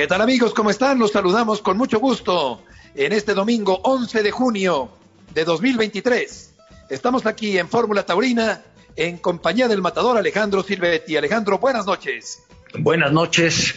¿Qué 0.00 0.06
tal 0.06 0.22
amigos? 0.22 0.54
¿Cómo 0.54 0.70
están? 0.70 0.98
Los 0.98 1.12
saludamos 1.12 1.60
con 1.60 1.76
mucho 1.76 2.00
gusto 2.00 2.62
en 2.94 3.12
este 3.12 3.34
domingo 3.34 3.82
11 3.84 4.22
de 4.22 4.30
junio 4.30 4.88
de 5.34 5.44
2023. 5.44 6.54
Estamos 6.88 7.26
aquí 7.26 7.58
en 7.58 7.68
Fórmula 7.68 8.06
Taurina 8.06 8.62
en 8.96 9.18
compañía 9.18 9.68
del 9.68 9.82
matador 9.82 10.16
Alejandro 10.16 10.62
Silvetti. 10.62 11.18
Alejandro, 11.18 11.58
buenas 11.58 11.84
noches. 11.84 12.42
Buenas 12.78 13.12
noches, 13.12 13.74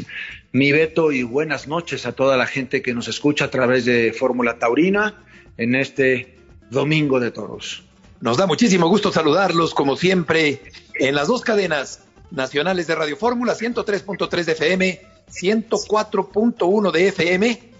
mi 0.54 0.72
Beto, 0.72 1.12
y 1.12 1.23
buenas 1.23 1.67
noches 1.67 2.05
a 2.05 2.14
toda 2.14 2.38
la 2.38 2.48
gente 2.48 2.81
que 2.81 2.94
nos 2.94 3.09
escucha 3.09 3.44
a 3.44 3.52
través 3.52 3.84
de 3.84 4.14
Fórmula 4.14 4.58
Taurina 4.59 5.26
en 5.58 5.76
este 5.76 6.38
domingo 6.70 7.20
de 7.20 7.31
toros. 7.31 7.84
Nos 8.22 8.38
da 8.38 8.48
muchísimo 8.48 8.88
gusto 8.88 9.12
saludarlos, 9.12 9.73
como 9.73 9.98
siempre, 9.98 10.62
en 10.95 11.16
las 11.16 11.28
dos 11.28 11.42
cadenas 11.42 12.05
nacionales 12.31 12.88
de 12.88 12.95
Radio 12.95 13.17
Fórmula, 13.17 13.55
103.3 13.55 14.45
de 14.45 14.52
FM 14.53 15.12
104.1 15.32 16.92
de 16.92 17.08
FM, 17.08 17.72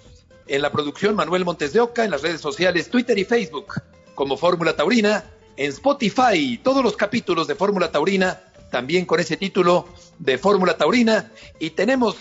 en 0.48 0.62
la 0.62 0.72
producción 0.72 1.16
Manuel 1.16 1.46
Montes 1.46 1.74
de 1.74 1.80
Oca, 1.80 2.04
en 2.04 2.12
las 2.12 2.22
redes 2.22 2.42
sociales 2.42 2.90
Twitter 2.90 3.18
y 3.18 3.26
Facebook 3.26 3.82
como 4.16 4.38
Fórmula 4.38 4.76
Taurina, 4.76 5.24
en 5.56 5.70
Spotify 5.70 6.60
todos 6.64 6.84
los 6.84 6.96
capítulos 6.98 7.48
de 7.48 7.56
Fórmula 7.56 7.92
Taurina, 7.92 8.42
también 8.72 9.06
con 9.06 9.20
ese 9.20 9.38
título 9.38 9.88
de 10.20 10.38
Fórmula 10.38 10.78
Taurina, 10.78 11.32
y 11.60 11.72
tenemos, 11.72 12.16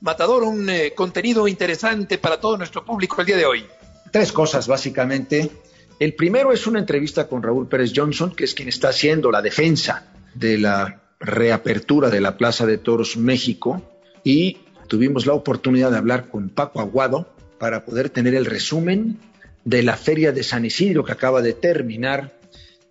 Matador, 0.00 0.42
un 0.42 0.68
eh, 0.70 0.92
contenido 0.94 1.48
interesante 1.48 2.18
para 2.18 2.40
todo 2.40 2.56
nuestro 2.56 2.84
público 2.84 3.20
el 3.20 3.26
día 3.26 3.36
de 3.36 3.46
hoy. 3.46 3.66
Tres 4.10 4.32
cosas, 4.32 4.66
básicamente. 4.66 5.50
El 5.98 6.14
primero 6.14 6.52
es 6.52 6.66
una 6.66 6.78
entrevista 6.78 7.26
con 7.26 7.42
Raúl 7.42 7.68
Pérez 7.68 7.92
Johnson, 7.94 8.34
que 8.34 8.44
es 8.44 8.54
quien 8.54 8.68
está 8.68 8.90
haciendo 8.90 9.30
la 9.30 9.42
defensa 9.42 10.06
de 10.34 10.58
la 10.58 11.02
reapertura 11.20 12.08
de 12.08 12.20
la 12.20 12.36
Plaza 12.36 12.64
de 12.66 12.78
Toros 12.78 13.16
México, 13.16 13.82
y 14.22 14.58
tuvimos 14.88 15.26
la 15.26 15.34
oportunidad 15.34 15.90
de 15.90 15.98
hablar 15.98 16.28
con 16.28 16.48
Paco 16.48 16.80
Aguado 16.80 17.28
para 17.58 17.84
poder 17.84 18.10
tener 18.10 18.34
el 18.34 18.46
resumen 18.46 19.18
de 19.64 19.82
la 19.82 19.96
Feria 19.96 20.32
de 20.32 20.42
San 20.42 20.64
Isidro 20.64 21.04
que 21.04 21.12
acaba 21.12 21.42
de 21.42 21.52
terminar 21.52 22.38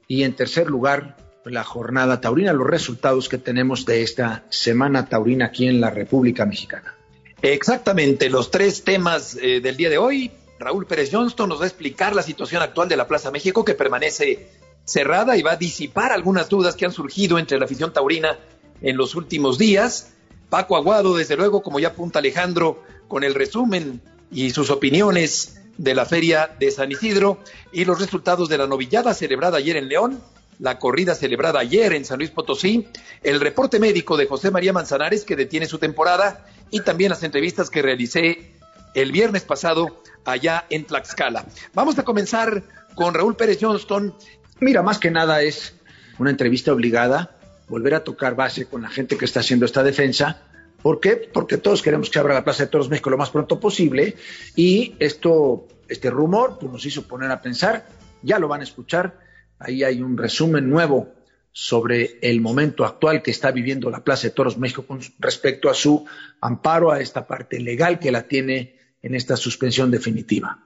y 0.07 0.23
en 0.23 0.33
tercer 0.33 0.67
lugar 0.67 1.17
la 1.43 1.63
jornada 1.63 2.21
taurina, 2.21 2.53
los 2.53 2.67
resultados 2.67 3.29
que 3.29 3.37
tenemos 3.37 3.85
de 3.85 4.03
esta 4.03 4.43
semana 4.49 5.07
taurina 5.07 5.45
aquí 5.45 5.67
en 5.67 5.81
la 5.81 5.89
República 5.89 6.45
Mexicana. 6.45 6.95
Exactamente, 7.41 8.29
los 8.29 8.51
tres 8.51 8.83
temas 8.83 9.37
eh, 9.41 9.61
del 9.61 9.77
día 9.77 9.89
de 9.89 9.97
hoy. 9.97 10.31
Raúl 10.59 10.87
Pérez 10.87 11.09
Johnston 11.11 11.49
nos 11.49 11.59
va 11.59 11.65
a 11.65 11.67
explicar 11.67 12.15
la 12.15 12.23
situación 12.23 12.61
actual 12.61 12.89
de 12.89 12.97
la 12.97 13.07
Plaza 13.07 13.31
México 13.31 13.63
que 13.63 13.75
permanece 13.75 14.49
cerrada 14.85 15.37
y 15.37 15.43
va 15.43 15.51
a 15.51 15.55
disipar 15.57 16.11
algunas 16.11 16.49
dudas 16.49 16.75
que 16.75 16.85
han 16.85 16.91
surgido 16.91 17.37
entre 17.37 17.59
la 17.59 17.65
afición 17.65 17.93
taurina 17.93 18.39
en 18.81 18.97
los 18.97 19.15
últimos 19.15 19.57
días. 19.57 20.13
Paco 20.49 20.77
Aguado, 20.77 21.15
desde 21.15 21.35
luego, 21.35 21.61
como 21.61 21.79
ya 21.79 21.89
apunta 21.89 22.19
Alejandro, 22.19 22.83
con 23.07 23.23
el 23.23 23.33
resumen 23.33 24.01
y 24.31 24.51
sus 24.51 24.69
opiniones 24.69 25.61
de 25.77 25.93
la 25.93 26.05
feria 26.05 26.49
de 26.59 26.71
San 26.71 26.91
Isidro 26.91 27.39
y 27.71 27.85
los 27.85 27.99
resultados 27.99 28.49
de 28.49 28.57
la 28.57 28.67
novillada 28.67 29.13
celebrada 29.13 29.57
ayer 29.57 29.77
en 29.77 29.89
León, 29.89 30.21
la 30.59 30.79
corrida 30.79 31.13
celebrada 31.13 31.59
ayer 31.59 31.93
en 31.93 32.05
San 32.05 32.17
Luis 32.17 32.31
Potosí, 32.31 32.87
el 33.23 33.39
reporte 33.39 33.79
médico 33.79 34.17
de 34.17 34.25
José 34.25 34.49
María 34.49 34.73
Manzanares 34.73 35.23
que 35.23 35.35
detiene 35.35 35.67
su 35.67 35.77
temporada 35.77 36.45
y 36.71 36.81
también 36.81 37.11
las 37.11 37.23
entrevistas 37.23 37.69
que 37.69 37.81
realicé 37.81 38.53
el 38.95 39.11
viernes 39.11 39.43
pasado 39.43 40.01
allá 40.25 40.65
en 40.69 40.85
Tlaxcala. 40.85 41.45
Vamos 41.73 41.99
a 41.99 42.03
comenzar 42.03 42.63
con 42.95 43.13
Raúl 43.13 43.35
Pérez 43.35 43.59
Johnston. 43.61 44.15
Mira, 44.59 44.81
más 44.81 44.97
que 44.97 45.11
nada 45.11 45.43
es 45.43 45.75
una 46.17 46.31
entrevista 46.31 46.73
obligada 46.73 47.36
volver 47.67 47.95
a 47.95 48.03
tocar 48.03 48.35
base 48.35 48.65
con 48.65 48.81
la 48.81 48.89
gente 48.89 49.17
que 49.17 49.25
está 49.25 49.41
haciendo 49.41 49.65
esta 49.65 49.83
defensa. 49.83 50.43
¿Por 50.81 50.99
qué? 50.99 51.15
Porque 51.15 51.57
todos 51.57 51.81
queremos 51.81 52.09
que 52.09 52.19
abra 52.19 52.33
la 52.33 52.43
Plaza 52.43 52.63
de 52.63 52.69
Toros 52.69 52.89
México 52.89 53.09
lo 53.09 53.17
más 53.17 53.29
pronto 53.29 53.59
posible 53.59 54.15
y 54.55 54.95
esto, 54.99 55.67
este 55.87 56.09
rumor 56.09 56.57
pues, 56.59 56.71
nos 56.71 56.85
hizo 56.85 57.07
poner 57.07 57.31
a 57.31 57.41
pensar, 57.41 57.87
ya 58.21 58.39
lo 58.39 58.47
van 58.47 58.61
a 58.61 58.63
escuchar, 58.63 59.19
ahí 59.59 59.83
hay 59.83 60.01
un 60.01 60.17
resumen 60.17 60.69
nuevo 60.69 61.13
sobre 61.51 62.19
el 62.21 62.39
momento 62.39 62.85
actual 62.85 63.23
que 63.23 63.31
está 63.31 63.51
viviendo 63.51 63.89
la 63.89 64.03
Plaza 64.03 64.27
de 64.27 64.33
Toros 64.33 64.57
México 64.57 64.85
con 64.85 64.99
respecto 65.17 65.69
a 65.69 65.73
su 65.73 66.05
amparo 66.39 66.91
a 66.91 67.01
esta 67.01 67.25
parte 67.25 67.59
legal 67.59 67.99
que 67.99 68.11
la 68.11 68.27
tiene 68.27 68.77
en 69.01 69.15
esta 69.15 69.35
suspensión 69.35 69.89
definitiva. 69.89 70.63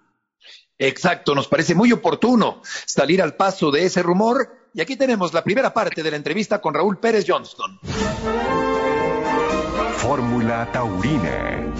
Exacto, 0.78 1.34
nos 1.34 1.48
parece 1.48 1.76
muy 1.76 1.92
oportuno 1.92 2.62
salir 2.86 3.22
al 3.22 3.36
paso 3.36 3.72
de 3.72 3.86
ese 3.86 4.04
rumor 4.04 4.61
y 4.74 4.82
aquí 4.82 4.96
tenemos 4.96 5.34
la 5.34 5.44
primera 5.44 5.74
parte 5.74 6.02
de 6.02 6.12
la 6.12 6.18
entrevista 6.18 6.62
con 6.62 6.74
Raúl 6.74 6.98
Pérez 6.98 7.26
Johnston. 7.28 7.80
Fórmula 9.98 10.70
Taurina. 10.72 11.74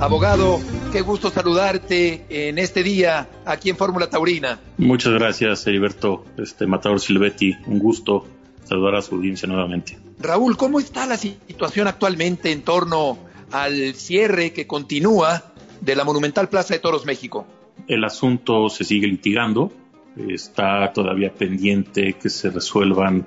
Abogado, 0.00 0.58
qué 0.92 1.02
gusto 1.02 1.30
saludarte 1.30 2.24
en 2.30 2.58
este 2.58 2.82
día 2.82 3.28
aquí 3.44 3.68
en 3.68 3.76
Fórmula 3.76 4.08
Taurina. 4.08 4.58
Muchas 4.78 5.12
gracias, 5.12 5.66
Heriberto, 5.66 6.24
este 6.38 6.66
Matador 6.66 7.00
Silvetti. 7.00 7.54
Un 7.66 7.78
gusto 7.78 8.26
saludar 8.64 8.94
a 8.94 9.02
su 9.02 9.16
audiencia 9.16 9.46
nuevamente. 9.46 9.98
Raúl, 10.18 10.56
¿cómo 10.56 10.80
está 10.80 11.04
la 11.04 11.18
situación 11.18 11.86
actualmente 11.86 12.50
en 12.50 12.62
torno 12.62 13.18
al 13.52 13.94
cierre 13.94 14.54
que 14.54 14.66
continúa 14.66 15.49
de 15.80 15.96
la 15.96 16.04
Monumental 16.04 16.48
Plaza 16.48 16.74
de 16.74 16.80
Toros 16.80 17.06
México. 17.06 17.46
El 17.86 18.04
asunto 18.04 18.68
se 18.68 18.84
sigue 18.84 19.06
litigando, 19.06 19.72
está 20.16 20.92
todavía 20.92 21.32
pendiente 21.32 22.14
que 22.14 22.28
se 22.28 22.50
resuelvan 22.50 23.26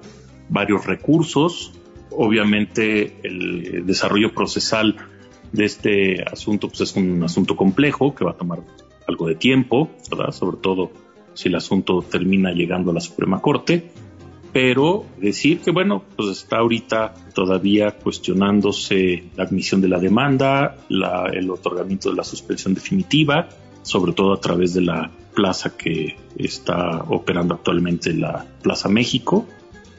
varios 0.49 0.85
recursos. 0.85 1.73
Obviamente 2.11 3.17
el 3.23 3.85
desarrollo 3.85 4.33
procesal 4.33 4.95
de 5.51 5.65
este 5.65 6.23
asunto 6.23 6.67
pues 6.67 6.81
es 6.81 6.95
un 6.95 7.23
asunto 7.23 7.55
complejo 7.55 8.13
que 8.13 8.25
va 8.25 8.31
a 8.31 8.37
tomar 8.37 8.59
algo 9.07 9.27
de 9.27 9.35
tiempo, 9.35 9.89
sobre 10.31 10.57
todo 10.57 10.91
si 11.33 11.49
el 11.49 11.55
asunto 11.55 12.01
termina 12.01 12.51
llegando 12.51 12.91
a 12.91 12.93
la 12.93 13.01
Suprema 13.01 13.41
Corte 13.41 13.91
pero 14.53 15.05
decir 15.17 15.61
que, 15.61 15.71
bueno, 15.71 16.03
pues 16.15 16.29
está 16.29 16.57
ahorita 16.57 17.15
todavía 17.33 17.97
cuestionándose 17.97 19.23
la 19.35 19.45
admisión 19.45 19.81
de 19.81 19.87
la 19.87 19.99
demanda, 19.99 20.77
el 20.89 21.49
otorgamiento 21.49 22.11
de 22.11 22.15
la 22.15 22.23
suspensión 22.23 22.75
definitiva, 22.75 23.49
sobre 23.81 24.13
todo 24.13 24.31
a 24.31 24.39
través 24.39 24.75
de 24.75 24.81
la 24.81 25.09
plaza 25.33 25.75
que 25.75 26.17
está 26.37 27.03
operando 27.09 27.55
actualmente 27.55 28.13
la 28.13 28.45
Plaza 28.61 28.89
México. 28.89 29.47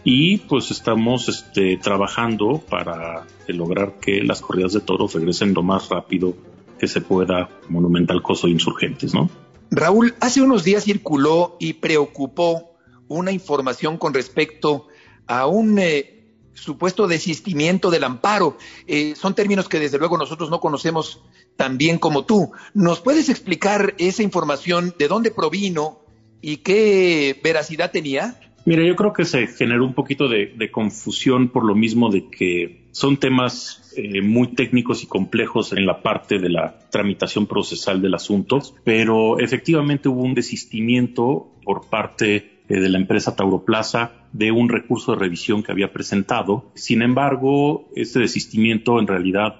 Y 0.05 0.39
pues 0.39 0.71
estamos 0.71 1.29
este, 1.29 1.77
trabajando 1.79 2.63
para 2.71 3.27
lograr 3.49 3.99
que 4.01 4.23
las 4.23 4.41
corridas 4.41 4.73
de 4.75 4.81
toros 4.81 5.15
regresen 5.15 5.53
lo 5.53 5.63
más 5.65 5.89
rápido 5.89 6.35
que 6.79 6.87
se 6.87 7.01
pueda 7.01 7.49
Monumental 7.69 8.23
Coso 8.23 8.47
de 8.47 8.53
Insurgentes, 8.53 9.15
¿no? 9.15 9.31
Raúl, 9.71 10.15
hace 10.21 10.43
unos 10.43 10.63
días 10.63 10.85
circuló 10.85 11.57
y 11.59 11.73
preocupó 11.75 12.74
una 13.15 13.33
información 13.33 13.99
con 13.99 14.15
respecto 14.15 14.89
a 15.27 15.47
un 15.47 15.79
eh, 15.79 16.15
supuesto 16.55 17.07
desistimiento 17.07 17.91
del 17.91 18.05
amparo. 18.05 18.57
Eh, 18.87 19.15
son 19.17 19.35
términos 19.35 19.69
que 19.69 19.81
desde 19.81 19.99
luego 19.99 20.19
nosotros 20.19 20.51
no 20.51 20.61
conocemos 20.61 21.23
tan 21.57 21.79
bien 21.79 21.99
como 21.99 22.25
tú. 22.25 22.53
¿Nos 22.73 23.01
puedes 23.01 23.29
explicar 23.29 23.95
esa 23.99 24.23
información, 24.23 24.95
de 24.99 25.09
dónde 25.09 25.31
provino 25.31 26.01
y 26.41 26.59
qué 26.59 27.41
veracidad 27.43 27.91
tenía? 27.91 28.39
Mira, 28.67 28.83
yo 28.83 28.97
creo 28.97 29.13
que 29.13 29.27
se 29.27 29.47
generó 29.47 29.85
un 29.85 29.93
poquito 29.93 30.27
de, 30.27 30.71
confusión 30.73 31.51
por 31.51 31.65
lo 31.65 31.75
mismo 31.75 32.11
de 32.11 32.31
que 32.31 32.89
son 32.93 33.19
temas 33.19 33.93
eh, 33.97 34.23
muy 34.23 34.49
técnicos 34.55 35.03
y 35.03 35.07
complejos 35.07 35.75
en 35.75 35.85
la 35.85 36.03
parte 36.03 36.39
de 36.39 36.49
la 36.49 36.79
tramitación 36.91 37.47
procesal 37.47 38.01
del 38.01 38.15
asunto, 38.15 38.63
pero 38.83 39.39
efectivamente 39.39 40.09
hubo 40.09 40.23
un 40.23 40.35
desistimiento 40.35 41.53
por 41.63 41.91
parte 41.91 42.54
eh, 42.69 42.81
de 42.81 42.89
la 42.89 42.99
empresa 42.99 43.37
Tauroplaza 43.37 44.13
de 44.33 44.51
un 44.51 44.69
recurso 44.69 45.13
de 45.13 45.19
revisión 45.19 45.63
que 45.63 45.73
había 45.73 45.93
presentado. 45.93 46.71
Sin 46.75 47.03
embargo, 47.03 47.89
este 47.95 48.21
desistimiento 48.21 48.99
en 48.99 49.07
realidad 49.07 49.57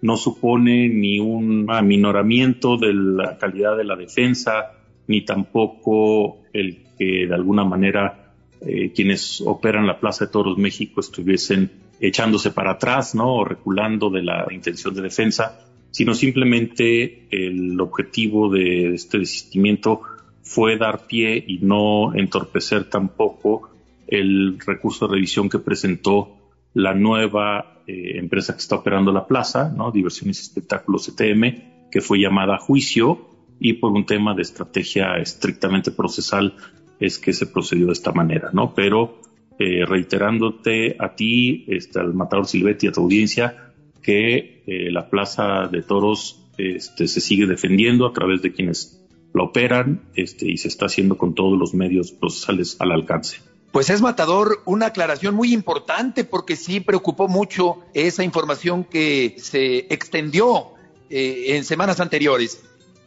no 0.00 0.16
supone 0.16 0.88
ni 0.88 1.18
un 1.18 1.66
aminoramiento 1.68 2.76
de 2.76 2.94
la 2.94 3.38
calidad 3.38 3.76
de 3.76 3.84
la 3.84 3.96
defensa 3.96 4.72
ni 5.06 5.22
tampoco 5.22 6.38
el 6.52 6.84
que 6.98 7.26
de 7.26 7.34
alguna 7.34 7.64
manera 7.64 8.34
eh, 8.60 8.92
quienes 8.94 9.40
operan 9.40 9.86
la 9.86 10.00
Plaza 10.00 10.26
de 10.26 10.32
Toros 10.32 10.58
México 10.58 11.00
estuviesen 11.00 11.70
echándose 12.00 12.50
para 12.50 12.72
atrás, 12.72 13.14
¿no? 13.14 13.36
O 13.36 13.44
reculando 13.44 14.10
de 14.10 14.22
la 14.22 14.46
intención 14.50 14.94
de 14.94 15.02
defensa, 15.02 15.60
sino 15.90 16.14
simplemente 16.14 17.26
el 17.30 17.80
objetivo 17.80 18.50
de 18.50 18.94
este 18.94 19.18
desistimiento 19.18 20.00
fue 20.48 20.78
dar 20.78 21.06
pie 21.06 21.44
y 21.46 21.58
no 21.58 22.14
entorpecer 22.14 22.88
tampoco 22.88 23.68
el 24.06 24.58
recurso 24.58 25.06
de 25.06 25.14
revisión 25.14 25.50
que 25.50 25.58
presentó 25.58 26.38
la 26.72 26.94
nueva 26.94 27.82
eh, 27.86 28.18
empresa 28.18 28.54
que 28.54 28.60
está 28.60 28.76
operando 28.76 29.12
la 29.12 29.26
plaza, 29.26 29.70
¿no? 29.76 29.92
Diversiones 29.92 30.38
y 30.38 30.42
Espectáculos 30.42 31.06
ETM, 31.08 31.90
que 31.90 32.00
fue 32.00 32.18
llamada 32.18 32.54
a 32.54 32.58
juicio 32.58 33.28
y 33.60 33.74
por 33.74 33.92
un 33.92 34.06
tema 34.06 34.34
de 34.34 34.40
estrategia 34.40 35.18
estrictamente 35.18 35.90
procesal 35.90 36.54
es 36.98 37.18
que 37.18 37.34
se 37.34 37.46
procedió 37.46 37.86
de 37.86 37.92
esta 37.92 38.12
manera, 38.12 38.48
¿no? 38.54 38.74
Pero 38.74 39.20
eh, 39.58 39.84
reiterándote 39.84 40.96
a 40.98 41.14
ti, 41.14 41.66
este, 41.68 42.00
al 42.00 42.14
Matador 42.14 42.46
Silvetti 42.46 42.86
a 42.86 42.92
tu 42.92 43.02
audiencia, 43.02 43.74
que 44.02 44.62
eh, 44.66 44.90
la 44.90 45.10
Plaza 45.10 45.68
de 45.68 45.82
Toros 45.82 46.48
este, 46.56 47.06
se 47.06 47.20
sigue 47.20 47.46
defendiendo 47.46 48.06
a 48.06 48.14
través 48.14 48.40
de 48.40 48.52
quienes 48.52 48.98
la 49.38 49.44
operan 49.44 50.10
este, 50.14 50.46
y 50.50 50.58
se 50.58 50.68
está 50.68 50.86
haciendo 50.86 51.16
con 51.16 51.34
todos 51.34 51.58
los 51.58 51.72
medios 51.72 52.12
procesales 52.12 52.76
al 52.78 52.92
alcance. 52.92 53.38
Pues 53.72 53.90
es 53.90 54.00
matador 54.00 54.62
una 54.64 54.86
aclaración 54.86 55.34
muy 55.34 55.52
importante 55.52 56.24
porque 56.24 56.56
sí 56.56 56.80
preocupó 56.80 57.28
mucho 57.28 57.78
esa 57.94 58.24
información 58.24 58.84
que 58.84 59.36
se 59.38 59.86
extendió 59.92 60.72
eh, 61.10 61.56
en 61.56 61.64
semanas 61.64 62.00
anteriores. 62.00 62.62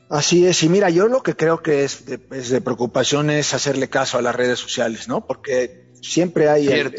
Así 0.09 0.45
es, 0.45 0.61
y 0.63 0.69
mira, 0.69 0.89
yo 0.89 1.07
lo 1.07 1.23
que 1.23 1.35
creo 1.35 1.63
que 1.63 1.83
es 1.83 2.05
de, 2.05 2.19
es 2.31 2.49
de 2.49 2.61
preocupación 2.61 3.29
es 3.29 3.53
hacerle 3.53 3.89
caso 3.89 4.17
a 4.17 4.21
las 4.21 4.35
redes 4.35 4.59
sociales, 4.59 5.07
¿no? 5.07 5.25
Porque 5.25 5.90
siempre 6.01 6.49
hay, 6.49 6.67
eh, 6.67 6.91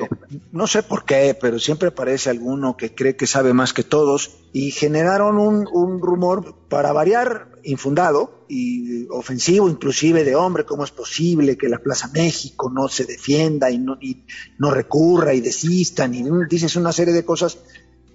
no 0.53 0.67
sé 0.67 0.83
por 0.83 1.05
qué, 1.05 1.37
pero 1.39 1.59
siempre 1.59 1.89
aparece 1.89 2.31
alguno 2.31 2.77
que 2.77 2.95
cree 2.95 3.17
que 3.17 3.27
sabe 3.27 3.53
más 3.53 3.73
que 3.73 3.83
todos 3.83 4.39
y 4.53 4.71
generaron 4.71 5.39
un, 5.39 5.69
un 5.73 6.01
rumor 6.01 6.55
para 6.69 6.93
variar 6.93 7.49
infundado 7.65 8.45
y 8.49 9.07
ofensivo 9.09 9.69
inclusive 9.69 10.25
de 10.25 10.35
hombre, 10.35 10.65
cómo 10.65 10.85
es 10.85 10.91
posible 10.91 11.57
que 11.57 11.69
la 11.69 11.79
Plaza 11.79 12.11
México 12.13 12.71
no 12.71 12.89
se 12.89 13.05
defienda 13.05 13.71
y 13.71 13.79
no, 13.79 13.99
y 14.01 14.25
no 14.59 14.71
recurra 14.71 15.35
y 15.35 15.41
desistan 15.41 16.15
y 16.15 16.25
dices 16.49 16.77
una 16.77 16.93
serie 16.93 17.15
de 17.15 17.25
cosas 17.25 17.59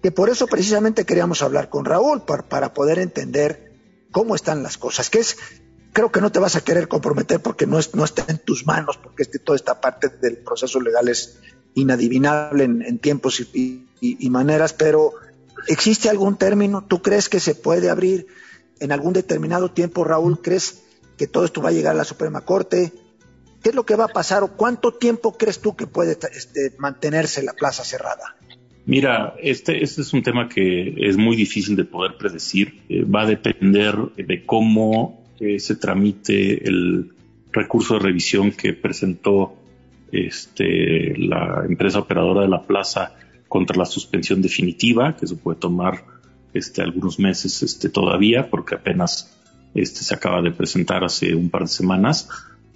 que 0.01 0.11
por 0.11 0.29
eso 0.29 0.47
precisamente 0.47 1.05
queríamos 1.05 1.41
hablar 1.41 1.69
con 1.69 1.85
Raúl 1.85 2.23
para, 2.23 2.47
para 2.47 2.73
poder 2.73 2.99
entender 2.99 3.67
cómo 4.11 4.35
están 4.35 4.63
las 4.63 4.77
cosas, 4.77 5.09
que 5.09 5.19
es 5.19 5.37
creo 5.97 6.11
que 6.11 6.21
no 6.21 6.31
te 6.31 6.37
vas 6.37 6.55
a 6.55 6.63
querer 6.63 6.87
comprometer 6.87 7.39
porque 7.39 7.65
no, 7.65 7.79
es, 7.79 7.95
no 7.95 8.03
está 8.03 8.23
en 8.27 8.37
tus 8.37 8.67
manos, 8.67 8.97
porque 8.97 9.23
este, 9.23 9.39
toda 9.39 9.55
esta 9.55 9.81
parte 9.81 10.09
del 10.09 10.37
proceso 10.37 10.79
legal 10.79 11.09
es 11.09 11.39
inadivinable 11.73 12.65
en, 12.65 12.99
tiempos 12.99 13.39
y, 13.39 14.29
maneras, 14.29 14.73
pero 14.73 15.13
¿existe 15.67 16.07
algún 16.07 16.37
término? 16.37 16.85
¿Tú 16.85 17.01
crees 17.01 17.29
que 17.29 17.39
se 17.39 17.55
puede 17.55 17.89
abrir 17.89 18.27
en 18.79 18.91
algún 18.91 19.11
determinado 19.13 19.71
tiempo, 19.71 20.03
Raúl? 20.03 20.39
¿Crees 20.39 20.83
que 21.17 21.25
todo 21.25 21.45
esto 21.45 21.63
va 21.63 21.69
a 21.69 21.71
llegar 21.71 21.95
a 21.95 21.97
la 21.97 22.03
Suprema 22.03 22.41
Corte? 22.41 22.93
¿Qué 23.63 23.69
es 23.69 23.75
lo 23.75 23.87
que 23.87 23.95
va 23.95 24.05
a 24.05 24.09
pasar 24.09 24.43
o 24.43 24.55
cuánto 24.55 24.93
tiempo 24.93 25.35
crees 25.35 25.61
tú 25.61 25.75
que 25.75 25.87
puede 25.87 26.15
este, 26.31 26.75
mantenerse 26.77 27.41
la 27.41 27.53
plaza 27.53 27.83
cerrada? 27.83 28.35
Mira, 28.85 29.33
este, 29.41 29.83
este 29.83 30.03
es 30.03 30.13
un 30.13 30.21
tema 30.21 30.47
que 30.47 30.93
es 30.95 31.17
muy 31.17 31.35
difícil 31.35 31.75
de 31.75 31.85
poder 31.85 32.17
predecir. 32.19 32.83
Eh, 32.87 33.03
va 33.03 33.23
a 33.23 33.25
depender 33.25 33.95
de 34.15 34.45
cómo 34.45 35.25
que 35.37 35.59
se 35.59 35.75
tramite 35.75 36.67
el 36.67 37.11
recurso 37.51 37.95
de 37.95 37.99
revisión 38.01 38.51
que 38.51 38.73
presentó 38.73 39.55
este, 40.11 41.17
la 41.17 41.63
empresa 41.67 41.99
operadora 41.99 42.41
de 42.41 42.47
la 42.47 42.63
plaza 42.63 43.15
contra 43.47 43.77
la 43.77 43.85
suspensión 43.85 44.41
definitiva, 44.41 45.15
que 45.15 45.27
se 45.27 45.35
puede 45.35 45.59
tomar 45.59 46.03
este, 46.53 46.81
algunos 46.81 47.19
meses 47.19 47.63
este, 47.63 47.89
todavía, 47.89 48.49
porque 48.49 48.75
apenas 48.75 49.37
este, 49.73 50.01
se 50.01 50.13
acaba 50.13 50.41
de 50.41 50.51
presentar 50.51 51.03
hace 51.03 51.35
un 51.35 51.49
par 51.49 51.63
de 51.63 51.67
semanas. 51.67 52.29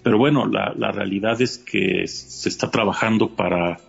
Pero 0.04 0.18
bueno, 0.18 0.48
la, 0.48 0.74
la 0.78 0.92
realidad 0.92 1.42
es 1.42 1.58
que 1.58 2.08
se 2.08 2.50
está 2.50 2.72
trabajando 2.72 3.36
para 3.36 3.80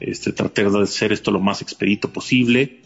este, 0.00 0.32
tratar 0.32 0.70
de 0.70 0.82
hacer 0.82 1.12
esto 1.12 1.30
lo 1.30 1.40
más 1.40 1.62
expedito 1.62 2.12
posible. 2.12 2.80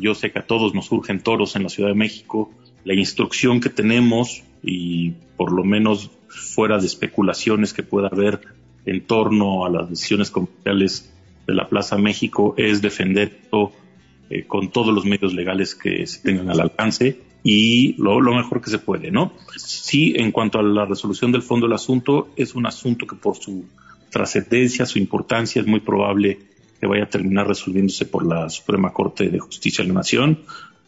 Yo 0.00 0.14
sé 0.14 0.32
que 0.32 0.38
a 0.38 0.46
todos 0.46 0.74
nos 0.74 0.86
surgen 0.86 1.20
toros 1.20 1.54
en 1.56 1.64
la 1.64 1.68
Ciudad 1.68 1.90
de 1.90 1.94
México. 1.94 2.50
La 2.84 2.94
instrucción 2.94 3.60
que 3.60 3.68
tenemos 3.68 4.42
y 4.62 5.10
por 5.36 5.52
lo 5.52 5.64
menos 5.64 6.10
fuera 6.28 6.78
de 6.78 6.86
especulaciones 6.86 7.72
que 7.72 7.82
pueda 7.82 8.08
haber 8.08 8.40
en 8.84 9.04
torno 9.06 9.64
a 9.64 9.70
las 9.70 9.90
decisiones 9.90 10.30
comerciales 10.30 11.12
de 11.46 11.54
la 11.54 11.68
Plaza 11.68 11.98
México 11.98 12.54
es 12.56 12.82
defender 12.82 13.40
eh, 14.30 14.44
con 14.46 14.70
todos 14.70 14.94
los 14.94 15.04
medios 15.04 15.34
legales 15.34 15.74
que 15.74 16.06
se 16.06 16.20
tengan 16.22 16.50
al 16.50 16.60
alcance 16.60 17.20
y 17.44 17.94
lo, 18.00 18.20
mejor 18.20 18.60
que 18.60 18.70
se 18.70 18.78
puede, 18.78 19.10
¿no? 19.10 19.32
Sí, 19.56 20.14
en 20.16 20.30
cuanto 20.30 20.58
a 20.58 20.62
la 20.62 20.84
resolución 20.84 21.32
del 21.32 21.42
fondo 21.42 21.66
del 21.66 21.74
asunto, 21.74 22.28
es 22.36 22.54
un 22.54 22.66
asunto 22.66 23.06
que 23.06 23.16
por 23.16 23.36
su 23.36 23.64
trascendencia, 24.10 24.86
su 24.86 24.98
importancia, 24.98 25.60
es 25.60 25.66
muy 25.66 25.80
probable 25.80 26.38
que 26.80 26.86
vaya 26.86 27.04
a 27.04 27.08
terminar 27.08 27.48
resolviéndose 27.48 28.06
por 28.06 28.24
la 28.24 28.48
Suprema 28.48 28.92
Corte 28.92 29.28
de 29.28 29.40
Justicia 29.40 29.82
de 29.82 29.88
la 29.88 29.94
Nación 29.94 30.40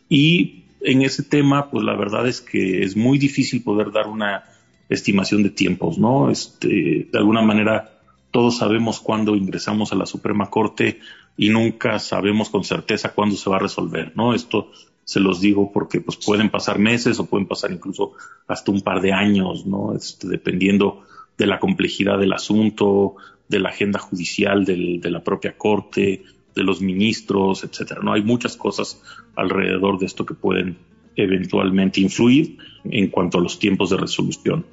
y 0.08 0.63
en 0.84 1.02
ese 1.02 1.22
tema, 1.22 1.70
pues 1.70 1.84
la 1.84 1.96
verdad 1.96 2.28
es 2.28 2.40
que 2.40 2.82
es 2.82 2.96
muy 2.96 3.18
difícil 3.18 3.62
poder 3.62 3.90
dar 3.90 4.06
una 4.06 4.44
estimación 4.88 5.42
de 5.42 5.50
tiempos, 5.50 5.98
¿no? 5.98 6.30
Este, 6.30 7.08
de 7.10 7.18
alguna 7.18 7.42
manera, 7.42 7.98
todos 8.30 8.58
sabemos 8.58 9.00
cuándo 9.00 9.34
ingresamos 9.34 9.92
a 9.92 9.96
la 9.96 10.06
Suprema 10.06 10.50
Corte 10.50 11.00
y 11.36 11.48
nunca 11.48 11.98
sabemos 11.98 12.50
con 12.50 12.64
certeza 12.64 13.14
cuándo 13.14 13.36
se 13.36 13.50
va 13.50 13.56
a 13.56 13.60
resolver, 13.60 14.12
¿no? 14.14 14.34
Esto 14.34 14.70
se 15.04 15.20
los 15.20 15.40
digo 15.40 15.70
porque 15.72 16.00
pues 16.00 16.16
pueden 16.18 16.50
pasar 16.50 16.78
meses 16.78 17.18
o 17.18 17.26
pueden 17.26 17.46
pasar 17.46 17.72
incluso 17.72 18.12
hasta 18.46 18.70
un 18.70 18.82
par 18.82 19.00
de 19.00 19.12
años, 19.12 19.66
¿no? 19.66 19.94
Este, 19.96 20.28
dependiendo 20.28 21.02
de 21.36 21.46
la 21.46 21.58
complejidad 21.58 22.18
del 22.18 22.32
asunto, 22.32 23.16
de 23.48 23.58
la 23.58 23.70
agenda 23.70 23.98
judicial 23.98 24.64
del, 24.64 25.00
de 25.00 25.10
la 25.10 25.22
propia 25.22 25.56
Corte, 25.56 26.24
de 26.54 26.62
los 26.62 26.80
ministros, 26.80 27.64
etcétera. 27.64 28.00
No 28.02 28.12
hay 28.12 28.22
muchas 28.22 28.56
cosas 28.56 29.02
alrededor 29.36 29.98
de 29.98 30.06
esto 30.06 30.24
que 30.24 30.34
pueden 30.34 30.78
eventualmente 31.16 32.00
influir 32.00 32.58
en 32.84 33.08
cuanto 33.08 33.38
a 33.38 33.40
los 33.40 33.58
tiempos 33.58 33.90
de 33.90 33.96
resolución. 33.96 34.64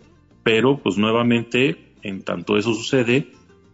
Pero, 0.44 0.78
pues 0.78 0.98
nuevamente, 0.98 1.94
en 2.02 2.24
tanto 2.24 2.58
eso 2.58 2.74
sucede, 2.74 3.28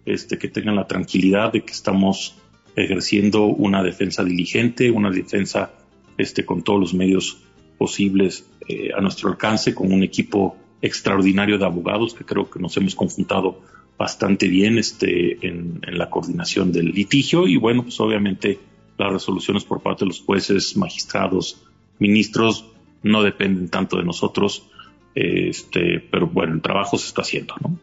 este, 0.06 0.38
que 0.38 0.48
tengan 0.48 0.76
la 0.76 0.88
tranquilidad 0.88 1.54
de 1.54 1.62
que 1.62 1.74
estamos 1.74 2.36
ejerciendo 2.76 3.46
una 3.46 3.84
defensa 3.84 4.24
diligente, 4.24 4.92
una 4.92 5.10
defensa 5.10 5.74
este, 6.18 6.46
con 6.46 6.62
todos 6.62 6.80
los 6.80 6.94
medios 6.94 7.40
posibles 7.78 8.50
eh, 8.68 8.90
a 8.96 9.02
nuestro 9.02 9.30
alcance, 9.30 9.74
con 9.74 9.92
un 9.92 10.04
equipo 10.04 10.58
extraordinario 10.82 11.58
de 11.58 11.66
abogados 11.66 12.14
que 12.14 12.24
creo 12.24 12.50
que 12.50 12.60
nos 12.60 12.76
hemos 12.78 12.96
conjuntado 12.96 13.62
bastante 13.98 14.48
bien 14.48 14.78
este, 14.78 15.46
en, 15.48 15.82
la 15.88 16.10
coordinación 16.10 16.72
del 16.72 16.92
litigio 16.92 17.48
y 17.48 17.58
bueno, 17.58 17.84
pues 17.84 18.00
obviamente 18.00 18.60
las 18.98 19.12
resoluciones 19.12 19.64
por 19.64 19.82
parte 19.82 20.06
de 20.06 20.10
los 20.10 20.22
jueces, 20.22 20.78
magistrados, 20.78 21.64
ministros 22.00 22.66
no 23.04 23.24
dependen 23.24 23.70
tanto 23.70 23.98
de 23.98 24.04
nosotros, 24.04 24.70
este, 25.16 26.00
pero 26.12 26.28
bueno, 26.28 26.54
el 26.54 26.62
trabajo 26.62 26.98
se 26.98 27.08
está 27.08 27.22
haciendo, 27.22 27.56
¿no? 27.62 27.78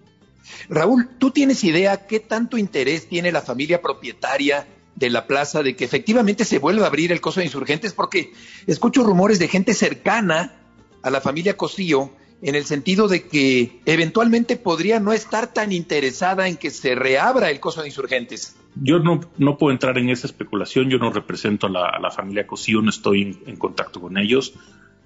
Raúl, 0.69 1.09
¿tú 1.19 1.31
tienes 1.31 1.65
idea 1.65 2.07
qué 2.07 2.21
tanto 2.21 2.59
interés 2.59 3.09
tiene 3.09 3.33
la 3.33 3.41
familia 3.41 3.81
propietaria 3.81 4.67
de 4.95 5.11
la 5.11 5.27
plaza 5.27 5.63
de 5.63 5.75
que 5.75 5.85
efectivamente 5.85 6.45
se 6.45 6.59
vuelva 6.59 6.85
a 6.85 6.89
abrir 6.89 7.13
el 7.13 7.21
coso 7.21 7.41
de 7.41 7.47
insurgentes? 7.47 7.93
Porque 7.93 8.33
escucho 8.67 9.03
rumores 9.03 9.39
de 9.39 9.49
gente 9.49 9.75
cercana 9.75 10.55
a 11.03 11.11
la 11.11 11.21
familia 11.21 11.57
Cosío 11.57 12.13
en 12.43 12.55
el 12.55 12.65
sentido 12.65 13.09
de 13.09 13.27
que 13.27 13.81
eventualmente 13.87 14.57
podría 14.57 15.01
no 15.01 15.13
estar 15.13 15.53
tan 15.53 15.73
interesada 15.73 16.49
en 16.49 16.57
que 16.57 16.71
se 16.71 16.95
reabra 16.95 17.51
el 17.51 17.61
coso 17.61 17.83
de 17.83 17.89
insurgentes. 17.89 18.57
Yo 18.75 18.99
no, 18.99 19.21
no 19.39 19.57
puedo 19.57 19.73
entrar 19.73 19.99
en 19.99 20.11
esa 20.11 20.27
especulación, 20.27 20.91
yo 20.91 20.99
no 20.99 21.11
represento 21.11 21.69
a 21.69 21.71
la, 21.71 22.11
familia 22.11 22.47
Cosío, 22.47 22.83
no 22.83 22.91
estoy 22.91 23.23
en, 23.23 23.39
en, 23.47 23.57
contacto 23.57 24.01
con 24.01 24.19
ellos. 24.19 24.55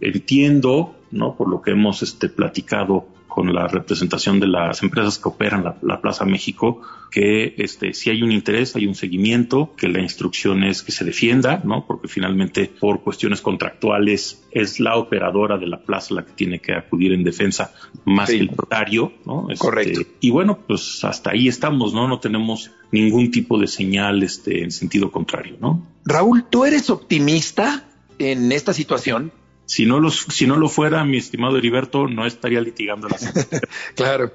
Entiendo, 0.00 0.96
¿no? 1.10 1.36
por 1.36 1.48
lo 1.48 1.60
que 1.60 1.72
hemos 1.72 2.02
este, 2.02 2.28
platicado 2.28 3.08
con 3.28 3.52
la 3.54 3.68
representación 3.68 4.40
de 4.40 4.48
las 4.48 4.82
empresas 4.82 5.18
que 5.18 5.28
operan 5.28 5.76
la, 5.82 6.00
Plaza 6.00 6.24
México, 6.24 6.80
que 7.10 7.54
este, 7.58 7.92
si 7.92 8.10
hay 8.10 8.22
un 8.22 8.32
interés, 8.32 8.74
hay 8.74 8.86
un 8.86 8.94
seguimiento, 8.94 9.74
que 9.76 9.88
la 9.88 10.00
instrucción 10.00 10.64
es 10.64 10.82
que 10.82 10.92
se 10.92 11.04
defienda, 11.04 11.60
¿no? 11.64 11.86
Porque 11.86 12.08
finalmente, 12.08 12.70
por 12.80 13.02
cuestiones 13.02 13.40
contractuales, 13.40 14.44
es 14.50 14.80
la 14.80 14.96
operadora 14.96 15.58
de 15.58 15.66
la 15.66 15.80
plaza 15.80 16.14
la 16.14 16.24
que 16.24 16.32
tiene 16.32 16.60
que 16.60 16.72
acudir 16.72 17.12
en 17.12 17.22
defensa 17.22 17.74
más 18.04 18.30
que 18.30 18.38
el 18.38 18.46
notario, 18.46 19.12
¿no? 19.26 19.48
Este, 19.50 19.64
Correcto. 19.64 20.00
Y 20.20 20.30
bueno, 20.30 20.58
pues 20.66 21.04
hasta 21.04 21.30
ahí 21.30 21.48
estamos, 21.48 21.92
¿no? 21.92 22.08
No 22.08 22.20
tenemos 22.20 22.70
ningún 22.90 23.30
tipo 23.30 23.58
de 23.58 23.66
señal 23.66 24.22
este, 24.22 24.62
en 24.62 24.70
sentido 24.70 25.12
contrario, 25.12 25.56
¿no? 25.60 25.86
Raúl, 26.04 26.44
¿tú 26.48 26.64
eres 26.64 26.90
optimista 26.90 27.84
en 28.18 28.52
esta 28.52 28.72
situación? 28.72 29.32
Si 29.68 29.84
no, 29.84 30.00
los, 30.00 30.20
si 30.30 30.46
no 30.46 30.56
lo 30.56 30.70
fuera, 30.70 31.04
mi 31.04 31.18
estimado 31.18 31.58
Heriberto, 31.58 32.08
no 32.08 32.24
estaría 32.24 32.62
litigando 32.62 33.06
la 33.06 33.18
Claro, 33.94 34.32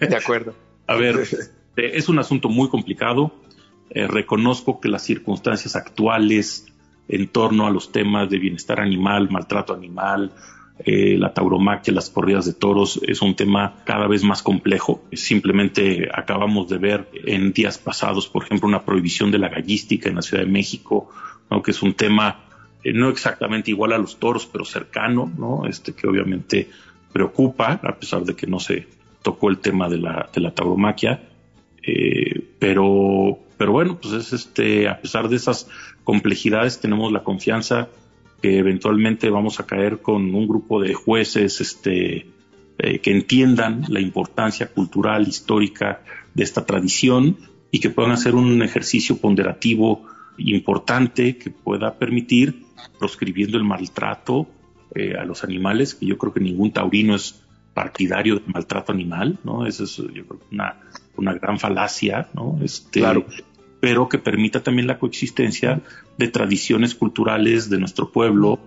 de 0.00 0.16
acuerdo. 0.16 0.54
A 0.86 0.94
ver, 0.94 1.26
es 1.76 2.08
un 2.08 2.20
asunto 2.20 2.48
muy 2.48 2.68
complicado. 2.68 3.34
Eh, 3.90 4.06
reconozco 4.06 4.78
que 4.78 4.88
las 4.88 5.02
circunstancias 5.02 5.74
actuales 5.74 6.66
en 7.08 7.26
torno 7.26 7.66
a 7.66 7.70
los 7.70 7.90
temas 7.90 8.30
de 8.30 8.38
bienestar 8.38 8.80
animal, 8.80 9.28
maltrato 9.30 9.74
animal, 9.74 10.30
eh, 10.84 11.18
la 11.18 11.34
tauromaquia, 11.34 11.92
las 11.92 12.08
corridas 12.08 12.46
de 12.46 12.52
toros, 12.52 13.00
es 13.04 13.20
un 13.20 13.34
tema 13.34 13.82
cada 13.84 14.06
vez 14.06 14.22
más 14.22 14.44
complejo. 14.44 15.02
Simplemente 15.12 16.08
acabamos 16.14 16.68
de 16.68 16.78
ver 16.78 17.10
en 17.26 17.52
días 17.52 17.78
pasados, 17.78 18.28
por 18.28 18.44
ejemplo, 18.44 18.68
una 18.68 18.84
prohibición 18.84 19.32
de 19.32 19.38
la 19.38 19.48
gallística 19.48 20.08
en 20.08 20.14
la 20.14 20.22
Ciudad 20.22 20.44
de 20.44 20.50
México, 20.50 21.10
que 21.64 21.72
es 21.72 21.82
un 21.82 21.94
tema 21.94 22.44
eh, 22.88 22.92
no 22.94 23.08
exactamente 23.08 23.70
igual 23.70 23.92
a 23.92 23.98
los 23.98 24.18
toros, 24.18 24.46
pero 24.46 24.64
cercano, 24.64 25.30
¿no? 25.36 25.66
Este 25.66 25.92
que 25.92 26.06
obviamente 26.06 26.68
preocupa, 27.12 27.80
a 27.82 27.96
pesar 27.96 28.24
de 28.24 28.34
que 28.34 28.46
no 28.46 28.60
se 28.60 28.86
tocó 29.22 29.50
el 29.50 29.58
tema 29.58 29.88
de 29.88 29.98
la, 29.98 30.28
de 30.32 30.40
la 30.40 30.54
tauromaquia. 30.54 31.22
Eh, 31.82 32.54
pero, 32.58 33.38
pero 33.56 33.72
bueno, 33.72 33.98
pues 34.00 34.14
es 34.14 34.32
este, 34.32 34.88
a 34.88 35.00
pesar 35.00 35.28
de 35.28 35.36
esas 35.36 35.68
complejidades, 36.04 36.80
tenemos 36.80 37.12
la 37.12 37.22
confianza 37.22 37.88
que 38.42 38.58
eventualmente 38.58 39.30
vamos 39.30 39.58
a 39.58 39.66
caer 39.66 40.00
con 40.00 40.34
un 40.34 40.46
grupo 40.46 40.80
de 40.80 40.94
jueces 40.94 41.60
este, 41.60 42.26
eh, 42.78 43.00
que 43.00 43.10
entiendan 43.10 43.84
la 43.88 44.00
importancia 44.00 44.68
cultural, 44.68 45.26
histórica 45.26 46.02
de 46.34 46.44
esta 46.44 46.64
tradición 46.64 47.36
y 47.70 47.80
que 47.80 47.90
puedan 47.90 48.12
hacer 48.12 48.34
un 48.34 48.62
ejercicio 48.62 49.18
ponderativo 49.18 50.06
importante 50.38 51.36
que 51.36 51.50
pueda 51.50 51.94
permitir, 51.98 52.64
proscribiendo 52.98 53.58
el 53.58 53.64
maltrato 53.64 54.48
eh, 54.94 55.14
a 55.18 55.24
los 55.24 55.44
animales, 55.44 55.94
que 55.94 56.06
yo 56.06 56.16
creo 56.18 56.32
que 56.32 56.40
ningún 56.40 56.72
taurino 56.72 57.14
es 57.14 57.42
partidario 57.74 58.36
del 58.36 58.44
maltrato 58.46 58.92
animal, 58.92 59.38
¿no? 59.44 59.66
Esa 59.66 59.84
es 59.84 59.96
yo 59.96 60.26
creo, 60.26 60.40
una, 60.50 60.76
una 61.16 61.34
gran 61.34 61.58
falacia, 61.58 62.28
¿no? 62.34 62.58
Este, 62.62 63.00
claro 63.00 63.24
pero 63.80 64.08
que 64.08 64.18
permita 64.18 64.62
también 64.62 64.86
la 64.86 64.98
coexistencia 64.98 65.80
de 66.16 66.28
tradiciones 66.28 66.94
culturales 66.94 67.70
de 67.70 67.78
nuestro 67.78 68.10
pueblo 68.10 68.58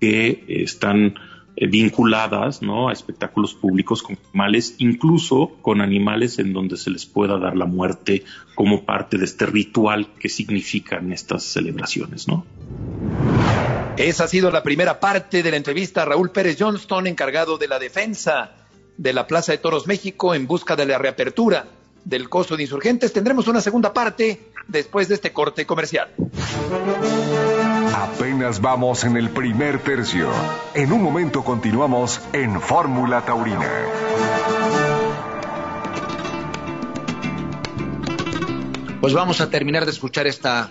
que 0.00 0.44
están 0.48 1.14
eh, 1.56 1.66
vinculadas 1.66 2.60
a 2.62 2.92
espectáculos 2.92 3.54
públicos 3.54 4.02
con 4.02 4.18
animales, 4.30 4.74
incluso 4.78 5.56
con 5.62 5.80
animales 5.80 6.38
en 6.38 6.52
donde 6.52 6.76
se 6.76 6.90
les 6.90 7.06
pueda 7.06 7.38
dar 7.38 7.56
la 7.56 7.64
muerte 7.64 8.24
como 8.54 8.84
parte 8.84 9.16
de 9.16 9.24
este 9.24 9.46
ritual 9.46 10.08
que 10.18 10.28
significan 10.28 11.12
estas 11.12 11.44
celebraciones. 11.44 12.28
¿no? 12.28 12.44
Esa 13.96 14.24
ha 14.24 14.28
sido 14.28 14.50
la 14.50 14.62
primera 14.62 15.00
parte 15.00 15.42
de 15.42 15.50
la 15.50 15.56
entrevista 15.56 16.02
a 16.02 16.04
Raúl 16.04 16.30
Pérez 16.30 16.56
Johnston, 16.58 17.06
encargado 17.06 17.56
de 17.56 17.68
la 17.68 17.78
defensa 17.78 18.52
de 18.98 19.12
la 19.14 19.26
Plaza 19.26 19.52
de 19.52 19.58
Toros 19.58 19.86
México 19.86 20.34
en 20.34 20.46
busca 20.46 20.76
de 20.76 20.84
la 20.84 20.98
reapertura 20.98 21.66
del 22.04 22.28
costo 22.28 22.56
de 22.56 22.64
insurgentes. 22.64 23.12
Tendremos 23.14 23.48
una 23.48 23.62
segunda 23.62 23.94
parte 23.94 24.50
después 24.68 25.08
de 25.08 25.14
este 25.14 25.32
corte 25.32 25.64
comercial. 25.64 26.08
Apenas 27.96 28.60
vamos 28.60 29.04
en 29.04 29.16
el 29.16 29.30
primer 29.30 29.82
tercio. 29.82 30.30
En 30.74 30.92
un 30.92 31.02
momento 31.02 31.42
continuamos 31.42 32.20
en 32.34 32.60
Fórmula 32.60 33.24
Taurina. 33.24 33.70
Pues 39.00 39.14
vamos 39.14 39.40
a 39.40 39.48
terminar 39.48 39.86
de 39.86 39.92
escuchar 39.92 40.26
esta 40.26 40.70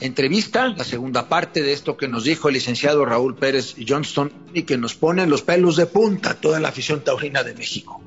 entrevista, 0.00 0.68
la 0.68 0.84
segunda 0.84 1.30
parte 1.30 1.62
de 1.62 1.72
esto 1.72 1.96
que 1.96 2.08
nos 2.08 2.24
dijo 2.24 2.48
el 2.48 2.54
licenciado 2.54 3.06
Raúl 3.06 3.34
Pérez 3.36 3.76
Johnston 3.88 4.30
y 4.52 4.64
que 4.64 4.76
nos 4.76 4.94
pone 4.94 5.26
los 5.26 5.40
pelos 5.40 5.76
de 5.76 5.86
punta 5.86 6.34
toda 6.34 6.60
la 6.60 6.68
afición 6.68 7.02
taurina 7.02 7.42
de 7.42 7.54
México 7.54 8.02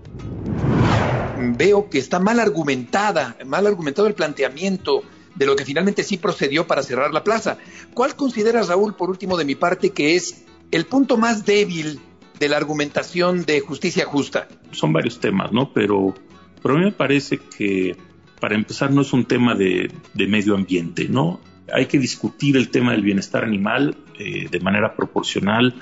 veo 1.39 1.89
que 1.89 1.99
está 1.99 2.19
mal 2.19 2.39
argumentada, 2.39 3.37
mal 3.45 3.67
argumentado 3.67 4.07
el 4.07 4.15
planteamiento 4.15 5.03
de 5.37 5.45
lo 5.45 5.55
que 5.55 5.65
finalmente 5.65 6.03
sí 6.03 6.17
procedió 6.17 6.67
para 6.67 6.83
cerrar 6.83 7.13
la 7.13 7.23
plaza. 7.23 7.57
¿Cuál 7.93 8.15
consideras, 8.15 8.67
Raúl, 8.67 8.95
por 8.95 9.09
último 9.09 9.37
de 9.37 9.45
mi 9.45 9.55
parte, 9.55 9.91
que 9.91 10.15
es 10.15 10.45
el 10.71 10.85
punto 10.85 11.17
más 11.17 11.45
débil 11.45 11.99
de 12.39 12.49
la 12.49 12.57
argumentación 12.57 13.45
de 13.45 13.59
justicia 13.59 14.05
justa? 14.05 14.47
Son 14.71 14.91
varios 14.91 15.19
temas, 15.19 15.51
¿no? 15.51 15.71
Pero, 15.73 16.13
pero 16.61 16.75
a 16.75 16.77
mí 16.79 16.85
me 16.85 16.91
parece 16.91 17.37
que, 17.37 17.95
para 18.39 18.55
empezar, 18.55 18.91
no 18.91 19.01
es 19.01 19.13
un 19.13 19.25
tema 19.25 19.55
de, 19.55 19.91
medio 20.15 20.55
ambiente, 20.55 21.07
¿no? 21.07 21.39
Hay 21.71 21.85
que 21.85 21.99
discutir 21.99 22.57
el 22.57 22.69
tema 22.69 22.93
del 22.93 23.01
bienestar 23.01 23.43
animal 23.43 23.97
eh, 24.17 24.47
de 24.49 24.59
manera 24.59 24.95
proporcional, 24.95 25.75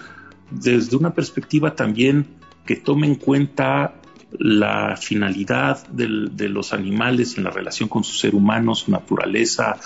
desde 0.52 0.96
una 0.98 1.14
perspectiva 1.14 1.76
también 1.76 2.28
que 2.66 2.76
tome 2.76 3.08
en 3.08 3.16
cuenta 3.16 3.96
la 4.40 4.98
finalidad 4.98 5.86
de 5.88 6.50
los 6.50 6.74
animales 6.74 7.38
en 7.38 7.44
la 7.44 7.52
relación 7.52 7.90
con 7.90 8.04
su 8.04 8.14
ser 8.14 8.36
humano, 8.36 8.76
su 8.76 8.92
naturaleza, 8.92 9.78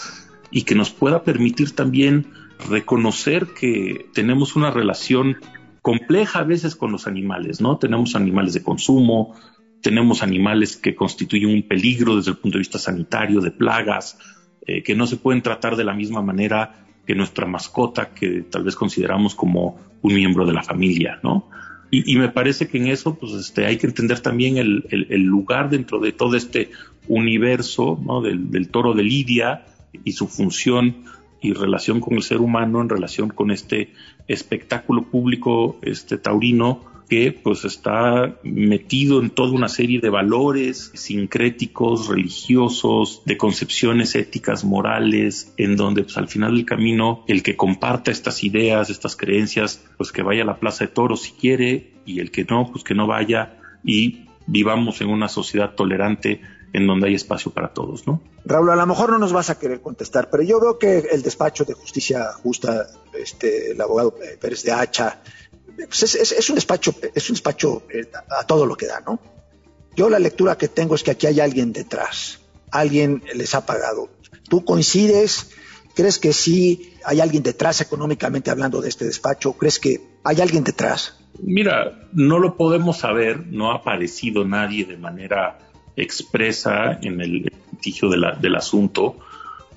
y 0.51 0.63
que 0.63 0.75
nos 0.75 0.89
pueda 0.91 1.24
permitir 1.24 1.75
también 1.75 2.27
reconocer 2.68 3.48
que 3.48 4.08
tenemos 4.13 4.56
una 4.56 4.72
relación 4.72 5.38
compleja 5.82 6.39
a 6.39 6.44
veces 6.44 6.75
con 6.75 6.91
los 6.91 7.08
animales, 7.08 7.62
¿no? 7.62 7.77
Tenemos 7.77 8.15
animales 8.15 8.53
de 8.53 8.63
consumo, 8.63 9.36
tenemos 9.82 10.24
animales 10.24 10.75
que 10.75 10.96
constituyen 10.96 11.50
un 11.50 11.63
peligro 11.68 12.18
desde 12.18 12.32
el 12.32 12.38
punto 12.38 12.58
de 12.58 12.60
vista 12.60 12.79
sanitario, 12.79 13.39
de 13.39 13.51
plagas, 13.51 14.18
eh, 14.65 14.84
que 14.84 14.96
no 14.96 15.08
se 15.08 15.18
pueden 15.18 15.41
tratar 15.41 15.75
de 15.75 15.86
la 15.86 15.94
misma 15.94 16.22
manera 16.22 16.86
que 17.08 17.15
nuestra 17.15 17.48
mascota, 17.48 18.13
que 18.13 18.44
tal 18.44 18.63
vez 18.63 18.75
consideramos 18.75 19.36
como 19.36 19.79
un 20.01 20.13
miembro 20.13 20.46
de 20.46 20.53
la 20.53 20.63
familia, 20.63 21.20
¿no? 21.24 21.50
Y, 21.91 22.17
me 22.17 22.29
parece 22.29 22.67
que 22.67 22.77
en 22.77 22.88
eso 22.88 23.15
pues, 23.15 23.34
este, 23.34 23.65
hay 23.65 23.77
que 23.77 23.88
entender 23.88 24.19
también 24.19 24.58
el, 24.58 25.24
lugar 25.24 25.69
dentro 25.69 26.00
de 26.00 26.12
todo 26.12 26.36
este 26.36 26.69
universo 27.08 28.00
¿no? 28.05 28.22
del, 28.22 28.69
toro 28.69 28.93
de 28.93 29.03
Lidia 29.03 29.65
y 30.03 30.12
su 30.12 30.27
función 30.27 30.98
y 31.41 31.53
relación 31.53 32.00
con 32.00 32.15
el 32.15 32.22
ser 32.22 32.41
humano 32.41 32.81
en 32.81 32.89
relación 32.89 33.29
con 33.29 33.50
este 33.50 33.93
espectáculo 34.27 35.03
público 35.03 35.79
este 35.81 36.17
taurino 36.17 36.81
que 37.09 37.31
pues 37.31 37.65
está 37.65 38.35
metido 38.43 39.19
en 39.19 39.31
toda 39.31 39.51
una 39.51 39.67
serie 39.67 39.99
de 39.99 40.09
valores 40.09 40.91
sincréticos, 40.93 42.07
religiosos, 42.07 43.23
de 43.25 43.35
concepciones 43.35 44.15
éticas, 44.15 44.63
morales, 44.63 45.53
en 45.57 45.75
donde 45.75 46.03
pues 46.03 46.17
al 46.17 46.27
final 46.27 46.55
del 46.55 46.65
camino 46.65 47.25
el 47.27 47.41
que 47.41 47.57
comparta 47.57 48.11
estas 48.11 48.43
ideas, 48.43 48.91
estas 48.91 49.15
creencias, 49.15 49.83
pues 49.97 50.11
que 50.11 50.21
vaya 50.21 50.43
a 50.43 50.45
la 50.45 50.59
Plaza 50.59 50.85
de 50.85 50.91
Toros 50.91 51.23
si 51.23 51.31
quiere 51.31 51.93
y 52.05 52.19
el 52.19 52.29
que 52.29 52.45
no, 52.45 52.69
pues 52.71 52.83
que 52.83 52.93
no 52.93 53.07
vaya 53.07 53.57
y 53.83 54.27
vivamos 54.45 55.01
en 55.01 55.09
una 55.09 55.27
sociedad 55.29 55.73
tolerante 55.73 56.41
en 56.73 56.85
donde 56.85 57.07
hay 57.07 57.15
espacio 57.15 57.51
para 57.51 57.73
todos, 57.73 58.05
¿no? 58.05 58.21
Raúl, 58.45 58.69
a 58.69 58.75
lo 58.75 58.85
mejor 58.85 59.09
no 59.11 59.17
nos 59.17 59.33
vas 59.33 59.49
a 59.49 59.57
querer 59.57 59.81
contestar, 59.81 60.29
pero 60.29 60.43
yo 60.43 60.59
veo 60.59 60.77
que 60.77 60.99
el 61.11 61.21
despacho 61.23 61.65
de 61.65 61.73
justicia 61.73 62.31
justa, 62.33 62.87
este, 63.17 63.71
el 63.71 63.81
abogado 63.81 64.15
Pérez 64.39 64.63
de 64.63 64.71
Hacha, 64.71 65.21
pues 65.88 66.15
es, 66.15 66.50
un 66.50 66.55
despacho, 66.55 66.93
es 67.13 67.29
un 67.29 67.36
despacho 67.36 67.83
eh, 67.93 68.09
a 68.38 68.45
todo 68.45 68.65
lo 68.65 68.75
que 68.75 68.88
da, 68.88 69.01
¿no? 69.01 69.19
Yo 69.95 70.09
la 70.09 70.19
lectura 70.19 70.57
que 70.57 70.67
tengo 70.67 70.95
es 70.95 71.03
que 71.03 71.12
aquí 71.12 71.27
hay 71.27 71.39
alguien 71.39 71.74
detrás, 71.74 72.39
alguien 72.71 73.24
les 73.33 73.55
ha 73.55 73.65
pagado. 73.65 74.09
¿Tú 74.50 74.63
coincides? 74.63 75.51
¿Crees 75.95 76.19
que 76.19 76.33
sí 76.33 76.93
hay 77.03 77.19
alguien 77.19 77.43
detrás 77.43 77.81
económicamente 77.81 78.51
hablando 78.51 78.81
de 78.81 78.89
este 78.89 79.05
despacho? 79.05 79.53
¿Crees 79.53 79.79
que 79.79 80.01
hay 80.24 80.41
alguien 80.41 80.63
detrás? 80.63 81.15
Mira, 81.41 82.07
no 82.13 82.39
lo 82.39 82.55
podemos 82.55 83.00
saber, 83.00 83.48
no 83.48 83.71
ha 83.71 83.75
aparecido 83.75 84.45
nadie 84.45 84.86
de 84.86 84.98
manera 84.98 85.59
expresa 85.95 87.00
en 87.01 87.19
el 87.19 87.51
litigio 87.71 88.09
del 88.09 88.55
asunto 88.55 89.17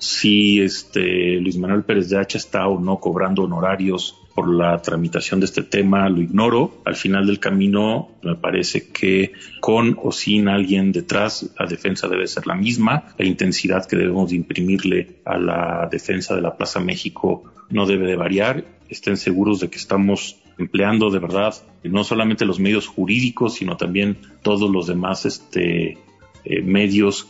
si 0.03 0.61
este 0.61 1.39
Luis 1.39 1.57
Manuel 1.57 1.83
Pérez 1.83 2.09
de 2.09 2.19
Hacha 2.19 2.37
está 2.37 2.67
o 2.67 2.79
no 2.79 2.99
cobrando 2.99 3.43
honorarios 3.43 4.17
por 4.35 4.53
la 4.53 4.81
tramitación 4.81 5.39
de 5.39 5.45
este 5.45 5.63
tema, 5.63 6.09
lo 6.09 6.21
ignoro. 6.21 6.81
Al 6.85 6.95
final 6.95 7.27
del 7.27 7.39
camino, 7.39 8.09
me 8.23 8.35
parece 8.35 8.89
que 8.89 9.33
con 9.59 9.97
o 10.01 10.11
sin 10.11 10.47
alguien 10.47 10.91
detrás, 10.91 11.51
la 11.59 11.67
defensa 11.67 12.07
debe 12.07 12.27
ser 12.27 12.47
la 12.47 12.55
misma. 12.55 13.13
La 13.17 13.25
intensidad 13.25 13.85
que 13.85 13.95
debemos 13.95 14.33
imprimirle 14.33 15.17
a 15.25 15.37
la 15.37 15.87
defensa 15.91 16.35
de 16.35 16.41
la 16.41 16.57
Plaza 16.57 16.79
México 16.79 17.43
no 17.69 17.85
debe 17.85 18.07
de 18.07 18.15
variar. 18.15 18.65
Estén 18.89 19.17
seguros 19.17 19.59
de 19.59 19.69
que 19.69 19.77
estamos 19.77 20.37
empleando 20.57 21.09
de 21.09 21.19
verdad 21.19 21.55
no 21.83 22.03
solamente 22.03 22.45
los 22.45 22.59
medios 22.59 22.87
jurídicos, 22.87 23.55
sino 23.55 23.75
también 23.77 24.17
todos 24.43 24.69
los 24.69 24.87
demás 24.87 25.25
este, 25.25 25.97
eh, 26.45 26.61
medios 26.61 27.27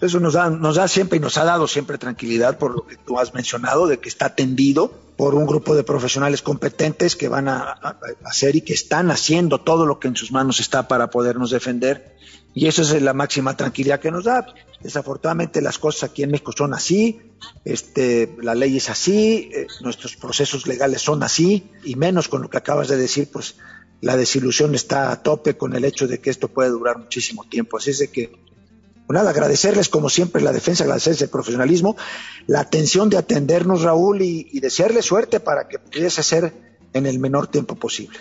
eso 0.00 0.20
nos 0.20 0.34
da, 0.34 0.48
nos 0.48 0.76
da 0.76 0.88
siempre 0.88 1.18
y 1.18 1.20
nos 1.20 1.36
ha 1.36 1.44
dado 1.44 1.66
siempre 1.66 1.98
tranquilidad 1.98 2.58
por 2.58 2.74
lo 2.74 2.86
que 2.86 2.96
tú 2.96 3.18
has 3.18 3.34
mencionado, 3.34 3.86
de 3.86 3.98
que 3.98 4.08
está 4.08 4.26
atendido 4.26 4.94
por 5.20 5.34
un 5.34 5.44
grupo 5.44 5.74
de 5.74 5.84
profesionales 5.84 6.40
competentes 6.40 7.14
que 7.14 7.28
van 7.28 7.46
a, 7.46 7.72
hacer 8.24 8.56
y 8.56 8.62
que 8.62 8.72
están 8.72 9.10
haciendo 9.10 9.60
todo 9.60 9.84
lo 9.84 10.00
que 10.00 10.08
en 10.08 10.16
sus 10.16 10.32
manos 10.32 10.60
está 10.60 10.88
para 10.88 11.10
podernos 11.10 11.50
defender. 11.50 12.16
Y 12.54 12.68
eso 12.68 12.80
es 12.80 13.02
la 13.02 13.12
máxima 13.12 13.54
tranquilidad 13.54 14.00
que 14.00 14.10
nos 14.10 14.24
da. 14.24 14.46
Desafortunadamente 14.80 15.60
las 15.60 15.78
cosas 15.78 16.04
aquí 16.04 16.22
en 16.22 16.30
México 16.30 16.52
son 16.56 16.72
así, 16.72 17.20
este, 17.66 18.34
la 18.40 18.54
ley 18.54 18.78
es 18.78 18.88
así, 18.88 19.50
eh, 19.52 19.66
nuestros 19.82 20.16
procesos 20.16 20.66
legales 20.66 21.02
son 21.02 21.22
así, 21.22 21.70
y 21.84 21.96
menos 21.96 22.28
con 22.28 22.40
lo 22.40 22.48
que 22.48 22.56
acabas 22.56 22.88
de 22.88 22.96
decir, 22.96 23.28
pues 23.30 23.56
la 24.00 24.16
desilusión 24.16 24.74
está 24.74 25.12
a 25.12 25.22
tope 25.22 25.54
con 25.54 25.76
el 25.76 25.84
hecho 25.84 26.08
de 26.08 26.18
que 26.18 26.30
esto 26.30 26.48
puede 26.48 26.70
durar 26.70 26.96
muchísimo 26.96 27.44
tiempo. 27.44 27.76
Así 27.76 27.90
es 27.90 27.98
de 27.98 28.08
que 28.08 28.32
pues 29.10 29.18
nada, 29.18 29.30
agradecerles 29.30 29.88
como 29.88 30.08
siempre 30.08 30.40
la 30.40 30.52
defensa, 30.52 30.84
agradecerles 30.84 31.20
el 31.22 31.30
profesionalismo, 31.30 31.96
la 32.46 32.60
atención 32.60 33.10
de 33.10 33.16
atendernos, 33.16 33.82
Raúl, 33.82 34.22
y, 34.22 34.60
desearles 34.60 35.04
suerte 35.04 35.40
para 35.40 35.66
que 35.66 35.80
pudiese 35.80 36.22
ser 36.22 36.52
en 36.92 37.06
el 37.06 37.18
menor 37.18 37.48
tiempo 37.48 37.74
posible. 37.74 38.20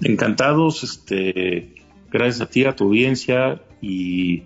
Encantados, 0.00 0.82
este, 0.82 1.74
gracias 2.10 2.40
a 2.40 2.46
ti, 2.46 2.64
a 2.64 2.74
tu 2.74 2.84
audiencia, 2.84 3.60
y 3.82 4.44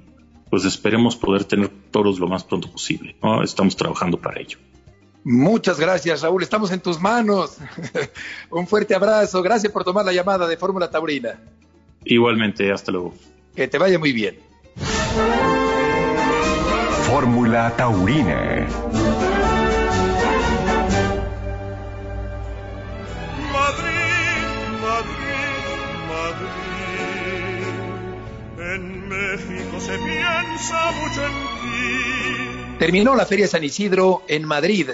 pues 0.50 0.64
esperemos 0.64 1.14
poder 1.14 1.44
tener 1.44 1.70
toros 1.92 2.18
lo 2.18 2.26
más 2.26 2.42
pronto 2.42 2.68
posible. 2.68 3.14
Estamos 3.44 3.76
trabajando 3.76 4.18
para 4.18 4.40
ello. 4.40 4.58
Muchas 5.22 5.78
gracias, 5.78 6.22
Raúl. 6.22 6.42
Estamos 6.42 6.72
en 6.72 6.80
tus 6.80 7.00
manos. 7.00 7.58
Un 8.50 8.66
fuerte 8.66 8.96
abrazo. 8.96 9.40
Gracias 9.42 9.72
por 9.72 9.84
tomar 9.84 10.04
la 10.04 10.12
llamada 10.12 10.48
de 10.48 10.56
Fórmula 10.56 10.90
Taurina. 10.90 11.38
Igualmente, 12.04 12.72
hasta 12.72 12.90
luego. 12.90 13.14
Que 13.54 13.68
te 13.68 13.78
vaya 13.78 14.00
muy 14.00 14.12
bien. 14.12 14.50
Fórmula 17.06 17.74
Taurina. 17.76 18.66
Madrid, 23.52 24.40
Madrid, 24.80 25.58
Madrid. 26.08 26.62
En 28.58 29.08
México 29.08 29.80
se 29.80 29.98
piensa 29.98 30.92
mucho 30.92 31.26
en 31.26 31.32
ti. 31.32 32.78
Terminó 32.78 33.14
la 33.14 33.26
Feria 33.26 33.46
San 33.46 33.64
Isidro 33.64 34.22
en 34.28 34.44
Madrid. 34.44 34.90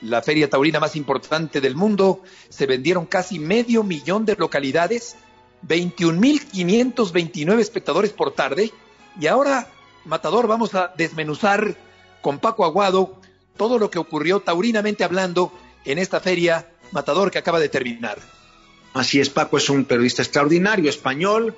La 0.00 0.22
feria 0.22 0.48
taurina 0.48 0.80
más 0.80 0.96
importante 0.96 1.60
del 1.60 1.76
mundo. 1.76 2.22
Se 2.48 2.64
vendieron 2.64 3.04
casi 3.04 3.38
medio 3.38 3.82
millón 3.82 4.24
de 4.24 4.34
localidades, 4.36 5.16
21.529 5.68 7.58
espectadores 7.58 8.12
por 8.12 8.32
tarde 8.32 8.72
y 9.18 9.26
ahora, 9.26 9.68
Matador, 10.04 10.46
vamos 10.46 10.74
a 10.74 10.92
desmenuzar 10.96 11.76
con 12.20 12.38
Paco 12.38 12.64
Aguado 12.64 13.20
todo 13.56 13.78
lo 13.78 13.90
que 13.90 13.98
ocurrió 13.98 14.40
taurinamente 14.40 15.04
hablando 15.04 15.52
en 15.84 15.98
esta 15.98 16.20
feria 16.20 16.68
Matador 16.92 17.30
que 17.30 17.38
acaba 17.38 17.60
de 17.60 17.68
terminar. 17.68 18.18
Así 18.94 19.20
es, 19.20 19.30
Paco 19.30 19.56
es 19.58 19.70
un 19.70 19.84
periodista 19.84 20.22
extraordinario, 20.22 20.90
español. 20.90 21.54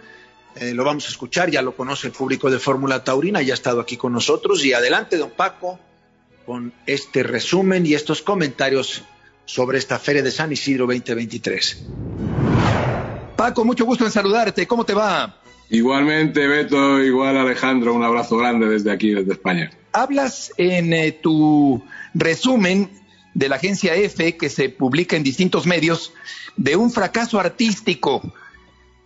Eh, 0.56 0.75
lo 0.75 0.85
vamos 0.85 1.06
a 1.06 1.09
escuchar, 1.09 1.50
ya 1.50 1.62
lo 1.62 1.75
conoce 1.75 2.09
el 2.09 2.12
público 2.12 2.50
de 2.50 2.59
Fórmula 2.59 3.02
Taurina, 3.02 3.40
ya 3.40 3.54
ha 3.54 3.54
estado 3.54 3.80
aquí 3.80 3.97
con 3.97 4.12
nosotros. 4.12 4.64
Y 4.64 4.75
adelante, 4.75 5.16
don 5.16 5.30
Paco, 5.30 5.78
con 6.44 6.73
este 6.87 7.23
resumen 7.23 7.87
y 7.87 7.94
estos 7.94 8.21
comentarios 8.21 9.02
sobre 9.47 9.78
esta 9.78 9.99
Feria 9.99 10.23
de 10.23 10.30
San 10.30 10.52
Isidro 10.52 10.87
2023. 10.87 11.85
Paco, 13.37 13.64
mucho 13.64 13.87
gusto 13.87 14.04
en 14.04 14.11
saludarte. 14.11 14.66
¿Cómo 14.66 14.85
te 14.85 14.92
va? 14.92 15.41
Igualmente, 15.72 16.46
Beto, 16.46 17.02
igual 17.02 17.38
Alejandro, 17.38 17.94
un 17.94 18.04
abrazo 18.04 18.36
grande 18.36 18.68
desde 18.68 18.92
aquí, 18.92 19.14
desde 19.14 19.32
España. 19.32 19.70
Hablas 19.94 20.52
en 20.58 20.92
eh, 20.92 21.12
tu 21.12 21.82
resumen 22.12 22.90
de 23.32 23.48
la 23.48 23.56
agencia 23.56 23.94
EFE, 23.94 24.36
que 24.36 24.50
se 24.50 24.68
publica 24.68 25.16
en 25.16 25.22
distintos 25.22 25.66
medios, 25.66 26.12
de 26.58 26.76
un 26.76 26.90
fracaso 26.90 27.40
artístico. 27.40 28.20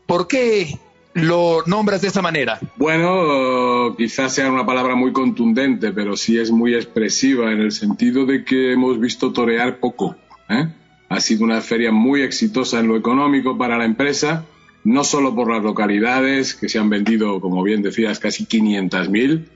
¿Por 0.06 0.26
qué 0.26 0.76
lo 1.14 1.62
nombras 1.66 2.02
de 2.02 2.08
esa 2.08 2.20
manera? 2.20 2.58
Bueno, 2.74 3.94
quizás 3.96 4.34
sea 4.34 4.50
una 4.50 4.66
palabra 4.66 4.96
muy 4.96 5.12
contundente, 5.12 5.92
pero 5.92 6.16
sí 6.16 6.36
es 6.36 6.50
muy 6.50 6.74
expresiva 6.74 7.52
en 7.52 7.60
el 7.60 7.70
sentido 7.70 8.26
de 8.26 8.44
que 8.44 8.72
hemos 8.72 8.98
visto 8.98 9.32
torear 9.32 9.78
poco. 9.78 10.16
¿eh? 10.48 10.66
Ha 11.10 11.20
sido 11.20 11.44
una 11.44 11.60
feria 11.60 11.92
muy 11.92 12.22
exitosa 12.22 12.80
en 12.80 12.88
lo 12.88 12.96
económico 12.96 13.56
para 13.56 13.78
la 13.78 13.84
empresa, 13.84 14.44
no 14.86 15.02
solo 15.02 15.34
por 15.34 15.52
las 15.52 15.64
localidades, 15.64 16.54
que 16.54 16.68
se 16.68 16.78
han 16.78 16.88
vendido, 16.88 17.40
como 17.40 17.64
bien 17.64 17.82
decías, 17.82 18.20
casi 18.20 18.46
500.000, 18.46 19.46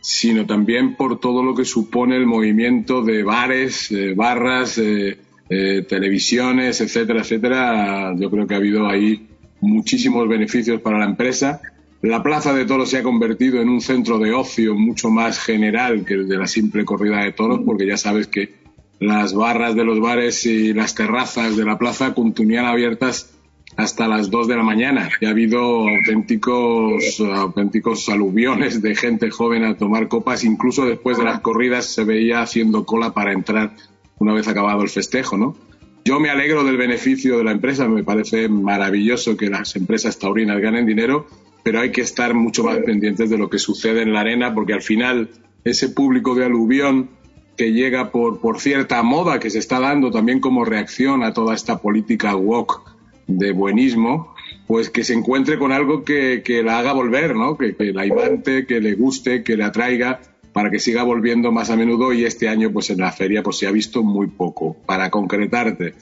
sino 0.00 0.46
también 0.46 0.94
por 0.94 1.18
todo 1.18 1.42
lo 1.42 1.56
que 1.56 1.64
supone 1.64 2.16
el 2.16 2.24
movimiento 2.24 3.02
de 3.02 3.24
bares, 3.24 3.90
eh, 3.90 4.14
barras, 4.14 4.78
eh, 4.78 5.18
eh, 5.50 5.84
televisiones, 5.88 6.80
etcétera, 6.80 7.22
etcétera. 7.22 8.14
Yo 8.16 8.30
creo 8.30 8.46
que 8.46 8.54
ha 8.54 8.58
habido 8.58 8.86
ahí 8.86 9.26
muchísimos 9.60 10.28
beneficios 10.28 10.80
para 10.80 11.00
la 11.00 11.06
empresa. 11.06 11.60
La 12.02 12.22
Plaza 12.22 12.54
de 12.54 12.64
Toros 12.64 12.88
se 12.88 12.98
ha 12.98 13.02
convertido 13.02 13.60
en 13.60 13.68
un 13.68 13.80
centro 13.80 14.20
de 14.20 14.32
ocio 14.32 14.76
mucho 14.76 15.10
más 15.10 15.40
general 15.40 16.04
que 16.04 16.14
el 16.14 16.28
de 16.28 16.38
la 16.38 16.46
simple 16.46 16.84
corrida 16.84 17.24
de 17.24 17.32
toros, 17.32 17.62
porque 17.66 17.88
ya 17.88 17.96
sabes 17.96 18.28
que 18.28 18.54
las 19.00 19.34
barras 19.34 19.74
de 19.74 19.82
los 19.82 19.98
bares 19.98 20.46
y 20.46 20.72
las 20.72 20.94
terrazas 20.94 21.56
de 21.56 21.64
la 21.64 21.76
plaza 21.76 22.14
continúan 22.14 22.66
abiertas 22.66 23.35
hasta 23.76 24.08
las 24.08 24.30
2 24.30 24.48
de 24.48 24.56
la 24.56 24.62
mañana. 24.62 25.10
Y 25.20 25.26
ha 25.26 25.30
habido 25.30 25.88
auténticos, 25.88 27.20
auténticos 27.20 28.08
aluviones 28.08 28.80
de 28.82 28.94
gente 28.94 29.30
joven 29.30 29.64
a 29.64 29.76
tomar 29.76 30.08
copas. 30.08 30.44
Incluso 30.44 30.86
después 30.86 31.18
de 31.18 31.24
las 31.24 31.40
corridas 31.40 31.86
se 31.86 32.04
veía 32.04 32.40
haciendo 32.40 32.84
cola 32.84 33.12
para 33.12 33.32
entrar 33.32 33.74
una 34.18 34.32
vez 34.32 34.48
acabado 34.48 34.82
el 34.82 34.88
festejo, 34.88 35.36
¿no? 35.36 35.56
Yo 36.04 36.20
me 36.20 36.30
alegro 36.30 36.64
del 36.64 36.76
beneficio 36.76 37.36
de 37.38 37.44
la 37.44 37.52
empresa. 37.52 37.86
Me 37.88 38.02
parece 38.02 38.48
maravilloso 38.48 39.36
que 39.36 39.50
las 39.50 39.76
empresas 39.76 40.18
taurinas 40.18 40.60
ganen 40.60 40.86
dinero, 40.86 41.26
pero 41.62 41.80
hay 41.80 41.90
que 41.90 42.00
estar 42.00 42.32
mucho 42.32 42.64
más 42.64 42.78
pendientes 42.78 43.28
de 43.28 43.36
lo 43.36 43.50
que 43.50 43.58
sucede 43.58 44.02
en 44.02 44.12
la 44.12 44.20
arena 44.20 44.54
porque 44.54 44.72
al 44.72 44.82
final 44.82 45.30
ese 45.64 45.88
público 45.88 46.34
de 46.34 46.44
aluvión 46.44 47.10
que 47.56 47.72
llega 47.72 48.12
por, 48.12 48.40
por 48.40 48.60
cierta 48.60 49.02
moda 49.02 49.40
que 49.40 49.50
se 49.50 49.58
está 49.58 49.80
dando 49.80 50.10
también 50.10 50.40
como 50.40 50.64
reacción 50.64 51.24
a 51.24 51.32
toda 51.32 51.54
esta 51.54 51.78
política 51.78 52.36
woke 52.36 52.95
de 53.26 53.52
buenismo, 53.52 54.34
pues 54.66 54.90
que 54.90 55.04
se 55.04 55.14
encuentre 55.14 55.58
con 55.58 55.72
algo 55.72 56.04
que, 56.04 56.42
la 56.64 56.78
haga 56.78 56.92
volver, 56.92 57.36
¿no? 57.36 57.56
Que, 57.56 57.74
la 57.92 58.06
imante, 58.06 58.66
que 58.66 58.80
le 58.80 58.94
guste, 58.94 59.42
que 59.42 59.56
le 59.56 59.64
atraiga 59.64 60.20
para 60.52 60.70
que 60.70 60.78
siga 60.78 61.02
volviendo 61.02 61.52
más 61.52 61.68
a 61.70 61.76
menudo 61.76 62.12
y 62.12 62.24
este 62.24 62.48
año 62.48 62.72
pues 62.72 62.88
en 62.88 62.98
la 62.98 63.12
feria 63.12 63.42
pues 63.42 63.58
se 63.58 63.66
ha 63.66 63.70
visto 63.70 64.02
muy 64.02 64.26
poco. 64.26 64.76
Para 64.86 65.10
concretarte, 65.10 65.94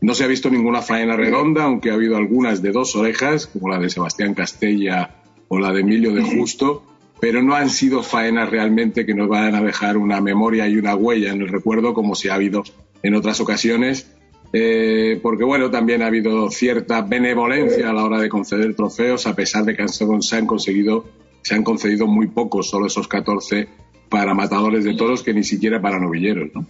no 0.00 0.14
se 0.14 0.24
ha 0.24 0.26
visto 0.26 0.50
ninguna 0.50 0.82
faena 0.82 1.16
redonda, 1.16 1.64
aunque 1.64 1.90
ha 1.90 1.94
habido 1.94 2.16
algunas 2.16 2.60
de 2.60 2.72
dos 2.72 2.96
orejas, 2.96 3.46
como 3.46 3.68
la 3.68 3.78
de 3.78 3.88
Sebastián 3.88 4.34
Castella 4.34 5.22
o 5.48 5.58
la 5.58 5.72
de 5.72 5.80
Emilio 5.80 6.12
de 6.12 6.22
Justo, 6.22 6.84
pero 7.20 7.42
no 7.42 7.54
han 7.54 7.70
sido 7.70 8.02
faenas 8.02 8.50
realmente 8.50 9.06
que 9.06 9.14
nos 9.14 9.28
vayan 9.28 9.54
a 9.54 9.62
dejar 9.62 9.96
una 9.96 10.20
memoria 10.20 10.66
y 10.66 10.76
una 10.76 10.96
huella 10.96 11.32
en 11.32 11.42
el 11.42 11.48
recuerdo 11.48 11.94
como 11.94 12.14
se 12.14 12.30
ha 12.30 12.34
habido 12.34 12.64
en 13.02 13.14
otras 13.14 13.40
ocasiones 13.40 14.10
eh, 14.52 15.18
porque 15.22 15.44
bueno, 15.44 15.70
también 15.70 16.02
ha 16.02 16.06
habido 16.06 16.50
cierta 16.50 17.02
benevolencia 17.02 17.90
a 17.90 17.92
la 17.92 18.04
hora 18.04 18.18
de 18.18 18.28
conceder 18.28 18.74
trofeos, 18.74 19.26
a 19.26 19.34
pesar 19.34 19.64
de 19.64 19.76
que 19.76 19.86
se 19.88 20.36
han 20.36 20.46
conseguido, 20.46 21.04
se 21.42 21.54
han 21.54 21.62
concedido 21.62 22.06
muy 22.06 22.26
pocos, 22.26 22.68
solo 22.68 22.86
esos 22.86 23.06
14 23.06 23.68
para 24.08 24.34
matadores 24.34 24.84
de 24.84 24.94
toros 24.94 25.22
que 25.22 25.32
ni 25.32 25.44
siquiera 25.44 25.80
para 25.80 26.00
novilleros, 26.00 26.50
¿no? 26.52 26.66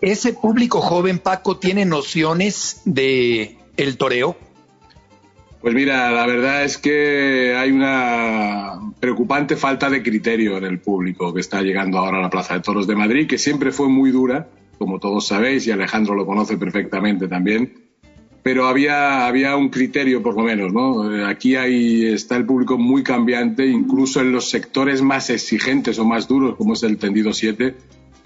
Ese 0.00 0.32
público 0.32 0.80
joven, 0.80 1.18
Paco, 1.18 1.58
tiene 1.58 1.84
nociones 1.84 2.80
de 2.86 3.58
el 3.76 3.98
toreo. 3.98 4.36
Pues 5.60 5.74
mira, 5.74 6.10
la 6.10 6.24
verdad 6.24 6.64
es 6.64 6.78
que 6.78 7.54
hay 7.54 7.70
una 7.70 8.80
preocupante 8.98 9.56
falta 9.56 9.90
de 9.90 10.02
criterio 10.02 10.56
en 10.56 10.64
el 10.64 10.80
público 10.80 11.34
que 11.34 11.40
está 11.40 11.60
llegando 11.60 11.98
ahora 11.98 12.18
a 12.18 12.22
la 12.22 12.30
Plaza 12.30 12.54
de 12.54 12.60
Toros 12.60 12.86
de 12.86 12.96
Madrid, 12.96 13.26
que 13.28 13.36
siempre 13.36 13.70
fue 13.70 13.88
muy 13.88 14.10
dura 14.10 14.48
como 14.78 14.98
todos 14.98 15.26
sabéis, 15.26 15.66
y 15.66 15.70
Alejandro 15.70 16.14
lo 16.14 16.24
conoce 16.24 16.56
perfectamente 16.56 17.28
también, 17.28 17.88
pero 18.42 18.66
había, 18.66 19.26
había 19.26 19.56
un 19.56 19.68
criterio 19.68 20.22
por 20.22 20.34
lo 20.34 20.42
menos, 20.42 20.72
¿no? 20.72 21.12
Eh, 21.12 21.24
aquí 21.24 21.56
hay, 21.56 22.06
está 22.06 22.36
el 22.36 22.46
público 22.46 22.78
muy 22.78 23.02
cambiante, 23.02 23.66
incluso 23.66 24.20
en 24.20 24.32
los 24.32 24.48
sectores 24.48 25.02
más 25.02 25.28
exigentes 25.28 25.98
o 25.98 26.04
más 26.04 26.28
duros, 26.28 26.56
como 26.56 26.72
es 26.72 26.82
el 26.82 26.96
tendido 26.96 27.32
7, 27.32 27.74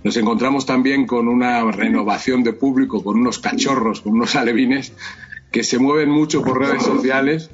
nos 0.05 0.17
encontramos 0.17 0.67
también 0.67 1.07
con 1.07 1.29
una 1.29 1.63
renovación 1.71 2.43
de 2.43 2.53
público, 2.53 3.03
con 3.03 3.19
unos 3.19 3.39
cachorros, 3.39 4.01
con 4.01 4.13
unos 4.13 4.37
alevines, 4.37 4.93
que 5.51 5.63
se 5.63 5.79
mueven 5.79 6.11
mucho 6.11 6.43
por 6.43 6.61
redes 6.61 6.83
sociales, 6.83 7.51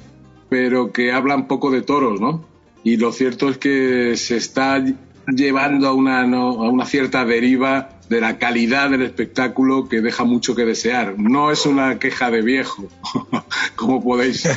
pero 0.49 0.91
que 0.91 1.11
hablan 1.11 1.47
poco 1.47 1.69
de 1.69 1.81
toros, 1.81 2.19
¿no? 2.19 2.45
Y 2.83 2.97
lo 2.97 3.11
cierto 3.11 3.49
es 3.49 3.57
que 3.57 4.15
se 4.15 4.37
está 4.37 4.83
llevando 5.27 5.87
a 5.87 5.93
una, 5.93 6.21
a 6.21 6.69
una 6.69 6.85
cierta 6.85 7.25
deriva 7.25 7.98
de 8.09 8.19
la 8.19 8.39
calidad 8.39 8.89
del 8.89 9.03
espectáculo 9.03 9.87
que 9.87 10.01
deja 10.01 10.23
mucho 10.23 10.55
que 10.55 10.65
desear. 10.65 11.17
No 11.19 11.51
es 11.51 11.65
una 11.65 11.99
queja 11.99 12.31
de 12.31 12.41
viejo, 12.41 12.87
como 13.75 14.03
podéis, 14.03 14.49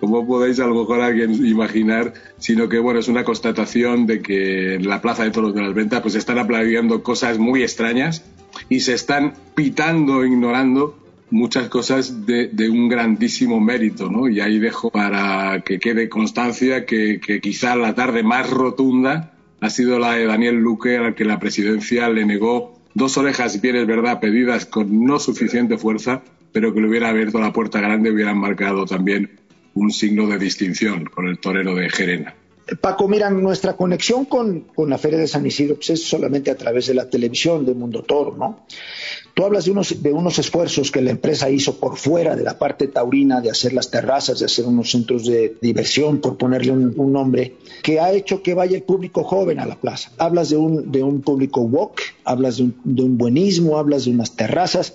como 0.00 0.26
podéis 0.26 0.58
a 0.60 0.66
lo 0.66 0.74
mejor 0.74 1.02
alguien 1.02 1.46
imaginar, 1.46 2.14
sino 2.38 2.68
que 2.68 2.78
bueno, 2.78 3.00
es 3.00 3.08
una 3.08 3.22
constatación 3.22 4.06
de 4.06 4.22
que 4.22 4.74
en 4.74 4.88
la 4.88 5.02
Plaza 5.02 5.24
de 5.24 5.30
Toros 5.30 5.54
de 5.54 5.62
las 5.62 5.74
Ventas 5.74 6.00
pues 6.00 6.14
están 6.14 6.38
aplaudiendo 6.38 7.02
cosas 7.02 7.38
muy 7.38 7.62
extrañas 7.62 8.24
y 8.70 8.80
se 8.80 8.94
están 8.94 9.34
pitando, 9.54 10.24
ignorando 10.24 10.96
muchas 11.30 11.68
cosas 11.68 12.26
de, 12.26 12.50
un 12.70 12.88
grandísimo 12.88 13.60
mérito, 13.60 14.10
¿no? 14.10 14.28
Y 14.28 14.40
ahí 14.40 14.58
dejo 14.58 14.90
para 14.90 15.60
que 15.60 15.78
quede 15.78 16.08
constancia 16.08 16.86
que 16.86 17.20
quizá 17.40 17.76
la 17.76 17.94
tarde 17.94 18.22
más 18.22 18.50
rotunda 18.50 19.34
ha 19.60 19.70
sido 19.70 19.98
la 19.98 20.12
de 20.12 20.26
Daniel 20.26 20.56
Luque, 20.56 20.96
al 20.96 21.14
que 21.14 21.24
la 21.24 21.38
presidencia 21.38 22.08
le 22.08 22.24
negó 22.24 22.80
dos 22.94 23.16
orejas, 23.18 23.60
bien 23.60 23.76
es 23.76 23.86
verdad, 23.86 24.20
pedidas 24.20 24.66
con 24.66 25.04
no 25.04 25.18
suficiente 25.18 25.78
fuerza, 25.78 26.22
pero 26.52 26.72
que 26.74 26.80
le 26.80 26.88
hubiera 26.88 27.10
abierto 27.10 27.38
la 27.40 27.52
puerta 27.52 27.80
grande, 27.80 28.10
hubieran 28.10 28.38
marcado 28.38 28.84
también 28.86 29.38
un 29.74 29.90
signo 29.90 30.26
de 30.26 30.38
distinción 30.38 31.04
con 31.04 31.28
el 31.28 31.38
torero 31.38 31.74
de 31.74 31.88
Gerena. 31.90 32.34
Paco, 32.80 33.08
mira, 33.08 33.30
nuestra 33.30 33.76
conexión 33.76 34.26
con, 34.26 34.66
la 34.76 34.98
Feria 34.98 35.18
de 35.18 35.26
San 35.26 35.44
Isidro 35.44 35.76
pues, 35.76 35.90
es 35.90 36.04
solamente 36.08 36.50
a 36.50 36.56
través 36.56 36.86
de 36.86 36.94
la 36.94 37.08
televisión 37.08 37.66
de 37.66 37.74
Mundo 37.74 38.02
Toro, 38.02 38.36
¿no? 38.36 38.60
Tú 39.34 39.44
hablas 39.44 39.64
de 39.64 39.70
unos, 39.70 40.02
de 40.02 40.12
unos 40.12 40.38
esfuerzos 40.38 40.90
que 40.90 41.00
la 41.00 41.10
empresa 41.10 41.48
hizo 41.50 41.76
por 41.78 41.96
fuera 41.96 42.36
de 42.36 42.42
la 42.42 42.58
parte 42.58 42.88
taurina, 42.88 43.40
de 43.40 43.50
hacer 43.50 43.72
las 43.72 43.90
terrazas, 43.90 44.40
de 44.40 44.46
hacer 44.46 44.66
unos 44.66 44.90
centros 44.90 45.24
de 45.24 45.56
diversión, 45.60 46.20
por 46.20 46.36
ponerle 46.36 46.72
un, 46.72 47.12
nombre, 47.12 47.56
que 47.82 48.00
ha 48.00 48.12
hecho 48.12 48.42
que 48.42 48.54
vaya 48.54 48.76
el 48.76 48.82
público 48.82 49.24
joven 49.24 49.58
a 49.60 49.66
la 49.66 49.76
plaza. 49.76 50.10
Hablas 50.18 50.50
de 50.50 50.56
un, 50.56 50.92
de 50.92 51.02
un 51.02 51.22
público 51.22 51.60
walk, 51.62 52.00
hablas 52.24 52.58
de 52.58 52.64
un, 52.64 52.76
de 52.84 53.02
un 53.02 53.18
buenismo, 53.18 53.78
hablas 53.78 54.04
de 54.04 54.10
unas 54.10 54.36
terrazas. 54.36 54.94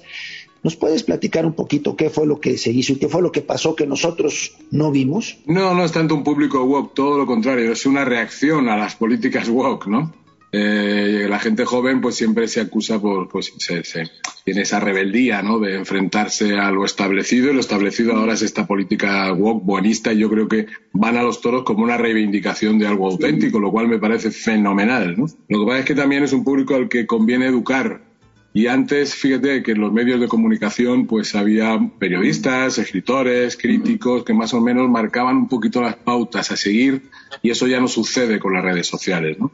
¿Nos 0.65 0.75
puedes 0.75 1.03
platicar 1.03 1.45
un 1.45 1.53
poquito 1.53 1.95
qué 1.95 2.09
fue 2.09 2.25
lo 2.25 2.41
que 2.41 2.57
se 2.57 2.71
hizo 2.71 2.93
y 2.93 2.95
qué 2.95 3.07
fue 3.07 3.21
lo 3.21 3.31
que 3.31 3.41
pasó 3.41 3.75
que 3.75 3.85
nosotros 3.85 4.55
no 4.71 4.89
vimos? 4.89 5.37
No, 5.45 5.75
no 5.75 5.85
es 5.85 5.91
tanto 5.91 6.15
un 6.15 6.23
público 6.23 6.63
woke, 6.63 6.95
todo 6.95 7.19
lo 7.19 7.27
contrario, 7.27 7.71
es 7.71 7.85
una 7.85 8.03
reacción 8.03 8.67
a 8.67 8.75
las 8.75 8.95
políticas 8.95 9.47
woke, 9.47 9.85
¿no? 9.85 10.11
Eh, 10.51 11.27
la 11.29 11.37
gente 11.37 11.65
joven 11.65 12.01
pues 12.01 12.15
siempre 12.15 12.47
se 12.47 12.61
acusa 12.61 12.99
por, 12.99 13.29
pues 13.29 13.53
se, 13.59 13.83
tiene 14.43 14.61
esa 14.61 14.79
rebeldía, 14.79 15.43
¿no? 15.43 15.59
De 15.59 15.75
enfrentarse 15.75 16.57
a 16.57 16.71
lo 16.71 16.83
establecido 16.83 17.51
y 17.51 17.53
lo 17.53 17.59
establecido 17.59 18.15
ahora 18.15 18.33
es 18.33 18.41
esta 18.41 18.65
política 18.65 19.31
woke 19.33 19.63
buenista 19.63 20.13
y 20.13 20.17
yo 20.17 20.31
creo 20.31 20.47
que 20.47 20.65
van 20.93 21.15
a 21.15 21.21
los 21.21 21.41
toros 21.41 21.61
como 21.61 21.83
una 21.83 21.97
reivindicación 21.97 22.79
de 22.79 22.87
algo 22.87 23.05
auténtico, 23.07 23.59
lo 23.59 23.69
cual 23.69 23.87
me 23.87 23.99
parece 23.99 24.31
fenomenal, 24.31 25.15
¿no? 25.15 25.27
Lo 25.47 25.59
que 25.59 25.65
pasa 25.67 25.79
es 25.81 25.85
que 25.85 25.93
también 25.93 26.23
es 26.23 26.33
un 26.33 26.43
público 26.43 26.73
al 26.73 26.89
que 26.89 27.05
conviene 27.05 27.45
educar 27.45 28.04
y 28.55 28.67
antes, 28.67 29.13
fíjate 29.15 29.61
que 29.63 29.73
en 29.73 29.81
los 29.81 29.91
medios 29.91 30.17
de 30.21 30.29
comunicación 30.29 31.07
pues 31.07 31.35
había 31.35 31.77
periodistas, 31.99 32.77
escritores, 32.77 33.57
críticos 33.57 34.23
que 34.23 34.33
más 34.33 34.53
o 34.53 34.61
menos 34.61 34.89
marcaban 34.89 35.35
un 35.35 35.49
poquito 35.49 35.81
las 35.81 35.97
pautas 35.97 36.51
a 36.51 36.55
seguir 36.55 37.09
y 37.41 37.49
eso 37.49 37.67
ya 37.67 37.81
no 37.81 37.89
sucede 37.89 38.39
con 38.39 38.53
las 38.53 38.63
redes 38.63 38.87
sociales, 38.87 39.37
¿no? 39.37 39.51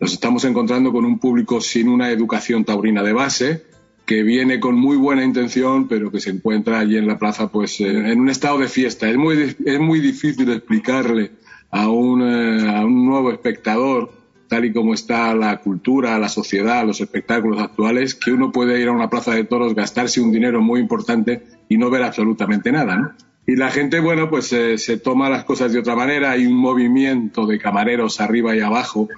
Nos 0.00 0.12
estamos 0.12 0.44
encontrando 0.44 0.90
con 0.90 1.04
un 1.04 1.20
público 1.20 1.60
sin 1.60 1.88
una 1.88 2.10
educación 2.10 2.64
taurina 2.64 3.04
de 3.04 3.12
base, 3.12 3.62
que 4.04 4.24
viene 4.24 4.58
con 4.58 4.74
muy 4.74 4.96
buena 4.96 5.22
intención, 5.22 5.86
pero 5.86 6.10
que 6.10 6.18
se 6.18 6.30
encuentra 6.30 6.80
allí 6.80 6.96
en 6.96 7.06
la 7.06 7.20
plaza 7.20 7.52
pues 7.52 7.80
eh, 7.80 7.86
en 7.86 8.18
un 8.18 8.30
estado 8.30 8.58
de 8.58 8.66
fiesta. 8.66 9.08
Es 9.08 9.16
muy, 9.16 9.54
es 9.64 9.78
muy 9.78 10.00
difícil 10.00 10.50
explicarle 10.50 11.30
a 11.70 11.88
un, 11.88 12.22
eh, 12.22 12.68
a 12.68 12.84
un 12.84 13.06
nuevo 13.06 13.30
espectador 13.30 14.19
tal 14.50 14.64
y 14.64 14.72
como 14.72 14.94
está 14.94 15.32
la 15.32 15.58
cultura, 15.58 16.18
la 16.18 16.28
sociedad, 16.28 16.84
los 16.84 17.00
espectáculos 17.00 17.60
actuales, 17.60 18.16
que 18.16 18.32
uno 18.32 18.50
puede 18.50 18.80
ir 18.80 18.88
a 18.88 18.92
una 18.92 19.08
plaza 19.08 19.32
de 19.32 19.44
toros, 19.44 19.76
gastarse 19.76 20.20
un 20.20 20.32
dinero 20.32 20.60
muy 20.60 20.80
importante 20.80 21.44
y 21.68 21.78
no 21.78 21.88
ver 21.88 22.02
absolutamente 22.02 22.72
nada, 22.72 22.96
¿no? 22.96 23.12
Y 23.46 23.54
la 23.54 23.70
gente, 23.70 24.00
bueno, 24.00 24.28
pues 24.28 24.52
eh, 24.52 24.76
se 24.76 24.98
toma 24.98 25.30
las 25.30 25.44
cosas 25.44 25.72
de 25.72 25.78
otra 25.78 25.94
manera. 25.96 26.32
Hay 26.32 26.46
un 26.46 26.54
movimiento 26.54 27.46
de 27.46 27.58
camareros 27.58 28.20
arriba 28.20 28.54
y 28.54 28.60
abajo 28.60 29.08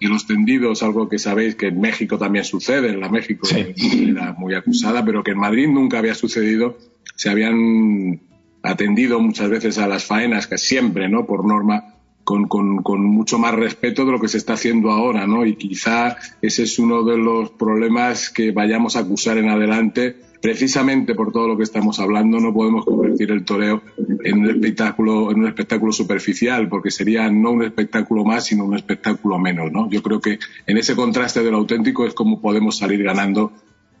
de 0.00 0.08
los 0.08 0.26
tendidos, 0.26 0.82
algo 0.82 1.08
que 1.08 1.18
sabéis 1.18 1.54
que 1.54 1.66
en 1.66 1.80
México 1.80 2.18
también 2.18 2.44
sucede, 2.44 2.88
en 2.88 3.00
la 3.00 3.10
México 3.10 3.46
era 3.54 4.32
muy 4.32 4.54
acusada, 4.54 5.04
pero 5.04 5.22
que 5.22 5.32
en 5.32 5.38
Madrid 5.38 5.68
nunca 5.68 5.98
había 5.98 6.14
sucedido. 6.14 6.78
Se 7.14 7.28
habían 7.28 8.20
atendido 8.62 9.20
muchas 9.20 9.50
veces 9.50 9.78
a 9.78 9.86
las 9.86 10.04
faenas, 10.04 10.46
que 10.46 10.56
siempre, 10.56 11.08
¿no? 11.08 11.26
Por 11.26 11.46
norma, 11.46 11.97
con, 12.28 13.04
mucho 13.04 13.38
más 13.38 13.54
respeto 13.54 14.04
de 14.04 14.12
lo 14.12 14.20
que 14.20 14.28
se 14.28 14.36
está 14.36 14.52
haciendo 14.52 14.90
ahora, 14.90 15.26
¿no? 15.26 15.46
Y 15.46 15.56
quizá 15.56 16.16
ese 16.42 16.64
es 16.64 16.78
uno 16.78 17.02
de 17.02 17.16
los 17.16 17.50
problemas 17.50 18.28
que 18.28 18.50
vayamos 18.52 18.96
a 18.96 19.00
acusar 19.00 19.38
en 19.38 19.48
adelante. 19.48 20.16
Precisamente 20.40 21.14
por 21.14 21.32
todo 21.32 21.48
lo 21.48 21.56
que 21.56 21.64
estamos 21.64 21.98
hablando, 21.98 22.38
no 22.38 22.52
podemos 22.52 22.84
convertir 22.84 23.32
el 23.32 23.44
toreo 23.44 23.82
en 24.22 24.38
un 24.38 24.50
espectáculo, 24.50 25.90
superficial, 25.90 26.68
porque 26.68 26.90
sería 26.90 27.28
no 27.30 27.50
un 27.50 27.64
espectáculo 27.64 28.24
más, 28.24 28.44
sino 28.44 28.64
un 28.64 28.76
espectáculo 28.76 29.38
menos, 29.38 29.72
¿no? 29.72 29.90
Yo 29.90 30.02
creo 30.02 30.20
que 30.20 30.38
en 30.66 30.76
ese 30.76 30.94
contraste 30.94 31.42
de 31.42 31.50
lo 31.50 31.56
auténtico 31.56 32.06
es 32.06 32.14
como 32.14 32.40
podemos 32.40 32.76
salir 32.76 33.02
ganando 33.02 33.52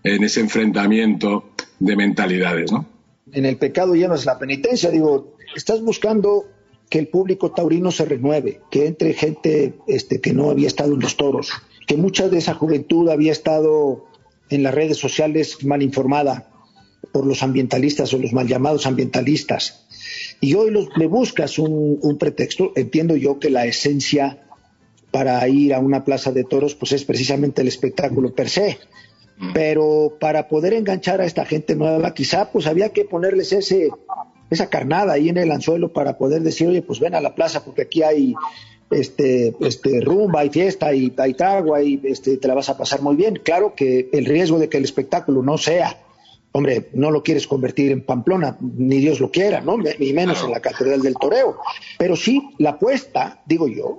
en 0.04 0.22
ese 0.22 0.40
enfrentamiento 0.40 1.50
de 1.80 1.96
mentalidades, 1.96 2.70
¿no? 2.70 2.86
En 3.32 3.46
el 3.46 3.56
pecado 3.56 3.94
lleno 3.94 4.14
es 4.14 4.26
la 4.26 4.38
penitencia, 4.38 4.90
digo, 4.90 5.34
estás 5.56 5.80
buscando 5.82 6.44
que 6.88 6.98
el 6.98 7.08
público 7.08 7.52
taurino 7.52 7.90
se 7.90 8.04
renueve, 8.04 8.60
que 8.70 8.86
entre 8.86 9.12
gente 9.14 9.74
este, 9.86 10.20
que 10.20 10.32
no 10.32 10.50
había 10.50 10.68
estado 10.68 10.94
en 10.94 11.00
los 11.00 11.16
toros, 11.16 11.50
que 11.86 11.96
mucha 11.96 12.28
de 12.28 12.38
esa 12.38 12.54
juventud 12.54 13.08
había 13.08 13.32
estado 13.32 14.06
en 14.50 14.62
las 14.62 14.74
redes 14.74 14.96
sociales 14.96 15.64
mal 15.64 15.82
informada 15.82 16.50
por 17.12 17.26
los 17.26 17.42
ambientalistas 17.42 18.12
o 18.12 18.18
los 18.18 18.32
mal 18.32 18.46
llamados 18.46 18.86
ambientalistas. 18.86 19.86
Y 20.40 20.54
hoy 20.54 20.70
los, 20.70 20.88
le 20.96 21.06
buscas 21.06 21.58
un, 21.58 21.98
un 22.00 22.18
pretexto. 22.18 22.72
Entiendo 22.76 23.16
yo 23.16 23.38
que 23.38 23.50
la 23.50 23.66
esencia 23.66 24.44
para 25.10 25.46
ir 25.48 25.74
a 25.74 25.80
una 25.80 26.04
plaza 26.04 26.32
de 26.32 26.44
toros 26.44 26.74
pues 26.74 26.92
es 26.92 27.04
precisamente 27.04 27.62
el 27.62 27.68
espectáculo 27.68 28.34
per 28.34 28.48
se. 28.48 28.78
Mm. 29.38 29.52
Pero 29.52 30.16
para 30.20 30.48
poder 30.48 30.74
enganchar 30.74 31.20
a 31.20 31.24
esta 31.24 31.44
gente 31.44 31.76
nueva, 31.76 32.14
quizá 32.14 32.50
pues 32.50 32.66
había 32.66 32.90
que 32.90 33.04
ponerles 33.04 33.52
ese, 33.52 33.90
esa 34.50 34.68
carnada 34.68 35.14
ahí 35.14 35.28
en 35.28 35.36
el 35.36 35.52
anzuelo 35.52 35.92
para 35.92 36.18
poder 36.18 36.42
decir, 36.42 36.68
oye, 36.68 36.82
pues 36.82 37.00
ven 37.00 37.14
a 37.14 37.20
la 37.20 37.34
plaza 37.34 37.64
porque 37.64 37.82
aquí 37.82 38.02
hay 38.02 38.34
este, 38.90 39.54
este 39.60 40.00
rumba, 40.00 40.40
hay 40.40 40.50
fiesta, 40.50 40.94
y 40.94 41.12
hay 41.16 41.34
tragua 41.34 41.82
y 41.82 42.00
este, 42.04 42.36
te 42.36 42.48
la 42.48 42.54
vas 42.54 42.68
a 42.68 42.78
pasar 42.78 43.02
muy 43.02 43.16
bien. 43.16 43.40
Claro 43.42 43.74
que 43.74 44.08
el 44.12 44.24
riesgo 44.24 44.58
de 44.58 44.68
que 44.68 44.78
el 44.78 44.84
espectáculo 44.84 45.42
no 45.42 45.58
sea, 45.58 45.98
hombre, 46.52 46.88
no 46.94 47.10
lo 47.10 47.22
quieres 47.22 47.46
convertir 47.46 47.92
en 47.92 48.02
Pamplona, 48.02 48.56
ni 48.60 48.98
Dios 48.98 49.20
lo 49.20 49.30
quiera, 49.30 49.60
¿no? 49.60 49.76
Ni 49.76 50.12
menos 50.12 50.42
en 50.42 50.50
la 50.50 50.60
Catedral 50.60 51.02
del 51.02 51.14
Toreo. 51.14 51.58
Pero 51.98 52.16
sí, 52.16 52.50
la 52.58 52.70
apuesta, 52.70 53.42
digo 53.46 53.68
yo, 53.68 53.98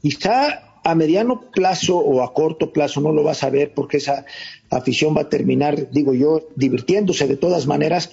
quizá 0.00 0.74
a 0.82 0.94
mediano 0.94 1.40
plazo 1.50 1.96
o 1.96 2.22
a 2.22 2.34
corto 2.34 2.72
plazo 2.72 3.00
no 3.00 3.12
lo 3.12 3.22
vas 3.22 3.42
a 3.42 3.50
ver 3.50 3.72
porque 3.72 3.96
esa 3.96 4.26
afición 4.70 5.16
va 5.16 5.22
a 5.22 5.28
terminar, 5.30 5.90
digo 5.90 6.12
yo, 6.12 6.48
divirtiéndose 6.56 7.26
de 7.26 7.36
todas 7.36 7.66
maneras, 7.66 8.10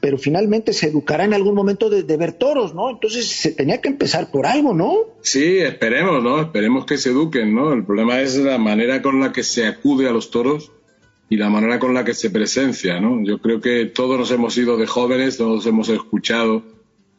pero 0.00 0.16
finalmente 0.16 0.72
se 0.72 0.88
educará 0.88 1.24
en 1.24 1.34
algún 1.34 1.54
momento 1.54 1.90
de, 1.90 2.16
ver 2.16 2.32
toros, 2.32 2.74
¿no? 2.74 2.90
Entonces 2.90 3.26
se 3.26 3.52
tenía 3.52 3.80
que 3.80 3.88
empezar 3.88 4.30
por 4.30 4.46
algo, 4.46 4.74
¿no? 4.74 4.94
Sí, 5.20 5.58
esperemos, 5.58 6.22
¿no? 6.22 6.40
Esperemos 6.40 6.86
que 6.86 6.96
se 6.96 7.10
eduquen, 7.10 7.54
¿no? 7.54 7.72
El 7.72 7.84
problema 7.84 8.20
es 8.20 8.36
la 8.36 8.58
manera 8.58 9.02
con 9.02 9.20
la 9.20 9.32
que 9.32 9.42
se 9.42 9.66
acude 9.66 10.08
a 10.08 10.12
los 10.12 10.30
toros 10.30 10.72
y 11.28 11.36
la 11.36 11.50
manera 11.50 11.78
con 11.78 11.92
la 11.94 12.04
que 12.04 12.14
se 12.14 12.30
presencia, 12.30 12.98
¿no? 12.98 13.22
Yo 13.24 13.38
creo 13.38 13.60
que 13.60 13.86
todos 13.86 14.18
nos 14.18 14.30
hemos 14.30 14.56
ido 14.56 14.76
de 14.76 14.86
jóvenes, 14.86 15.36
todos 15.36 15.66
hemos 15.66 15.88
escuchado 15.90 16.64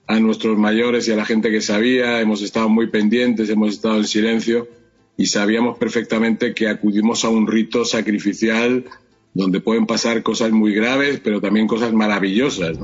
a 0.07 0.19
nuestros 0.19 0.57
mayores 0.57 1.07
y 1.07 1.11
a 1.11 1.15
la 1.15 1.25
gente 1.25 1.51
que 1.51 1.61
sabía, 1.61 2.19
hemos 2.19 2.41
estado 2.41 2.67
muy 2.67 2.87
pendientes, 2.87 3.49
hemos 3.49 3.73
estado 3.73 3.97
en 3.97 4.05
silencio 4.05 4.67
y 5.15 5.27
sabíamos 5.27 5.77
perfectamente 5.77 6.53
que 6.53 6.67
acudimos 6.67 7.23
a 7.23 7.29
un 7.29 7.47
rito 7.47 7.85
sacrificial 7.85 8.85
donde 9.33 9.61
pueden 9.61 9.85
pasar 9.85 10.23
cosas 10.23 10.51
muy 10.51 10.73
graves, 10.73 11.21
pero 11.23 11.39
también 11.39 11.67
cosas 11.67 11.93
maravillosas. 11.93 12.77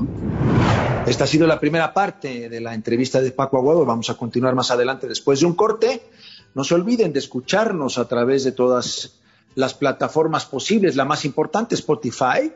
Esta 1.06 1.24
ha 1.24 1.26
sido 1.26 1.46
la 1.46 1.60
primera 1.60 1.94
parte 1.94 2.48
de 2.48 2.60
la 2.60 2.74
entrevista 2.74 3.20
de 3.20 3.30
Paco 3.32 3.58
Aguado. 3.58 3.84
Vamos 3.84 4.10
a 4.10 4.14
continuar 4.14 4.54
más 4.54 4.70
adelante 4.70 5.06
después 5.06 5.40
de 5.40 5.46
un 5.46 5.54
corte. 5.54 6.02
No 6.54 6.64
se 6.64 6.74
olviden 6.74 7.12
de 7.12 7.18
escucharnos 7.18 7.98
a 7.98 8.08
través 8.08 8.44
de 8.44 8.52
todas 8.52 9.20
las 9.54 9.74
plataformas 9.74 10.44
posibles. 10.44 10.96
La 10.96 11.04
más 11.04 11.24
importante, 11.24 11.74
Spotify. 11.74 12.52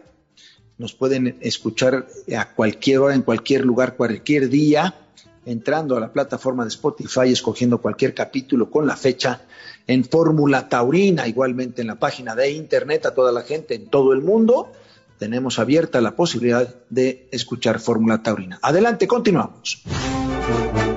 Nos 0.78 0.94
pueden 0.94 1.38
escuchar 1.40 2.06
a 2.36 2.54
cualquier 2.54 2.98
hora, 2.98 3.14
en 3.14 3.22
cualquier 3.22 3.64
lugar, 3.64 3.96
cualquier 3.96 4.48
día, 4.48 5.01
entrando 5.44 5.96
a 5.96 6.00
la 6.00 6.12
plataforma 6.12 6.64
de 6.64 6.68
Spotify, 6.68 7.32
escogiendo 7.32 7.78
cualquier 7.78 8.14
capítulo 8.14 8.70
con 8.70 8.86
la 8.86 8.96
fecha 8.96 9.42
en 9.86 10.04
Fórmula 10.04 10.68
Taurina, 10.68 11.26
igualmente 11.26 11.82
en 11.82 11.88
la 11.88 11.96
página 11.96 12.34
de 12.34 12.52
internet 12.52 13.06
a 13.06 13.14
toda 13.14 13.32
la 13.32 13.42
gente 13.42 13.74
en 13.74 13.86
todo 13.86 14.12
el 14.12 14.22
mundo. 14.22 14.72
Tenemos 15.18 15.58
abierta 15.58 16.00
la 16.00 16.16
posibilidad 16.16 16.74
de 16.90 17.28
escuchar 17.30 17.78
Fórmula 17.78 18.22
Taurina. 18.22 18.58
Adelante, 18.62 19.06
continuamos. 19.06 19.82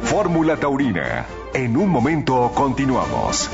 Fórmula 0.01 0.57
Taurina. 0.57 1.25
En 1.53 1.77
un 1.77 1.89
momento 1.89 2.51
continuamos. 2.55 3.49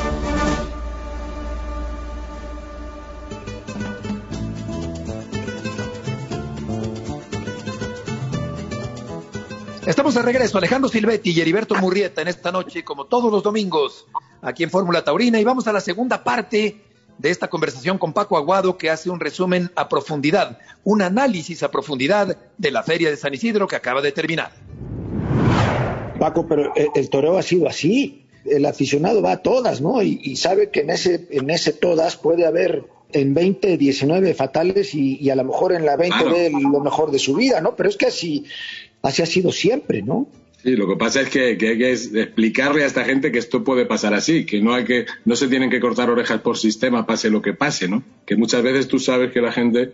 Estamos 9.91 10.15
de 10.15 10.21
regreso, 10.21 10.57
Alejandro 10.57 10.89
Silvetti 10.89 11.31
y 11.31 11.41
Heriberto 11.41 11.75
Murrieta 11.75 12.21
en 12.21 12.29
esta 12.29 12.49
noche, 12.49 12.81
como 12.81 13.07
todos 13.07 13.29
los 13.29 13.43
domingos, 13.43 14.05
aquí 14.41 14.63
en 14.63 14.69
Fórmula 14.69 15.03
Taurina. 15.03 15.37
Y 15.37 15.43
vamos 15.43 15.67
a 15.67 15.73
la 15.73 15.81
segunda 15.81 16.23
parte 16.23 16.77
de 17.17 17.29
esta 17.29 17.49
conversación 17.49 17.97
con 17.97 18.13
Paco 18.13 18.37
Aguado, 18.37 18.77
que 18.77 18.89
hace 18.89 19.09
un 19.09 19.19
resumen 19.19 19.69
a 19.75 19.89
profundidad, 19.89 20.59
un 20.85 21.01
análisis 21.01 21.61
a 21.61 21.71
profundidad 21.71 22.37
de 22.57 22.71
la 22.71 22.83
Feria 22.83 23.09
de 23.09 23.17
San 23.17 23.33
Isidro 23.33 23.67
que 23.67 23.75
acaba 23.75 24.01
de 24.01 24.13
terminar. 24.13 24.53
Paco, 26.17 26.47
pero 26.47 26.73
el, 26.73 26.87
el 26.95 27.09
toreo 27.09 27.37
ha 27.37 27.43
sido 27.43 27.67
así. 27.67 28.27
El 28.45 28.65
aficionado 28.67 29.21
va 29.21 29.33
a 29.33 29.37
todas, 29.41 29.81
¿no? 29.81 30.01
Y, 30.01 30.21
y 30.23 30.37
sabe 30.37 30.69
que 30.69 30.79
en 30.79 30.91
ese, 30.91 31.27
en 31.31 31.49
ese 31.49 31.73
todas 31.73 32.15
puede 32.15 32.45
haber 32.45 32.85
en 33.11 33.33
20, 33.33 33.75
19 33.77 34.33
fatales 34.35 34.95
y, 34.95 35.17
y 35.19 35.29
a 35.31 35.35
lo 35.35 35.43
mejor 35.43 35.73
en 35.73 35.85
la 35.85 35.97
20 35.97 36.17
Claro. 36.17 36.31
ve 36.31 36.49
lo 36.49 36.79
mejor 36.79 37.11
de 37.11 37.19
su 37.19 37.35
vida, 37.35 37.59
¿no? 37.59 37.75
Pero 37.75 37.89
es 37.89 37.97
que 37.97 38.05
así, 38.05 38.45
así 39.01 39.21
ha 39.21 39.25
sido 39.25 39.51
siempre, 39.51 40.01
¿no? 40.01 40.27
Sí, 40.63 40.75
lo 40.75 40.87
que 40.87 40.95
pasa 40.95 41.21
es 41.21 41.29
que, 41.29 41.57
que 41.57 41.69
hay 41.69 41.77
que 41.77 41.91
explicarle 41.91 42.83
a 42.83 42.87
esta 42.87 43.03
gente 43.03 43.31
que 43.31 43.39
esto 43.39 43.63
puede 43.63 43.85
pasar 43.87 44.13
así, 44.13 44.45
que 44.45 44.61
no 44.61 44.73
hay 44.75 44.83
que, 44.83 45.05
no 45.25 45.35
se 45.35 45.47
tienen 45.47 45.71
que 45.71 45.79
cortar 45.79 46.09
orejas 46.09 46.41
por 46.41 46.57
sistema, 46.57 47.05
pase 47.05 47.31
lo 47.31 47.41
que 47.41 47.53
pase, 47.53 47.87
¿no? 47.87 48.03
Que 48.27 48.35
muchas 48.35 48.61
veces 48.61 48.87
tú 48.87 48.99
sabes 48.99 49.31
que 49.31 49.41
la 49.41 49.51
gente, 49.51 49.91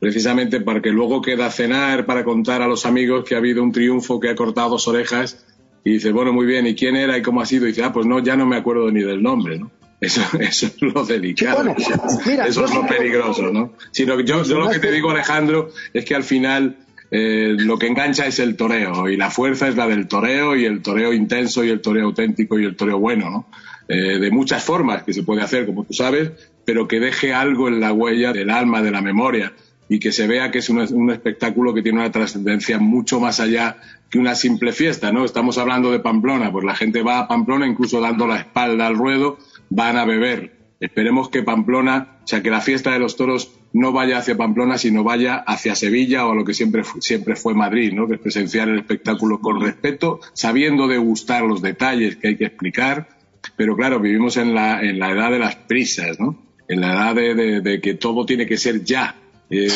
precisamente 0.00 0.60
para 0.60 0.82
que 0.82 0.90
luego 0.90 1.22
queda 1.22 1.46
a 1.46 1.50
cenar, 1.50 2.06
para 2.06 2.24
contar 2.24 2.60
a 2.60 2.66
los 2.66 2.86
amigos 2.86 3.24
que 3.24 3.36
ha 3.36 3.38
habido 3.38 3.62
un 3.62 3.70
triunfo 3.70 4.18
que 4.18 4.30
ha 4.30 4.34
cortado 4.34 4.70
dos 4.70 4.88
orejas, 4.88 5.44
y 5.84 5.92
dice, 5.92 6.10
bueno, 6.10 6.32
muy 6.32 6.44
bien, 6.44 6.66
¿y 6.66 6.74
quién 6.74 6.96
era 6.96 7.16
y 7.16 7.22
cómo 7.22 7.40
ha 7.40 7.46
sido? 7.46 7.66
Y 7.66 7.68
dice, 7.68 7.84
ah, 7.84 7.92
pues 7.92 8.04
no, 8.04 8.18
ya 8.18 8.36
no 8.36 8.46
me 8.46 8.56
acuerdo 8.56 8.90
ni 8.90 9.02
del 9.02 9.22
nombre, 9.22 9.58
¿no? 9.58 9.70
Eso, 10.00 10.22
eso 10.38 10.66
es 10.66 10.80
lo 10.80 11.04
delicado. 11.04 11.74
Sí, 11.76 11.84
bueno, 11.84 12.04
mira, 12.24 12.46
eso 12.46 12.64
es 12.64 12.74
lo 12.74 12.86
peligroso, 12.86 13.52
¿no? 13.52 13.74
Sino 13.90 14.16
que 14.16 14.24
yo, 14.24 14.42
yo 14.44 14.58
lo 14.58 14.70
que 14.70 14.78
te 14.78 14.90
digo, 14.90 15.10
Alejandro, 15.10 15.68
es 15.92 16.06
que 16.06 16.14
al 16.14 16.24
final 16.24 16.78
eh, 17.10 17.54
lo 17.58 17.78
que 17.78 17.88
engancha 17.88 18.26
es 18.26 18.38
el 18.38 18.56
toreo 18.56 19.08
y 19.08 19.16
la 19.16 19.30
fuerza 19.30 19.68
es 19.68 19.76
la 19.76 19.86
del 19.86 20.06
toreo 20.06 20.56
y 20.56 20.64
el 20.64 20.82
toreo 20.82 21.12
intenso 21.12 21.64
y 21.64 21.70
el 21.70 21.80
toreo 21.80 22.06
auténtico 22.06 22.58
y 22.58 22.64
el 22.64 22.76
toreo 22.76 22.98
bueno, 22.98 23.30
¿no? 23.30 23.46
Eh, 23.88 24.20
de 24.20 24.30
muchas 24.30 24.62
formas 24.62 25.02
que 25.02 25.12
se 25.12 25.24
puede 25.24 25.42
hacer, 25.42 25.66
como 25.66 25.84
tú 25.84 25.92
sabes, 25.92 26.30
pero 26.64 26.86
que 26.86 27.00
deje 27.00 27.34
algo 27.34 27.66
en 27.66 27.80
la 27.80 27.92
huella 27.92 28.32
del 28.32 28.50
alma, 28.50 28.82
de 28.82 28.92
la 28.92 29.00
memoria 29.00 29.52
y 29.88 29.98
que 29.98 30.12
se 30.12 30.28
vea 30.28 30.52
que 30.52 30.58
es 30.58 30.70
un, 30.70 31.10
espectáculo 31.10 31.74
que 31.74 31.82
tiene 31.82 31.98
una 31.98 32.12
trascendencia 32.12 32.78
mucho 32.78 33.18
más 33.18 33.40
allá 33.40 33.78
que 34.08 34.20
una 34.20 34.36
simple 34.36 34.70
fiesta, 34.70 35.10
¿no? 35.10 35.24
Estamos 35.24 35.58
hablando 35.58 35.90
de 35.90 35.98
Pamplona, 35.98 36.52
pues 36.52 36.64
la 36.64 36.76
gente 36.76 37.02
va 37.02 37.18
a 37.18 37.26
Pamplona 37.26 37.66
incluso 37.66 38.00
dando 38.00 38.28
la 38.28 38.36
espalda 38.36 38.86
al 38.86 38.94
ruedo, 38.94 39.38
van 39.68 39.96
a 39.96 40.04
beber. 40.04 40.52
Esperemos 40.78 41.28
que 41.28 41.42
Pamplona, 41.42 42.19
sea, 42.30 42.42
que 42.42 42.50
la 42.50 42.60
fiesta 42.60 42.92
de 42.92 42.98
los 42.98 43.16
toros 43.16 43.52
no 43.72 43.92
vaya 43.92 44.18
hacia 44.18 44.36
Pamplona, 44.36 44.78
sino 44.78 45.02
vaya 45.04 45.36
hacia 45.36 45.74
Sevilla 45.74 46.26
o 46.26 46.32
a 46.32 46.34
lo 46.34 46.44
que 46.44 46.54
siempre, 46.54 46.82
siempre 47.00 47.36
fue 47.36 47.54
Madrid, 47.54 47.92
¿no? 47.92 48.06
Que 48.08 48.14
es 48.14 48.20
presenciar 48.20 48.68
el 48.68 48.78
espectáculo 48.78 49.40
con 49.40 49.60
respeto, 49.60 50.20
sabiendo 50.32 50.86
degustar 50.88 51.42
los 51.44 51.60
detalles 51.62 52.16
que 52.16 52.28
hay 52.28 52.36
que 52.36 52.44
explicar, 52.46 53.08
pero 53.56 53.76
claro, 53.76 54.00
vivimos 54.00 54.36
en 54.36 54.54
la, 54.54 54.80
en 54.82 54.98
la 54.98 55.10
edad 55.12 55.30
de 55.30 55.38
las 55.38 55.56
prisas, 55.56 56.18
¿no? 56.20 56.36
En 56.68 56.80
la 56.80 56.92
edad 56.92 57.14
de, 57.14 57.34
de- 57.34 57.60
de 57.60 57.80
que 57.80 57.94
todo 57.94 58.24
tiene 58.26 58.46
que 58.46 58.56
ser 58.56 58.84
ya. 58.84 59.16
Eh, 59.50 59.68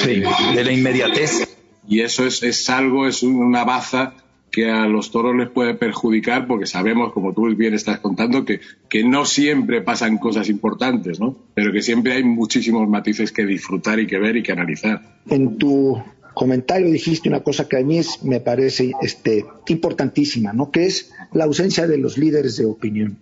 de 0.54 0.64
la 0.64 0.72
inmediatez. 0.72 1.56
y 1.88 2.00
eso 2.00 2.24
es, 2.26 2.42
es 2.42 2.70
algo, 2.70 3.06
es 3.08 3.22
un- 3.22 3.36
una 3.36 3.64
baza 3.64 4.14
que 4.54 4.70
a 4.70 4.86
los 4.86 5.10
toros 5.10 5.34
les 5.34 5.48
puede 5.48 5.74
perjudicar 5.74 6.46
porque 6.46 6.66
sabemos, 6.66 7.12
como 7.12 7.32
tú 7.32 7.46
bien 7.56 7.74
estás 7.74 7.98
contando, 7.98 8.44
que, 8.44 8.60
que 8.88 9.02
no 9.02 9.24
siempre 9.24 9.82
pasan 9.82 10.18
cosas 10.18 10.48
importantes, 10.48 11.18
¿no? 11.18 11.36
Pero 11.54 11.72
que 11.72 11.82
siempre 11.82 12.12
hay 12.14 12.22
muchísimos 12.24 12.88
matices 12.88 13.32
que 13.32 13.44
disfrutar 13.46 13.98
y 13.98 14.06
que 14.06 14.18
ver 14.18 14.36
y 14.36 14.42
que 14.42 14.52
analizar. 14.52 15.02
En 15.28 15.58
tu 15.58 16.00
comentario 16.34 16.90
dijiste 16.90 17.28
una 17.28 17.40
cosa 17.40 17.68
que 17.68 17.78
a 17.78 17.80
mí 17.82 17.98
es, 17.98 18.22
me 18.22 18.40
parece 18.40 18.92
este, 19.02 19.44
importantísima, 19.68 20.52
¿no? 20.52 20.70
Que 20.70 20.86
es 20.86 21.12
la 21.32 21.44
ausencia 21.44 21.86
de 21.86 21.98
los 21.98 22.16
líderes 22.18 22.56
de 22.56 22.66
opinión. 22.66 23.18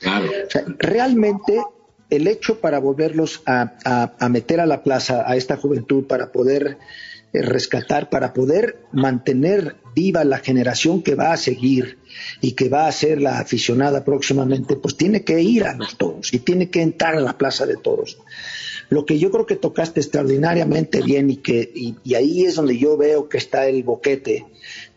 Claro. 0.00 0.26
O 0.26 0.50
sea, 0.50 0.64
realmente 0.78 1.60
el 2.10 2.26
hecho 2.28 2.60
para 2.60 2.78
volverlos 2.78 3.42
a, 3.46 3.72
a- 3.84 4.12
a 4.18 4.28
meter 4.28 4.60
a 4.60 4.66
la 4.66 4.82
plaza 4.82 5.24
a 5.26 5.36
esta 5.36 5.56
juventud, 5.56 6.04
para 6.04 6.30
poder 6.32 6.78
rescatar, 7.42 8.10
para 8.10 8.32
poder 8.32 8.78
mantener 8.92 9.76
viva 9.94 10.24
la 10.24 10.38
generación 10.38 11.02
que 11.02 11.14
va 11.14 11.32
a 11.32 11.36
seguir 11.36 11.98
y 12.40 12.52
que 12.52 12.68
va 12.68 12.86
a 12.86 12.92
ser 12.92 13.20
la 13.20 13.38
aficionada 13.38 14.04
próximamente, 14.04 14.76
pues 14.76 14.96
tiene 14.96 15.22
que 15.24 15.40
ir 15.40 15.64
a 15.64 15.74
los 15.74 15.96
toros 15.96 16.32
y 16.32 16.38
tiene 16.40 16.70
que 16.70 16.82
entrar 16.82 17.16
a 17.16 17.20
la 17.20 17.38
plaza 17.38 17.66
de 17.66 17.76
toros. 17.76 18.18
Lo 18.90 19.06
que 19.06 19.18
yo 19.18 19.30
creo 19.30 19.46
que 19.46 19.56
tocaste 19.56 20.00
extraordinariamente 20.00 21.00
bien 21.00 21.30
y 21.30 21.36
que 21.36 21.70
y, 21.74 21.96
y 22.04 22.14
ahí 22.14 22.44
es 22.44 22.56
donde 22.56 22.76
yo 22.78 22.96
veo 22.96 23.28
que 23.28 23.38
está 23.38 23.66
el 23.66 23.82
boquete 23.82 24.44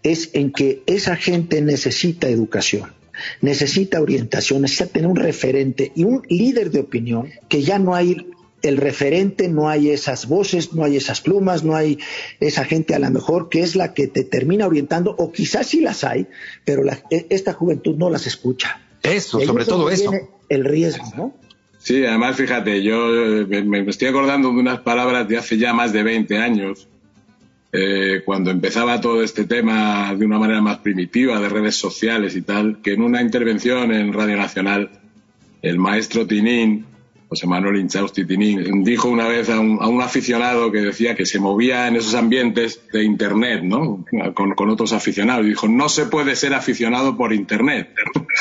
es 0.04 0.30
en 0.34 0.52
que 0.52 0.84
esa 0.86 1.16
gente 1.16 1.62
necesita 1.62 2.28
educación, 2.28 2.94
necesita 3.42 4.02
orientación, 4.02 4.62
necesita 4.62 4.88
tener 4.88 5.10
un 5.10 5.16
referente 5.16 5.92
y 5.96 6.04
un 6.04 6.22
líder 6.30 6.72
de 6.72 6.82
opinión 6.82 7.30
que 7.50 7.62
ya 7.62 7.80
no 7.80 7.96
hay 7.96 8.28
el 8.64 8.78
referente, 8.78 9.48
no 9.50 9.70
hay 9.70 9.92
esas 9.92 10.28
voces, 10.28 10.74
no 10.74 10.84
hay 10.84 10.98
esas 10.98 11.22
plumas, 11.22 11.64
no 11.64 11.76
hay 11.76 12.00
esa 12.40 12.66
gente 12.66 12.96
a 12.96 13.00
lo 13.00 13.10
mejor 13.12 13.50
que 13.50 13.62
es 13.62 13.76
la 13.76 13.94
que 13.94 14.08
te 14.08 14.24
termina 14.24 14.66
orientando 14.66 15.16
o 15.18 15.32
quizás 15.32 15.68
sí 15.68 15.82
las 15.82 16.04
hay, 16.04 16.28
pero 16.66 16.84
la- 16.84 17.00
e- 17.12 17.28
esta 17.30 17.54
juventud 17.54 17.96
no 17.98 18.10
las 18.10 18.26
escucha. 18.28 18.82
Eso, 19.04 19.40
sobre 19.42 19.66
todo 19.66 19.90
eso. 19.90 20.12
El 20.50 20.66
riesgo, 20.66 21.06
¿no? 21.16 21.36
Sí, 21.80 22.04
además, 22.06 22.36
fíjate, 22.36 22.82
yo 22.84 23.42
eh, 23.42 23.46
me, 23.46 23.84
me 23.84 23.90
estoy 23.92 24.08
acordando 24.08 24.50
de 24.50 24.56
unas 24.60 24.80
palabras 24.80 25.28
de 25.28 25.38
hace 25.38 25.58
ya 25.58 25.74
más 25.74 25.94
de 25.94 26.04
20 26.04 26.38
años, 26.38 26.88
eh, 27.72 28.22
cuando 28.26 28.50
empezaba 28.50 29.00
todo 29.02 29.22
este 29.24 29.44
tema 29.46 30.16
de 30.16 30.26
una 30.26 30.40
manera 30.40 30.62
más 30.62 30.80
primitiva, 30.80 31.40
de 31.40 31.50
redes 31.50 31.76
sociales 31.76 32.36
y 32.36 32.42
tal, 32.42 32.82
que 32.82 32.94
en 32.94 33.02
una 33.04 33.22
intervención 33.22 33.94
en 33.94 34.14
Radio 34.14 34.38
Nacional, 34.38 34.90
el 35.62 35.78
maestro 35.78 36.26
Tinín, 36.26 36.86
José 37.30 37.46
Manuel 37.46 37.78
Inchausti 37.78 38.26
Tinín, 38.26 38.84
dijo 38.84 39.10
una 39.10 39.28
vez 39.28 39.50
a 39.50 39.60
un, 39.60 40.02
aficionado 40.02 40.72
que 40.72 40.80
decía 40.80 41.14
que 41.14 41.26
se 41.26 41.40
movía 41.40 41.88
en 41.88 41.98
esos 41.98 42.16
ambientes 42.16 42.82
de 42.94 43.04
Internet, 43.04 43.64
¿no? 43.64 44.06
Con, 44.34 44.52
con 44.52 44.70
otros 44.70 44.94
aficionados. 44.94 45.46
Dijo, 45.46 45.68
no 45.68 45.90
se 45.90 46.06
puede 46.06 46.38
ser 46.38 46.54
aficionado 46.54 47.18
por 47.18 47.34
Internet. 47.34 47.90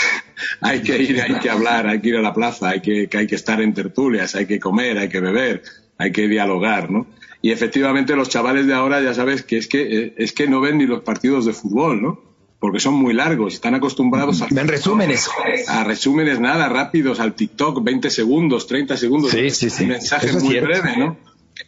hay 0.61 0.83
que 0.83 1.03
ir, 1.03 1.20
hay 1.20 1.35
que 1.40 1.51
hablar, 1.51 1.88
hay 1.88 2.01
que 2.01 2.11
ir 2.11 2.16
a 2.16 2.22
la 2.22 2.33
plaza, 2.33 2.70
hay 2.70 2.81
que, 2.81 3.09
que 3.09 3.18
hay 3.18 3.27
que 3.27 3.35
estar 3.35 3.61
en 3.61 3.75
tertulias, 3.75 4.37
hay 4.37 4.46
que 4.46 4.61
comer, 4.61 4.99
hay 4.99 5.09
que 5.09 5.20
beber, 5.20 5.62
hay 5.99 6.12
que 6.12 6.29
dialogar, 6.29 6.90
¿no? 6.90 7.07
Y 7.42 7.51
efectivamente 7.51 8.16
los 8.16 8.29
chavales 8.29 8.66
de 8.66 8.75
ahora 8.75 9.01
ya 9.01 9.14
sabes 9.14 9.42
que 9.42 9.59
es 9.59 9.66
que 9.66 9.83
eh, 9.83 10.14
es 10.16 10.33
que 10.33 10.46
no 10.46 10.61
ven 10.61 10.79
ni 10.79 10.87
los 10.87 11.03
partidos 11.03 11.44
de 11.44 11.53
fútbol, 11.53 12.03
¿no? 12.03 12.26
Porque 12.66 12.81
son 12.81 12.94
muy 12.94 13.14
largos, 13.14 13.55
están 13.55 13.76
acostumbrados 13.76 14.42
a 14.42 14.48
Ven 14.50 14.66
resúmenes. 14.66 15.31
a 15.68 15.85
resúmenes 15.85 16.40
nada 16.40 16.68
rápidos 16.68 17.20
al 17.20 17.35
TikTok, 17.35 17.81
20 17.81 18.11
segundos, 18.11 18.66
30 18.66 18.96
segundos. 18.96 19.31
Sí, 19.31 19.50
sí, 19.50 19.70
sí. 19.70 19.85
Un 19.85 19.90
mensaje 19.90 20.26
Eso 20.26 20.38
es 20.38 20.42
muy 20.42 20.55
cierto. 20.55 20.68
breve, 20.68 20.96
¿no? 20.96 21.16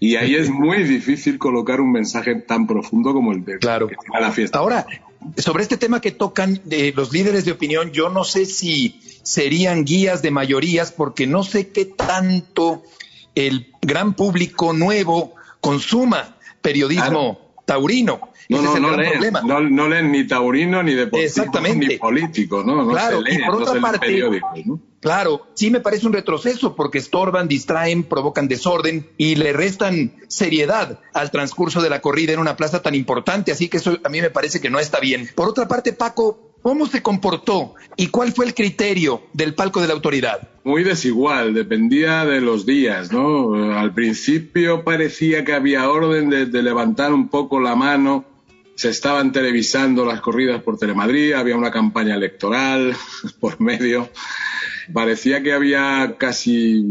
Y 0.00 0.16
ahí 0.16 0.34
es 0.34 0.50
muy 0.50 0.82
difícil 0.82 1.38
colocar 1.38 1.80
un 1.80 1.92
mensaje 1.92 2.34
tan 2.34 2.66
profundo 2.66 3.12
como 3.12 3.30
el 3.30 3.44
de 3.44 3.58
Claro. 3.58 3.86
que 3.86 3.94
la 4.20 4.32
fiesta. 4.32 4.58
Ahora, 4.58 4.88
sobre 5.36 5.62
este 5.62 5.76
tema 5.76 6.00
que 6.00 6.10
tocan 6.10 6.60
de 6.64 6.92
los 6.96 7.12
líderes 7.12 7.44
de 7.44 7.52
opinión, 7.52 7.92
yo 7.92 8.08
no 8.08 8.24
sé 8.24 8.44
si 8.44 9.00
serían 9.22 9.84
guías 9.84 10.20
de 10.20 10.32
mayorías, 10.32 10.90
porque 10.90 11.28
no 11.28 11.44
sé 11.44 11.68
qué 11.68 11.84
tanto 11.84 12.82
el 13.36 13.68
gran 13.82 14.14
público 14.14 14.72
nuevo 14.72 15.34
consuma 15.60 16.34
periodismo 16.60 17.38
taurino. 17.66 18.30
No, 18.48 18.62
no, 18.62 18.78
no 18.78 18.96
leen, 18.96 19.32
no, 19.44 19.60
no 19.60 19.88
leen 19.88 20.10
ni 20.10 20.26
taurino, 20.26 20.82
ni 20.82 20.94
deportivo, 20.94 21.60
ni 21.76 21.96
político, 21.96 22.64
¿no? 22.64 22.84
No 22.84 22.90
Claro, 22.90 23.22
se 23.22 23.30
y 23.30 23.34
leen, 23.36 23.46
por 23.46 23.54
no 23.56 23.60
otra 23.62 23.74
se 23.74 23.80
parte-. 23.80 24.40
Claro, 25.00 25.46
sí 25.54 25.70
me 25.70 25.80
parece 25.80 26.06
un 26.06 26.12
retroceso 26.12 26.74
porque 26.74 26.98
estorban, 26.98 27.46
distraen, 27.46 28.02
provocan 28.02 28.48
desorden 28.48 29.08
y 29.16 29.36
le 29.36 29.52
restan 29.52 30.12
seriedad 30.26 30.98
al 31.12 31.30
transcurso 31.30 31.80
de 31.82 31.90
la 31.90 32.00
corrida 32.00 32.32
en 32.32 32.40
una 32.40 32.56
plaza 32.56 32.82
tan 32.82 32.94
importante, 32.94 33.52
así 33.52 33.68
que 33.68 33.76
eso 33.76 33.98
a 34.02 34.08
mí 34.08 34.20
me 34.20 34.30
parece 34.30 34.60
que 34.60 34.70
no 34.70 34.80
está 34.80 34.98
bien. 34.98 35.28
Por 35.36 35.48
otra 35.48 35.68
parte, 35.68 35.92
Paco, 35.92 36.56
¿cómo 36.62 36.86
se 36.86 37.00
comportó 37.00 37.74
y 37.96 38.08
cuál 38.08 38.32
fue 38.32 38.46
el 38.46 38.54
criterio 38.54 39.22
del 39.34 39.54
palco 39.54 39.80
de 39.80 39.88
la 39.88 39.94
autoridad? 39.94 40.48
muy 40.64 40.84
desigual, 40.84 41.54
dependía 41.54 42.26
de 42.26 42.42
los 42.42 42.66
días, 42.66 43.10
¿no? 43.10 43.54
Al 43.78 43.94
principio 43.94 44.84
parecía 44.84 45.42
que 45.42 45.54
había 45.54 45.88
orden 45.88 46.28
de, 46.28 46.44
de 46.44 46.62
levantar 46.62 47.14
un 47.14 47.28
poco 47.28 47.58
la 47.58 47.74
mano, 47.74 48.26
se 48.78 48.90
estaban 48.90 49.32
televisando 49.32 50.04
las 50.04 50.20
corridas 50.20 50.62
por 50.62 50.78
Telemadrid, 50.78 51.32
había 51.32 51.56
una 51.56 51.72
campaña 51.72 52.14
electoral 52.14 52.94
por 53.40 53.60
medio, 53.60 54.08
parecía 54.92 55.42
que 55.42 55.52
había 55.52 56.14
casi 56.16 56.84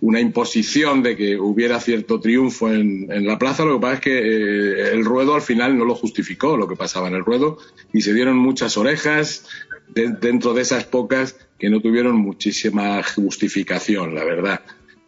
una 0.00 0.18
imposición 0.18 1.02
de 1.02 1.14
que 1.14 1.36
hubiera 1.36 1.78
cierto 1.78 2.20
triunfo 2.20 2.72
en, 2.72 3.06
la 3.26 3.38
plaza, 3.38 3.66
lo 3.66 3.74
que 3.74 3.80
pasa 3.82 3.94
es 3.96 4.00
que 4.00 4.18
eh, 4.18 4.92
el 4.94 5.04
ruedo 5.04 5.34
al 5.34 5.42
final 5.42 5.76
no 5.76 5.84
lo 5.84 5.94
justificó 5.94 6.56
lo 6.56 6.66
que 6.66 6.74
pasaba 6.74 7.08
en 7.08 7.14
el 7.16 7.24
ruedo 7.24 7.58
y 7.92 8.00
se 8.00 8.14
dieron 8.14 8.38
muchas 8.38 8.78
orejas 8.78 9.46
de- 9.88 10.08
dentro 10.18 10.54
de 10.54 10.62
esas 10.62 10.84
pocas 10.84 11.36
que 11.58 11.68
no 11.68 11.80
tuvieron 11.80 12.16
muchísima 12.16 13.02
justificación, 13.02 14.14
la 14.14 14.24
verdad. 14.24 14.60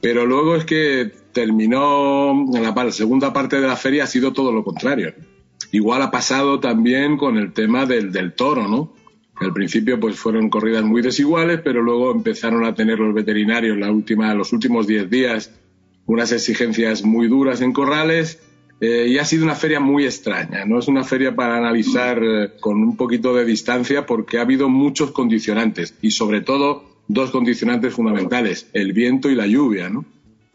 Pero 0.03 0.27
luego 0.27 0.57
es 0.57 0.65
que 0.67 1.11
terminó, 1.33 2.33
en 2.55 2.63
la 2.63 2.75
par- 2.75 2.93
segunda 2.93 3.33
parte 3.33 3.59
de 3.61 3.67
la 3.67 3.77
feria 3.77 4.05
ha 4.05 4.07
sido 4.07 4.35
todo 4.35 4.53
lo 4.53 4.63
contrario. 4.63 5.15
Igual 5.73 6.03
ha 6.03 6.11
pasado 6.11 6.61
también 6.61 7.17
con 7.17 7.37
el 7.37 7.53
tema 7.53 7.87
del, 7.87 8.11
del 8.13 8.33
toro, 8.33 8.67
¿no? 8.69 8.95
Al 9.37 9.53
principio 9.53 10.01
pues 10.01 10.17
fueron 10.17 10.51
corridas 10.51 10.85
muy 10.85 11.03
desiguales, 11.03 11.61
pero 11.63 11.83
luego 11.83 12.11
empezaron 12.11 12.65
a 12.65 12.75
tener 12.75 12.99
los 12.99 13.15
veterinarios 13.15 13.79
la 13.79 13.91
última, 13.91 14.35
los 14.35 14.53
últimos 14.53 14.87
10 14.87 15.09
días 15.11 15.53
unas 16.09 16.33
exigencias 16.33 17.05
muy 17.05 17.29
duras 17.29 17.61
en 17.61 17.73
corrales 17.73 18.41
eh, 18.81 19.07
y 19.09 19.19
ha 19.19 19.25
sido 19.27 19.45
una 19.45 19.55
feria 19.55 19.79
muy 19.79 20.05
extraña. 20.05 20.65
No 20.65 20.79
es 20.79 20.89
una 20.89 21.05
feria 21.05 21.37
para 21.37 21.59
analizar 21.59 22.21
eh, 22.23 22.53
con 22.59 22.83
un 22.83 22.97
poquito 22.97 23.35
de 23.35 23.45
distancia 23.45 24.07
porque 24.07 24.39
ha 24.39 24.43
habido 24.43 24.71
muchos 24.71 25.11
condicionantes 25.11 25.95
y 26.01 26.11
sobre 26.11 26.41
todo 26.41 26.85
dos 27.09 27.31
condicionantes 27.31 27.93
fundamentales, 27.93 28.69
el 28.73 28.95
viento 28.95 29.31
y 29.31 29.35
la 29.35 29.47
lluvia. 29.47 29.91
¿no? 29.91 30.07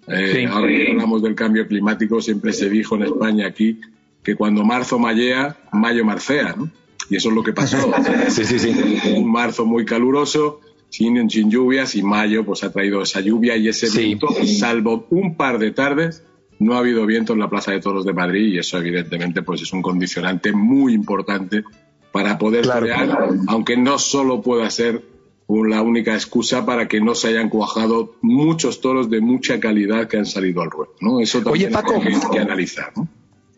Eh, 0.07 0.47
ahora 0.49 0.67
que 0.69 0.91
hablamos 0.91 1.21
del 1.21 1.35
cambio 1.35 1.67
climático, 1.67 2.19
siempre 2.19 2.51
se 2.51 2.67
dijo 2.67 2.95
en 2.95 3.03
España 3.03 3.45
aquí 3.45 3.79
que 4.23 4.35
cuando 4.35 4.63
marzo 4.63 4.99
mallea, 4.99 5.57
mayo 5.71 6.05
marcea. 6.05 6.55
¿no? 6.57 6.69
Y 7.09 7.17
eso 7.17 7.29
es 7.29 7.35
lo 7.35 7.43
que 7.43 7.53
pasó. 7.53 7.91
sí, 8.29 8.45
sí, 8.45 8.59
sí. 8.59 8.75
Un 9.15 9.31
marzo 9.31 9.65
muy 9.65 9.85
caluroso, 9.85 10.61
sin, 10.89 11.29
sin 11.29 11.49
lluvias, 11.49 11.95
y 11.95 12.03
mayo 12.03 12.45
pues 12.45 12.63
ha 12.63 12.71
traído 12.71 13.01
esa 13.01 13.19
lluvia 13.19 13.57
y 13.57 13.67
ese 13.67 13.89
viento, 13.89 14.27
salvo 14.45 15.07
un 15.09 15.35
par 15.35 15.59
de 15.59 15.71
tardes, 15.71 16.23
no 16.59 16.75
ha 16.75 16.79
habido 16.79 17.05
viento 17.05 17.33
en 17.33 17.39
la 17.39 17.49
Plaza 17.49 17.71
de 17.71 17.81
Toros 17.81 18.05
de 18.05 18.13
Madrid 18.13 18.53
y 18.53 18.59
eso 18.59 18.77
evidentemente 18.77 19.41
pues 19.41 19.61
es 19.61 19.73
un 19.73 19.81
condicionante 19.81 20.53
muy 20.53 20.93
importante 20.93 21.63
para 22.11 22.37
poder 22.37 22.67
crear, 22.67 23.29
aunque 23.47 23.75
no 23.75 23.97
solo 23.97 24.41
pueda 24.41 24.69
ser 24.69 25.03
la 25.49 25.81
única 25.81 26.13
excusa 26.13 26.65
para 26.65 26.87
que 26.87 27.01
no 27.01 27.15
se 27.15 27.29
hayan 27.29 27.49
cuajado 27.49 28.15
muchos 28.21 28.81
toros 28.81 29.09
de 29.09 29.21
mucha 29.21 29.59
calidad 29.59 30.07
que 30.07 30.17
han 30.17 30.25
salido 30.25 30.61
al 30.61 30.71
ruedo, 30.71 30.93
¿no? 31.01 31.19
Eso 31.19 31.41
también 31.41 31.75
hay 31.75 31.83
que, 32.31 32.39
analizar, 32.39 32.91
¿no? 32.95 33.07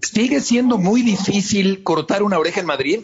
¿Sigue 0.05 0.39
siendo 0.39 0.77
muy 0.77 1.01
difícil 1.01 1.83
cortar 1.83 2.23
una 2.23 2.37
oreja 2.37 2.59
en 2.59 2.67
Madrid? 2.67 2.99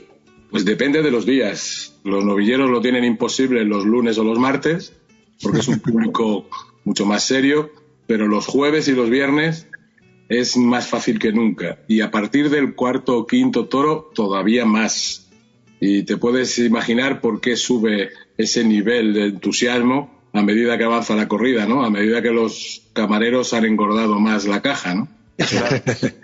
Pues 0.52 0.66
depende 0.66 1.02
de 1.02 1.12
los 1.12 1.26
días. 1.26 1.96
Los 2.04 2.24
novilleros 2.24 2.70
lo 2.70 2.80
tienen 2.82 3.04
imposible 3.04 3.66
los 3.66 3.86
lunes 3.86 4.18
o 4.18 4.24
los 4.24 4.38
martes, 4.38 4.94
porque 5.42 5.60
es 5.60 5.68
un 5.68 5.80
público 5.82 6.48
mucho 6.84 7.06
más 7.06 7.24
serio, 7.24 7.72
pero 8.08 8.28
los 8.28 8.46
jueves 8.46 8.88
y 8.88 8.92
los 8.92 9.10
viernes 9.10 9.68
es 10.30 10.56
más 10.58 10.88
fácil 10.88 11.18
que 11.20 11.34
nunca. 11.34 11.80
Y 11.88 12.02
a 12.02 12.12
partir 12.12 12.50
del 12.50 12.76
cuarto 12.76 13.18
o 13.18 13.28
quinto 13.28 13.66
toro, 13.66 14.12
todavía 14.14 14.66
más. 14.66 15.30
Y 15.80 16.04
te 16.04 16.18
puedes 16.18 16.60
imaginar 16.60 17.20
por 17.20 17.42
qué 17.42 17.56
sube 17.56 18.10
ese 18.38 18.64
nivel 18.64 19.14
de 19.14 19.26
entusiasmo 19.26 20.22
a 20.34 20.44
medida 20.44 20.78
que 20.78 20.84
avanza 20.84 21.16
la 21.16 21.28
corrida, 21.28 21.66
¿no? 21.66 21.84
A 21.84 21.90
medida 21.90 22.22
que 22.22 22.32
los 22.32 22.84
camareros 22.94 23.54
han 23.54 23.66
engordado 23.66 24.20
más 24.20 24.46
la 24.46 24.62
caja, 24.62 24.94
¿no? 24.94 25.08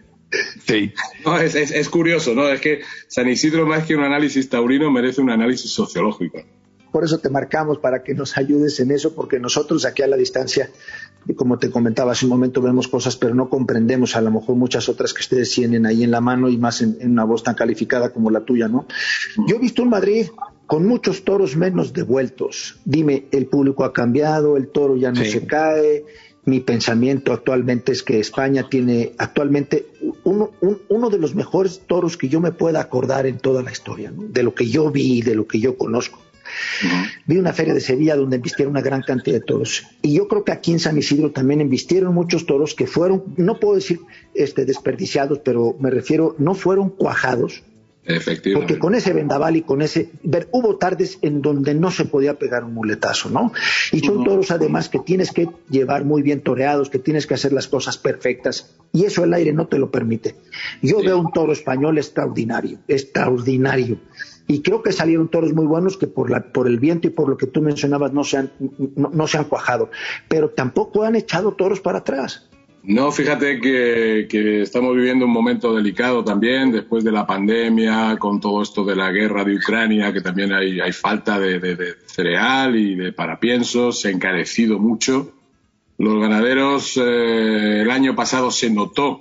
Sí. 0.66 0.94
No, 1.26 1.38
es, 1.40 1.56
es, 1.56 1.90
curioso, 1.90 2.34
¿no? 2.34 2.48
Es 2.50 2.60
que 2.60 2.82
San 3.08 3.30
Isidro, 3.30 3.66
más 3.66 3.86
que 3.86 3.96
un 3.96 4.04
análisis 4.04 4.50
taurino, 4.50 4.92
merece 4.92 5.22
un 5.22 5.30
análisis 5.30 5.72
sociológico. 5.72 6.44
Por 6.92 7.04
eso 7.04 7.20
te 7.20 7.30
marcamos 7.30 7.78
para 7.80 8.04
que 8.04 8.14
nos 8.14 8.38
ayudes 8.38 8.80
en 8.80 8.92
eso, 8.92 9.14
porque 9.14 9.40
nosotros 9.40 9.86
aquí 9.86 10.02
a 10.02 10.08
la 10.08 10.18
distancia, 10.18 10.70
como 11.36 11.60
te 11.60 11.70
comentaba 11.70 12.14
hace 12.14 12.26
un 12.26 12.32
momento, 12.32 12.62
vemos 12.62 12.88
cosas, 12.88 13.16
pero 13.18 13.36
no 13.36 13.50
comprendemos 13.50 14.16
a 14.16 14.22
lo 14.22 14.32
mejor 14.32 14.56
muchas 14.56 14.90
otras 14.90 15.14
que 15.14 15.22
ustedes 15.22 15.52
tienen 15.52 15.86
ahí 15.86 16.04
en 16.04 16.12
la 16.12 16.22
mano 16.22 16.50
y 16.50 16.58
más 16.58 16.82
en, 16.82 16.98
una 17.02 17.24
voz 17.24 17.44
tan 17.44 17.56
calificada 17.56 18.12
como 18.12 18.30
la 18.30 18.42
tuya, 18.42 18.68
¿no? 18.68 18.88
Yo 19.48 19.58
he 19.58 19.60
visto 19.60 19.84
un 19.84 19.90
Madrid 19.90 20.28
con 20.66 20.86
muchos 20.86 21.24
toros 21.24 21.56
menos 21.56 21.94
devueltos. 21.94 22.80
Dime, 22.84 23.28
el 23.32 23.46
público 23.48 23.84
ha 23.84 23.94
cambiado, 23.94 24.58
el 24.58 24.70
toro 24.70 24.98
ya 24.98 25.12
no 25.12 25.24
se 25.24 25.46
cae, 25.46 26.06
mi 26.48 26.62
pensamiento 26.62 27.34
actualmente 27.34 27.92
es 27.92 28.04
que 28.04 28.22
España 28.22 28.70
tiene 28.70 29.12
actualmente 29.18 29.88
uno, 30.24 30.52
uno, 30.88 31.10
de 31.10 31.20
los 31.20 31.36
mejores 31.36 31.82
toros 31.86 32.16
que 32.16 32.30
yo 32.30 32.40
me 32.40 32.54
pueda 32.54 32.80
acordar 32.80 33.26
en 33.26 33.38
toda 33.38 33.62
la 33.62 33.72
historia, 33.72 34.14
de 34.16 34.44
lo 34.44 34.56
que 34.56 34.66
yo 34.66 34.90
vi, 34.90 35.22
de 35.22 35.36
lo 35.36 35.46
que 35.46 35.60
yo 35.60 35.78
conozco. 35.78 36.20
Vi 37.26 37.38
una 37.38 37.52
feria 37.52 37.74
de 37.74 37.82
Sevilla 37.82 38.16
donde 38.16 38.38
embistieron 38.38 38.72
una 38.72 38.82
gran 38.82 39.02
cantidad 39.02 39.36
de 39.36 39.46
toros. 39.46 39.88
Y 40.02 40.14
yo 40.14 40.30
creo 40.30 40.46
que 40.46 40.54
aquí 40.54 40.72
en 40.72 40.80
San 40.80 40.98
Isidro 40.98 41.32
también 41.32 41.60
embistieron 41.60 42.14
muchos 42.14 42.46
toros 42.46 42.74
que 42.74 42.88
fueron, 42.88 43.26
no 43.36 43.60
puedo 43.60 43.76
decir 43.76 44.00
este, 44.34 44.64
desperdiciados, 44.64 45.40
pero 45.40 45.76
me 45.82 45.90
refiero, 45.90 46.34
no 46.40 46.56
fueron 46.56 46.92
cuajados, 46.92 47.62
porque 48.54 48.80
con 48.80 48.96
ese 48.96 49.12
vendaval 49.14 49.58
y 49.58 49.62
con 49.64 49.82
ese... 49.82 50.12
Ver, 50.24 50.48
hubo 50.52 50.78
tardes 50.78 51.20
en 51.22 51.42
donde 51.42 51.74
no 51.74 51.92
se 51.92 52.06
podía 52.06 52.40
pegar 52.40 52.64
un 52.64 52.74
muletazo, 52.74 53.30
¿no? 53.30 53.52
Y 53.92 54.00
son 54.00 54.24
toros 54.24 54.52
además 54.52 54.88
que 54.88 55.00
tienes 55.00 55.32
que 55.32 55.50
llevar 55.70 56.06
muy 56.06 56.22
bien 56.22 56.42
toreados, 56.42 56.90
que 56.90 57.00
tienes 57.00 57.28
que 57.28 57.34
hacer 57.34 57.52
las 57.52 57.68
cosas 57.68 57.98
perfectas. 57.98 58.76
Y 58.94 59.04
eso 59.04 59.24
el 59.24 59.34
aire 59.34 59.52
no 59.52 59.68
te 59.68 59.78
lo 59.78 59.92
permite. 59.92 60.36
Yo 60.82 61.00
veo 61.00 61.18
un 61.20 61.32
toro 61.34 61.52
español 61.52 61.98
extraordinario, 61.98 62.80
extraordinario. 62.88 64.00
Y 64.48 64.62
creo 64.62 64.82
que 64.82 64.94
salieron 64.94 65.28
toros 65.28 65.54
muy 65.54 65.66
buenos 65.66 65.98
que 65.98 66.08
por, 66.08 66.30
la, 66.30 66.54
por 66.54 66.68
el 66.68 66.80
viento 66.80 67.08
y 67.08 67.12
por 67.12 67.28
lo 67.28 67.36
que 67.36 67.48
tú 67.48 67.62
mencionabas 67.62 68.14
no 68.14 68.24
se 68.24 68.38
han, 68.38 68.52
no 68.96 69.28
se 69.28 69.38
han 69.38 69.44
cuajado. 69.46 69.90
Pero 70.30 70.50
tampoco 70.52 71.04
han 71.04 71.16
echado 71.16 71.54
toros 71.54 71.82
para 71.82 72.00
atrás. 72.00 72.47
No, 72.88 73.12
fíjate 73.12 73.60
que, 73.60 74.62
estamos 74.62 74.96
viviendo 74.96 75.26
un 75.26 75.32
momento 75.32 75.76
delicado 75.76 76.24
también, 76.24 76.72
después 76.72 77.04
de 77.04 77.12
la 77.12 77.28
pandemia, 77.28 78.16
con 78.18 78.40
todo 78.40 78.62
esto 78.62 78.86
de 78.86 78.96
la 78.96 79.12
guerra 79.12 79.44
de 79.44 79.58
Ucrania, 79.58 80.14
que 80.14 80.22
también 80.22 80.54
hay, 80.54 80.94
falta 80.94 81.38
de, 81.38 81.98
cereal 82.06 82.78
y 82.78 82.96
de 82.96 83.12
parapiensos, 83.12 84.00
se 84.00 84.08
ha 84.08 84.12
encarecido 84.12 84.80
mucho. 84.80 85.34
Los 85.98 86.22
ganaderos 86.22 86.96
eh, 86.96 87.82
el 87.82 87.92
año 87.92 88.16
pasado 88.16 88.52
se 88.52 88.70
notó, 88.70 89.20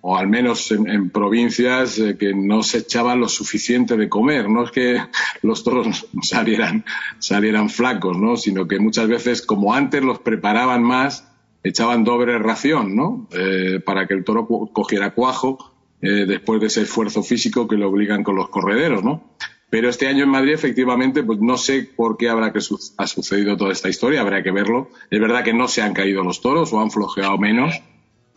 o 0.00 0.16
al 0.16 0.26
menos 0.26 0.72
en, 0.72 1.08
provincias, 1.10 2.00
eh, 2.00 2.16
que 2.18 2.34
no 2.34 2.64
se 2.64 2.78
echaba 2.78 3.14
lo 3.14 3.28
suficiente 3.28 3.96
de 3.96 4.08
comer. 4.08 4.50
No 4.50 4.64
es 4.64 4.72
que 4.72 5.00
los 5.42 5.62
toros 5.62 6.08
salieran, 6.20 6.84
salieran 7.20 7.70
flacos, 7.70 8.18
¿no? 8.18 8.36
sino 8.36 8.66
que 8.66 8.80
muchas 8.80 9.06
veces, 9.06 9.40
como 9.40 9.72
antes, 9.72 10.02
los 10.02 10.18
preparaban 10.18 10.82
más 10.82 11.30
echaban 11.64 12.04
doble 12.04 12.38
ración, 12.38 12.94
¿no? 12.94 13.26
Eh, 13.32 13.80
para 13.84 14.06
que 14.06 14.14
el 14.14 14.22
toro 14.22 14.46
cogiera 14.46 15.14
cuajo 15.14 15.72
eh, 16.02 16.26
después 16.26 16.60
de 16.60 16.66
ese 16.66 16.82
esfuerzo 16.82 17.22
físico 17.22 17.66
que 17.66 17.76
le 17.76 17.86
obligan 17.86 18.22
con 18.22 18.36
los 18.36 18.50
correderos, 18.50 19.02
¿no? 19.02 19.34
Pero 19.70 19.88
este 19.88 20.06
año 20.06 20.24
en 20.24 20.30
Madrid, 20.30 20.52
efectivamente, 20.52 21.24
pues 21.24 21.40
no 21.40 21.56
sé 21.56 21.88
por 21.96 22.18
qué 22.18 22.28
habrá 22.28 22.52
que 22.52 22.60
ha 22.98 23.06
sucedido 23.06 23.56
toda 23.56 23.72
esta 23.72 23.88
historia, 23.88 24.20
habrá 24.20 24.42
que 24.42 24.52
verlo. 24.52 24.90
Es 25.10 25.18
verdad 25.18 25.42
que 25.42 25.54
no 25.54 25.66
se 25.66 25.82
han 25.82 25.94
caído 25.94 26.22
los 26.22 26.42
toros 26.42 26.72
o 26.72 26.80
han 26.80 26.90
flojeado 26.90 27.38
menos, 27.38 27.82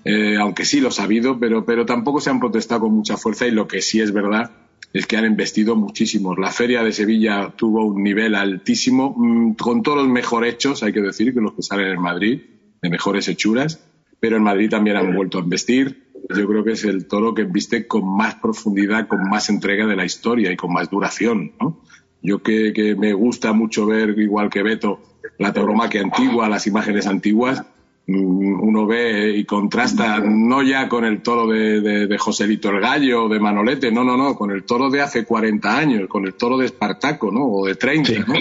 eh, 0.06 0.38
aunque 0.40 0.66
sí 0.66 0.80
los 0.80 1.00
ha 1.00 1.04
habido, 1.04 1.38
pero, 1.38 1.66
pero 1.66 1.86
tampoco 1.86 2.22
se 2.22 2.30
han 2.30 2.40
protestado 2.40 2.82
con 2.82 2.94
mucha 2.94 3.18
fuerza 3.18 3.46
y 3.46 3.52
lo 3.52 3.68
que 3.68 3.82
sí 3.82 4.00
es 4.00 4.14
verdad 4.14 4.52
es 4.94 5.06
que 5.06 5.18
han 5.18 5.26
investido 5.26 5.76
muchísimos. 5.76 6.40
La 6.40 6.50
feria 6.50 6.82
de 6.82 6.94
Sevilla 6.94 7.54
tuvo 7.56 7.86
un 7.86 8.02
nivel 8.02 8.34
altísimo, 8.34 9.14
mm, 9.16 9.56
con 9.56 9.84
toros 9.84 10.08
mejor 10.08 10.46
hechos, 10.46 10.82
hay 10.82 10.94
que 10.94 11.02
decir, 11.02 11.34
que 11.34 11.42
los 11.42 11.54
que 11.54 11.62
salen 11.62 11.88
en 11.88 12.02
Madrid 12.02 12.42
de 12.88 12.92
mejores 12.92 13.28
hechuras, 13.28 13.84
pero 14.20 14.38
en 14.38 14.44
Madrid 14.44 14.70
también 14.70 14.98
han 14.98 15.14
vuelto 15.16 15.38
a 15.38 15.42
investir. 15.42 16.08
Yo 16.36 16.48
creo 16.48 16.64
que 16.64 16.72
es 16.72 16.84
el 16.84 17.08
toro 17.08 17.34
que 17.34 17.44
viste 17.44 17.86
con 17.86 18.08
más 18.18 18.36
profundidad, 18.36 19.08
con 19.08 19.30
más 19.30 19.50
entrega 19.50 19.86
de 19.86 19.96
la 19.96 20.06
historia 20.06 20.52
y 20.52 20.58
con 20.58 20.74
más 20.74 20.90
duración. 20.90 21.52
¿no? 21.60 21.82
Yo 22.22 22.42
que, 22.42 22.96
me 22.98 23.14
gusta 23.14 23.54
mucho 23.54 23.86
ver, 23.86 24.18
igual 24.18 24.50
que 24.50 24.64
Beto, 24.64 25.02
la 25.38 25.54
tauromaquia 25.54 26.02
antigua, 26.02 26.50
las 26.50 26.66
imágenes 26.66 27.06
antiguas, 27.06 27.64
mm, 28.08 28.62
uno 28.62 28.88
ve 28.88 29.38
y 29.38 29.46
contrasta 29.46 30.20
no 30.20 30.64
ya 30.64 30.90
con 30.90 31.06
el 31.06 31.22
toro 31.22 31.48
de, 31.48 31.82
de, 31.82 32.08
de, 32.08 32.18
Joselito 32.18 32.70
el 32.70 32.82
Gallo 32.82 33.26
o 33.26 33.30
de 33.30 33.40
Manolete, 33.40 33.92
no, 33.92 34.04
no, 34.04 34.18
no, 34.18 34.36
con 34.36 34.52
el 34.52 34.64
toro 34.64 34.90
de 34.90 35.02
hace 35.02 35.26
40 35.26 35.78
años, 35.78 36.08
con 36.08 36.26
el 36.26 36.34
toro 36.34 36.58
de 36.58 36.66
Espartaco, 36.66 37.32
¿no? 37.32 37.46
O 37.46 37.68
de 37.68 37.76
30, 37.76 38.12
¿no? 38.28 38.34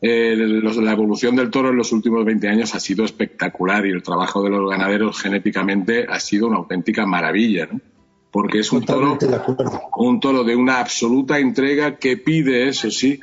Eh, 0.00 0.36
la 0.36 0.92
evolución 0.92 1.34
del 1.34 1.50
toro 1.50 1.70
en 1.70 1.76
los 1.76 1.92
últimos 1.92 2.24
20 2.24 2.48
años 2.48 2.74
ha 2.74 2.80
sido 2.80 3.04
espectacular 3.04 3.84
y 3.84 3.90
el 3.90 4.02
trabajo 4.02 4.42
de 4.42 4.50
los 4.50 4.70
ganaderos 4.70 5.20
genéticamente 5.20 6.06
ha 6.08 6.20
sido 6.20 6.46
una 6.46 6.58
auténtica 6.58 7.04
maravilla, 7.04 7.68
¿no? 7.70 7.80
Porque 8.30 8.60
es 8.60 8.70
un 8.70 8.84
toro, 8.84 9.18
un 9.96 10.20
toro 10.20 10.44
de 10.44 10.54
una 10.54 10.80
absoluta 10.80 11.38
entrega 11.38 11.96
que 11.96 12.16
pide, 12.16 12.68
eso 12.68 12.90
sí, 12.90 13.18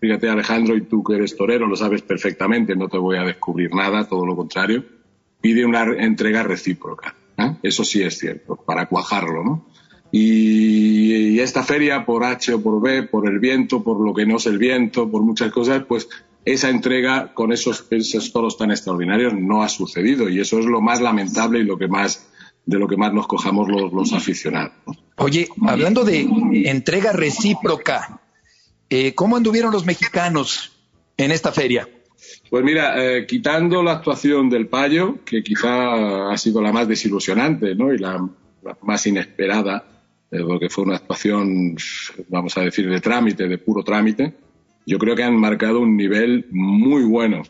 fíjate 0.00 0.28
Alejandro 0.28 0.74
y 0.74 0.82
tú 0.82 1.04
que 1.04 1.16
eres 1.16 1.36
torero 1.36 1.66
lo 1.66 1.76
sabes 1.76 2.02
perfectamente, 2.02 2.74
no 2.74 2.88
te 2.88 2.98
voy 2.98 3.18
a 3.18 3.24
descubrir 3.24 3.72
nada, 3.74 4.08
todo 4.08 4.24
lo 4.26 4.34
contrario, 4.34 4.84
pide 5.40 5.64
una 5.64 5.82
entrega 5.98 6.42
recíproca. 6.42 7.14
¿eh? 7.36 7.56
Eso 7.62 7.84
sí 7.84 8.02
es 8.02 8.18
cierto, 8.18 8.56
para 8.56 8.86
cuajarlo, 8.86 9.44
¿no? 9.44 9.66
Y, 10.10 11.38
esta 11.40 11.62
feria, 11.62 12.04
por 12.04 12.24
H 12.24 12.54
o 12.54 12.62
por 12.62 12.80
B, 12.80 13.04
por 13.04 13.28
el 13.28 13.38
viento, 13.38 13.82
por 13.82 14.04
lo 14.04 14.12
que 14.12 14.26
no 14.26 14.36
es 14.36 14.46
el 14.46 14.58
viento, 14.58 15.10
por 15.10 15.22
muchas 15.22 15.52
cosas, 15.52 15.84
pues 15.86 16.08
esa 16.44 16.68
entrega 16.68 17.32
con 17.34 17.52
esos, 17.52 17.86
esos 17.90 18.32
toros 18.32 18.56
tan 18.56 18.70
extraordinarios 18.70 19.34
no 19.34 19.62
ha 19.62 19.68
sucedido 19.68 20.28
y 20.28 20.40
eso 20.40 20.58
es 20.58 20.64
lo 20.64 20.80
más 20.80 21.00
lamentable 21.00 21.60
y 21.60 21.64
lo 21.64 21.78
que 21.78 21.88
más 21.88 22.28
de 22.64 22.78
lo 22.78 22.86
que 22.86 22.98
más 22.98 23.14
nos 23.14 23.26
cojamos 23.26 23.66
los, 23.68 24.12
aficionados. 24.12 24.72
Oye, 25.16 25.48
hablando 25.66 26.04
de 26.04 26.28
entrega 26.66 27.12
recíproca, 27.12 28.20
eh, 28.90 29.14
¿cómo 29.14 29.36
anduvieron 29.36 29.72
los 29.72 29.86
mexicanos 29.86 30.72
en 31.16 31.30
esta 31.30 31.50
feria? 31.50 31.88
Pues 32.50 32.64
mira, 32.64 32.94
eh, 33.02 33.26
quitando 33.26 33.82
la 33.82 33.92
actuación 33.92 34.50
del 34.50 34.68
Payo, 34.68 35.24
que 35.24 35.42
quizá 35.42 36.30
ha 36.30 36.36
sido 36.36 36.60
la 36.60 36.70
más 36.70 36.86
desilusionante 36.86 37.74
¿no? 37.74 37.92
y 37.92 37.98
la 37.98 38.28
más 38.82 39.06
inesperada, 39.06 39.97
eh, 40.30 40.42
porque 40.46 40.68
fue 40.68 40.84
una 40.84 40.96
actuación, 40.96 41.76
vamos 42.28 42.56
a 42.58 42.62
decir, 42.62 42.88
de 42.88 43.00
trámite, 43.00 43.48
de 43.48 43.58
puro 43.58 43.82
trámite. 43.82 44.34
Yo 44.86 44.98
creo 44.98 45.16
que 45.16 45.22
han 45.22 45.36
marcado 45.36 45.80
un 45.80 45.96
nivel 45.96 46.46
muy 46.50 47.04
bueno. 47.04 47.42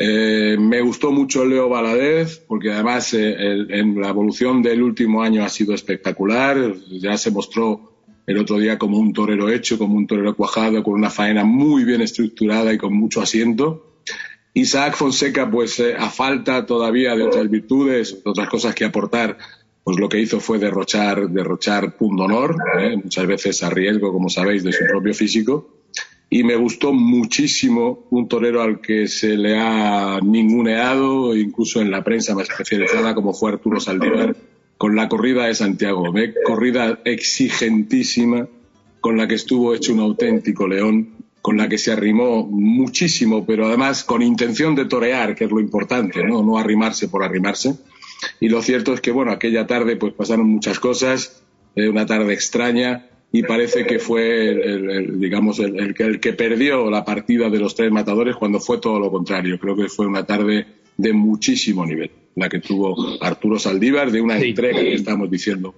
Eh, 0.00 0.56
me 0.60 0.80
gustó 0.80 1.10
mucho 1.10 1.44
Leo 1.44 1.68
Valadez, 1.68 2.38
porque 2.46 2.72
además 2.72 3.12
eh, 3.14 3.34
en 3.68 4.00
la 4.00 4.10
evolución 4.10 4.62
del 4.62 4.82
último 4.82 5.22
año 5.22 5.44
ha 5.44 5.48
sido 5.48 5.74
espectacular. 5.74 6.74
Ya 6.88 7.18
se 7.18 7.32
mostró 7.32 8.04
el 8.26 8.38
otro 8.38 8.58
día 8.58 8.78
como 8.78 8.98
un 8.98 9.12
torero 9.12 9.48
hecho, 9.48 9.76
como 9.76 9.96
un 9.96 10.06
torero 10.06 10.36
cuajado, 10.36 10.82
con 10.84 10.94
una 10.94 11.10
faena 11.10 11.44
muy 11.44 11.84
bien 11.84 12.00
estructurada 12.00 12.72
y 12.72 12.78
con 12.78 12.94
mucho 12.94 13.20
asiento. 13.20 14.02
Isaac 14.54 14.94
Fonseca, 14.96 15.50
pues 15.50 15.80
a 15.80 16.10
falta 16.10 16.64
todavía 16.64 17.16
de 17.16 17.24
otras 17.24 17.48
virtudes, 17.50 18.22
de 18.22 18.30
otras 18.30 18.48
cosas 18.48 18.74
que 18.74 18.84
aportar, 18.84 19.38
pues 19.88 20.00
lo 20.00 20.10
que 20.10 20.20
hizo 20.20 20.38
fue 20.38 20.58
derrochar, 20.58 21.30
derrochar 21.30 21.96
punto 21.96 22.24
honor, 22.24 22.54
¿eh? 22.78 22.94
muchas 23.02 23.26
veces 23.26 23.62
a 23.62 23.70
riesgo, 23.70 24.12
como 24.12 24.28
sabéis, 24.28 24.62
de 24.62 24.70
su 24.70 24.84
propio 24.84 25.14
físico. 25.14 25.78
Y 26.28 26.42
me 26.44 26.56
gustó 26.56 26.92
muchísimo 26.92 28.06
un 28.10 28.28
torero 28.28 28.60
al 28.60 28.82
que 28.82 29.08
se 29.08 29.34
le 29.34 29.58
ha 29.58 30.20
ninguneado, 30.22 31.34
incluso 31.34 31.80
en 31.80 31.90
la 31.90 32.04
prensa 32.04 32.34
más 32.34 32.50
especializada, 32.50 33.14
como 33.14 33.32
fue 33.32 33.52
Arturo 33.52 33.80
Saldívar, 33.80 34.36
con 34.76 34.94
la 34.94 35.08
corrida 35.08 35.46
de 35.46 35.54
Santiago. 35.54 36.14
¿eh? 36.18 36.34
Corrida 36.44 37.00
exigentísima, 37.06 38.46
con 39.00 39.16
la 39.16 39.26
que 39.26 39.36
estuvo 39.36 39.74
hecho 39.74 39.94
un 39.94 40.00
auténtico 40.00 40.68
león, 40.68 41.14
con 41.40 41.56
la 41.56 41.66
que 41.66 41.78
se 41.78 41.92
arrimó 41.92 42.46
muchísimo, 42.46 43.46
pero 43.46 43.68
además 43.68 44.04
con 44.04 44.20
intención 44.20 44.74
de 44.74 44.84
torear, 44.84 45.34
que 45.34 45.44
es 45.44 45.50
lo 45.50 45.60
importante, 45.60 46.22
no, 46.24 46.42
no 46.42 46.58
arrimarse 46.58 47.08
por 47.08 47.24
arrimarse 47.24 47.74
y 48.40 48.48
lo 48.48 48.62
cierto 48.62 48.92
es 48.92 49.00
que, 49.00 49.10
bueno, 49.10 49.32
aquella 49.32 49.66
tarde 49.66 49.96
pues 49.96 50.12
pasaron 50.12 50.46
muchas 50.48 50.80
cosas, 50.80 51.42
eh, 51.74 51.88
una 51.88 52.06
tarde 52.06 52.32
extraña 52.34 53.06
y 53.30 53.42
parece 53.42 53.86
que 53.86 53.98
fue, 53.98 54.50
el, 54.50 55.20
digamos, 55.20 55.58
el, 55.58 55.94
el, 55.98 56.20
que 56.20 56.32
perdió 56.32 56.90
la 56.90 57.04
partida 57.04 57.50
de 57.50 57.58
los 57.58 57.74
tres 57.74 57.92
matadores 57.92 58.36
cuando 58.36 58.58
fue 58.58 58.78
todo 58.78 58.98
lo 58.98 59.10
contrario. 59.10 59.58
Creo 59.58 59.76
que 59.76 59.88
fue 59.88 60.06
una 60.06 60.24
tarde 60.24 60.66
de 60.96 61.12
muchísimo 61.12 61.84
nivel, 61.84 62.10
la 62.34 62.48
que 62.48 62.58
tuvo 62.58 62.96
Arturo 63.20 63.58
Saldívar, 63.58 64.10
de 64.10 64.20
una 64.20 64.38
entrega 64.38 64.80
que 64.80 64.94
estamos 64.94 65.30
diciendo. 65.30 65.74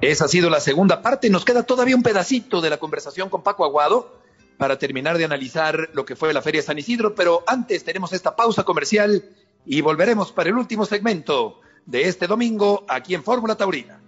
Esa 0.00 0.26
ha 0.26 0.28
sido 0.28 0.50
la 0.50 0.60
segunda 0.60 1.02
parte. 1.02 1.30
Nos 1.30 1.44
queda 1.44 1.62
todavía 1.62 1.96
un 1.96 2.02
pedacito 2.02 2.60
de 2.60 2.70
la 2.70 2.78
conversación 2.78 3.28
con 3.28 3.42
Paco 3.42 3.64
Aguado 3.64 4.20
para 4.56 4.78
terminar 4.78 5.16
de 5.16 5.24
analizar 5.24 5.90
lo 5.94 6.04
que 6.04 6.16
fue 6.16 6.32
la 6.34 6.42
Feria 6.42 6.62
San 6.62 6.78
Isidro, 6.78 7.14
pero 7.14 7.42
antes 7.46 7.84
tenemos 7.84 8.12
esta 8.12 8.36
pausa 8.36 8.62
comercial 8.62 9.24
y 9.66 9.80
volveremos 9.80 10.32
para 10.32 10.50
el 10.50 10.56
último 10.56 10.84
segmento 10.84 11.60
de 11.86 12.08
este 12.08 12.26
domingo 12.26 12.84
aquí 12.88 13.14
en 13.14 13.22
Fórmula 13.22 13.56
Taurina. 13.56 14.00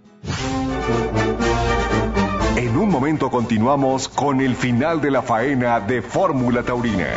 En 2.55 2.77
un 2.77 2.89
momento 2.89 3.29
continuamos 3.29 4.07
con 4.07 4.39
el 4.41 4.55
final 4.55 5.01
de 5.01 5.11
la 5.11 5.21
faena 5.21 5.79
de 5.79 6.01
Fórmula 6.01 6.63
Taurina. 6.63 7.09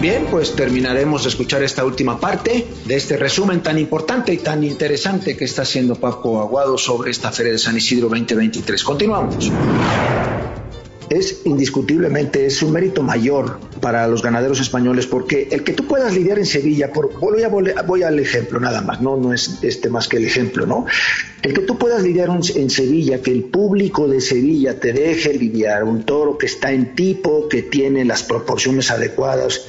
Bien, 0.00 0.26
pues 0.30 0.56
terminaremos 0.56 1.24
de 1.24 1.28
escuchar 1.28 1.62
esta 1.62 1.84
última 1.84 2.18
parte 2.18 2.66
de 2.86 2.96
este 2.96 3.18
resumen 3.18 3.62
tan 3.62 3.78
importante 3.78 4.32
y 4.32 4.38
tan 4.38 4.64
interesante 4.64 5.36
que 5.36 5.44
está 5.44 5.62
haciendo 5.62 5.94
Paco 5.94 6.40
Aguado 6.40 6.78
sobre 6.78 7.10
esta 7.10 7.30
Feria 7.30 7.52
de 7.52 7.58
San 7.58 7.76
Isidro 7.76 8.08
2023. 8.08 8.82
Continuamos 8.82 9.52
es 11.10 11.42
indiscutiblemente 11.44 12.46
es 12.46 12.62
un 12.62 12.72
mérito 12.72 13.02
mayor 13.02 13.58
para 13.80 14.06
los 14.06 14.22
ganaderos 14.22 14.60
españoles 14.60 15.08
porque 15.08 15.48
el 15.50 15.64
que 15.64 15.72
tú 15.72 15.84
puedas 15.86 16.14
lidiar 16.14 16.38
en 16.38 16.46
Sevilla, 16.46 16.92
por, 16.92 17.18
voy, 17.18 17.42
a, 17.42 17.48
voy 17.82 18.02
al 18.04 18.20
ejemplo 18.20 18.60
nada 18.60 18.80
más, 18.80 19.00
no, 19.00 19.16
no 19.16 19.34
es 19.34 19.58
este 19.62 19.90
más 19.90 20.06
que 20.06 20.18
el 20.18 20.24
ejemplo, 20.24 20.66
¿no? 20.66 20.86
El 21.42 21.52
que 21.52 21.62
tú 21.62 21.76
puedas 21.78 22.02
lidiar 22.02 22.30
en 22.30 22.70
Sevilla, 22.70 23.20
que 23.20 23.32
el 23.32 23.44
público 23.44 24.06
de 24.06 24.20
Sevilla 24.20 24.78
te 24.78 24.92
deje 24.92 25.34
lidiar 25.34 25.82
un 25.82 26.04
toro 26.04 26.38
que 26.38 26.46
está 26.46 26.70
en 26.70 26.94
tipo, 26.94 27.48
que 27.48 27.62
tiene 27.62 28.04
las 28.04 28.22
proporciones 28.22 28.92
adecuadas, 28.92 29.66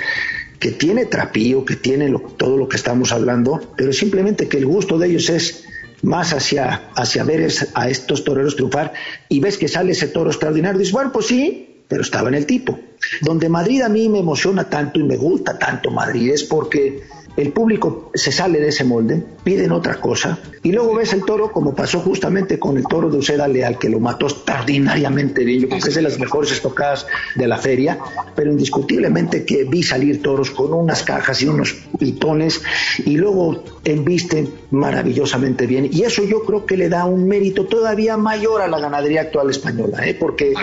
que 0.60 0.70
tiene 0.70 1.08
trapío, 1.08 1.66
que 1.66 1.76
tiene 1.76 2.14
todo 2.38 2.56
lo 2.56 2.70
que 2.70 2.78
estamos 2.78 3.12
hablando, 3.12 3.74
pero 3.76 3.92
simplemente 3.94 4.48
que 4.48 4.58
el 4.58 4.68
gusto 4.68 5.00
de 5.00 5.08
ellos 5.08 5.28
es 5.30 5.66
más 6.02 6.34
hacia, 6.34 6.90
hacia 6.96 7.24
ver 7.24 7.52
a 7.74 7.90
estos 7.90 8.24
toreros 8.24 8.56
triunfar 8.56 8.94
y 9.30 9.40
ves 9.40 9.58
que 9.58 9.68
sale 9.68 9.92
ese 9.92 10.08
toro 10.08 10.30
extraordinario, 10.30 10.80
dices, 10.80 10.94
bueno, 10.94 11.12
pues 11.12 11.28
sí, 11.28 11.84
pero 11.88 12.02
estaba 12.02 12.30
en 12.30 12.36
el 12.36 12.46
tipo. 12.46 12.80
Donde 13.22 13.50
Madrid 13.50 13.82
a 13.82 13.90
mí 13.90 14.08
me 14.10 14.20
emociona 14.20 14.70
tanto 14.70 15.00
y 15.00 15.04
me 15.04 15.18
gusta 15.18 15.60
tanto 15.60 15.92
Madrid 15.92 16.32
es 16.32 16.44
porque 16.44 17.02
el 17.38 17.52
público 17.52 18.12
se 18.14 18.32
sale 18.32 18.60
de 18.60 18.70
ese 18.70 18.84
molde, 18.84 19.24
piden 19.44 19.72
otra 19.72 20.00
cosa, 20.00 20.40
y 20.64 20.72
luego 20.72 20.96
ves 20.96 21.14
el 21.14 21.24
toro 21.24 21.52
como 21.52 21.74
pasó 21.74 22.00
justamente 22.00 22.60
con 22.60 22.78
el 22.78 22.86
toro 22.86 23.10
de 23.10 23.18
Uceda 23.18 23.48
Leal, 23.48 23.80
que 23.80 23.90
lo 23.90 24.00
mató 24.00 24.28
extraordinariamente 24.28 25.44
bien, 25.44 25.62
yo 25.62 25.70
creo 25.70 25.82
que 25.82 25.90
es 25.90 25.96
de 25.96 26.02
las 26.02 26.20
mejores 26.20 26.52
estocadas 26.52 27.08
de 27.36 27.48
la 27.48 27.58
feria, 27.58 28.00
pero 28.36 28.52
indiscutiblemente 28.52 29.46
que 29.46 29.64
vi 29.64 29.84
salir 29.84 30.22
toros 30.22 30.52
con 30.52 30.74
unas 30.74 31.04
cajas 31.04 31.42
y 31.42 31.48
unos 31.48 31.76
pitones, 31.98 32.62
y 33.06 33.18
luego 33.18 33.64
embisten 33.84 34.50
maravillosamente 34.72 35.68
bien, 35.68 35.90
y 35.92 36.04
eso 36.04 36.24
yo 36.24 36.44
creo 36.44 36.66
que 36.66 36.78
le 36.78 36.90
da 36.90 37.06
un 37.06 37.28
mérito 37.28 37.66
todavía 37.66 38.18
mayor 38.18 38.62
a 38.62 38.68
la 38.68 38.80
ganadería 38.80 39.22
actual 39.22 39.50
española, 39.50 40.06
¿eh? 40.06 40.14
porque 40.14 40.54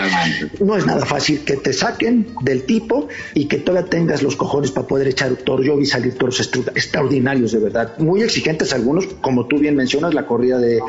no 0.59 0.75
es 0.75 0.85
nada 0.85 1.05
fácil 1.05 1.43
que 1.43 1.57
te 1.57 1.73
saquen 1.73 2.27
del 2.41 2.63
tipo 2.63 3.07
y 3.33 3.45
que 3.45 3.57
todavía 3.57 3.89
tengas 3.89 4.23
los 4.23 4.35
cojones 4.35 4.71
para 4.71 4.87
poder 4.87 5.07
echar 5.07 5.31
toro. 5.35 5.63
Yo 5.63 5.77
vi 5.77 5.85
salir 5.85 6.15
toros 6.15 6.39
de 7.51 7.59
verdad. 7.59 7.97
Muy 7.97 8.21
exigentes 8.21 8.73
algunos, 8.73 9.05
como 9.21 9.47
tú 9.47 9.57
bien 9.59 9.75
mencionas, 9.75 10.13
la 10.13 10.25
corrida 10.25 10.57
de, 10.57 10.81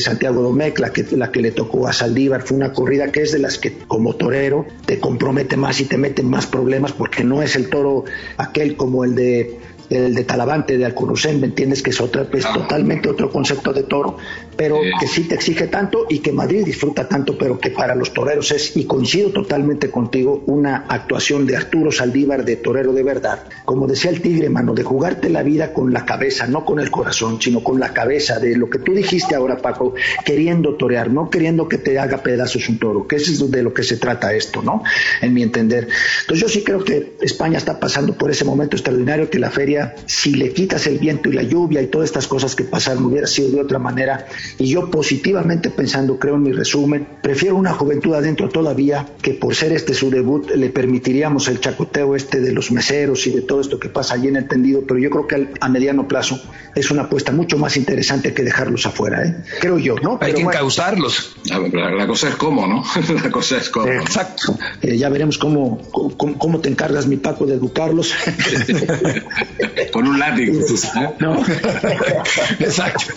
Santiago 0.00 0.42
Domecq, 0.42 0.78
la 0.78 0.92
que, 0.92 1.04
la 1.16 1.32
que 1.32 1.40
le 1.40 1.50
tocó 1.50 1.88
a 1.88 1.92
Saldívar, 1.92 2.42
fue 2.42 2.56
una 2.56 2.72
corrida 2.72 3.10
que 3.10 3.22
es 3.22 3.32
de 3.32 3.38
las 3.38 3.58
que 3.58 3.78
como 3.86 4.14
torero 4.16 4.66
te 4.84 5.00
compromete 5.00 5.56
más 5.56 5.80
y 5.80 5.84
te 5.84 5.96
mete 5.96 6.22
más 6.22 6.46
problemas 6.46 6.92
porque 6.92 7.24
no 7.24 7.42
es 7.42 7.56
el 7.56 7.70
toro 7.70 8.04
aquel 8.36 8.76
como 8.76 9.04
el 9.04 9.14
de 9.14 9.58
el 9.90 10.14
de 10.14 10.24
Talavante, 10.24 10.76
de 10.76 10.84
Alcurusén, 10.84 11.40
¿me 11.40 11.46
entiendes? 11.46 11.82
Que 11.82 11.90
es 11.90 12.00
otra, 12.00 12.24
pues, 12.24 12.44
totalmente 12.44 13.08
otro 13.08 13.30
concepto 13.30 13.72
de 13.72 13.84
toro, 13.84 14.18
pero 14.58 14.80
que 14.98 15.06
sí 15.06 15.22
te 15.22 15.36
exige 15.36 15.68
tanto 15.68 16.06
y 16.08 16.18
que 16.18 16.32
Madrid 16.32 16.64
disfruta 16.64 17.06
tanto, 17.06 17.38
pero 17.38 17.60
que 17.60 17.70
para 17.70 17.94
los 17.94 18.12
toreros 18.12 18.50
es, 18.50 18.76
y 18.76 18.86
coincido 18.86 19.30
totalmente 19.30 19.88
contigo, 19.88 20.42
una 20.46 20.84
actuación 20.88 21.46
de 21.46 21.56
Arturo 21.56 21.92
Saldívar 21.92 22.44
de 22.44 22.56
torero 22.56 22.92
de 22.92 23.04
verdad. 23.04 23.44
Como 23.64 23.86
decía 23.86 24.10
el 24.10 24.20
tigre, 24.20 24.50
mano, 24.50 24.74
de 24.74 24.82
jugarte 24.82 25.30
la 25.30 25.44
vida 25.44 25.72
con 25.72 25.92
la 25.92 26.04
cabeza, 26.04 26.48
no 26.48 26.64
con 26.64 26.80
el 26.80 26.90
corazón, 26.90 27.40
sino 27.40 27.62
con 27.62 27.78
la 27.78 27.92
cabeza, 27.92 28.40
de 28.40 28.56
lo 28.56 28.68
que 28.68 28.80
tú 28.80 28.94
dijiste 28.94 29.36
ahora, 29.36 29.58
Paco, 29.58 29.94
queriendo 30.24 30.74
torear, 30.74 31.08
no 31.08 31.30
queriendo 31.30 31.68
que 31.68 31.78
te 31.78 31.96
haga 32.00 32.24
pedazos 32.24 32.68
un 32.68 32.80
toro, 32.80 33.06
que 33.06 33.14
eso 33.14 33.30
es 33.30 33.50
de 33.52 33.62
lo 33.62 33.72
que 33.72 33.84
se 33.84 33.96
trata 33.96 34.34
esto, 34.34 34.60
¿no? 34.60 34.82
En 35.22 35.34
mi 35.34 35.44
entender. 35.44 35.86
Entonces 36.22 36.40
yo 36.40 36.48
sí 36.48 36.64
creo 36.64 36.82
que 36.82 37.16
España 37.20 37.58
está 37.58 37.78
pasando 37.78 38.18
por 38.18 38.28
ese 38.32 38.44
momento 38.44 38.74
extraordinario 38.74 39.30
que 39.30 39.38
la 39.38 39.50
feria, 39.50 39.94
si 40.06 40.34
le 40.34 40.52
quitas 40.52 40.88
el 40.88 40.98
viento 40.98 41.28
y 41.28 41.34
la 41.34 41.44
lluvia 41.44 41.80
y 41.80 41.86
todas 41.86 42.08
estas 42.08 42.26
cosas 42.26 42.56
que 42.56 42.64
pasaron, 42.64 43.04
hubiera 43.04 43.28
sido 43.28 43.50
de 43.50 43.60
otra 43.60 43.78
manera 43.78 44.26
y 44.58 44.68
yo 44.68 44.90
positivamente 44.90 45.70
pensando, 45.70 46.18
creo 46.18 46.36
en 46.36 46.42
mi 46.42 46.52
resumen, 46.52 47.06
prefiero 47.22 47.56
una 47.56 47.72
juventud 47.72 48.14
adentro 48.14 48.48
todavía 48.48 49.06
que 49.22 49.34
por 49.34 49.54
ser 49.54 49.72
este 49.72 49.94
su 49.94 50.10
debut 50.10 50.50
le 50.50 50.70
permitiríamos 50.70 51.48
el 51.48 51.60
chacoteo 51.60 52.16
este 52.16 52.40
de 52.40 52.52
los 52.52 52.70
meseros 52.70 53.26
y 53.26 53.30
de 53.30 53.42
todo 53.42 53.60
esto 53.60 53.78
que 53.78 53.88
pasa 53.88 54.14
allí 54.14 54.28
en 54.28 54.36
el 54.36 54.48
tendido, 54.48 54.82
pero 54.86 54.98
yo 54.98 55.10
creo 55.10 55.26
que 55.26 55.48
a 55.60 55.68
mediano 55.68 56.08
plazo 56.08 56.40
es 56.74 56.90
una 56.90 57.02
apuesta 57.02 57.32
mucho 57.32 57.58
más 57.58 57.76
interesante 57.76 58.34
que 58.34 58.42
dejarlos 58.42 58.86
afuera, 58.86 59.24
¿eh? 59.24 59.36
creo 59.60 59.78
yo, 59.78 59.96
¿no? 59.96 60.18
Hay 60.20 60.34
que 60.34 60.42
encauzarlos. 60.42 61.36
La, 61.72 62.06
cosa 62.06 62.28
es 62.28 62.36
cómo, 62.36 62.66
¿no? 62.66 62.84
la 63.22 63.30
cosa 63.30 63.58
es 63.58 63.68
cómo. 63.68 63.88
Exacto. 63.88 64.56
Eh, 64.82 64.96
ya 64.96 65.08
veremos 65.08 65.38
cómo, 65.38 65.80
cómo, 66.16 66.60
te 66.60 66.68
encargas, 66.68 67.06
mi 67.06 67.16
Paco, 67.16 67.46
de 67.46 67.54
educarlos. 67.54 68.14
Con 69.92 70.06
un 70.06 70.18
látigo. 70.18 70.58
No. 71.20 71.36
Exacto. 72.60 73.14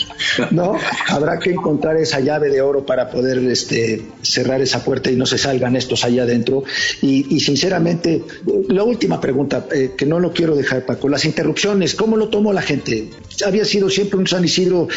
No, 0.51 0.75
habrá 1.21 1.39
que 1.39 1.51
encontrar 1.51 1.97
esa 1.97 2.19
llave 2.19 2.49
de 2.49 2.61
oro 2.61 2.85
para 2.85 3.09
poder 3.09 3.37
este, 3.39 4.01
cerrar 4.21 4.61
esa 4.61 4.83
puerta 4.83 5.11
y 5.11 5.15
no 5.15 5.25
se 5.25 5.37
salgan 5.37 5.75
estos 5.75 6.03
allá 6.03 6.23
adentro. 6.23 6.63
Y, 7.01 7.39
sinceramente, 7.39 8.23
la 8.69 8.83
última 8.83 9.21
pregunta, 9.21 9.67
eh, 9.71 9.91
que 9.95 10.05
no 10.05 10.19
lo 10.19 10.33
quiero 10.33 10.55
dejar, 10.55 10.85
Paco, 10.85 11.07
las 11.09 11.25
interrupciones, 11.25 11.95
¿cómo 11.95 12.17
lo 12.17 12.29
tomó 12.29 12.53
la 12.53 12.61
gente? 12.61 13.09
Había 13.45 13.65
sido 13.65 13.89
siempre 13.89 14.17
un 14.17 14.27
San 14.27 14.43
Isidro 14.43 14.87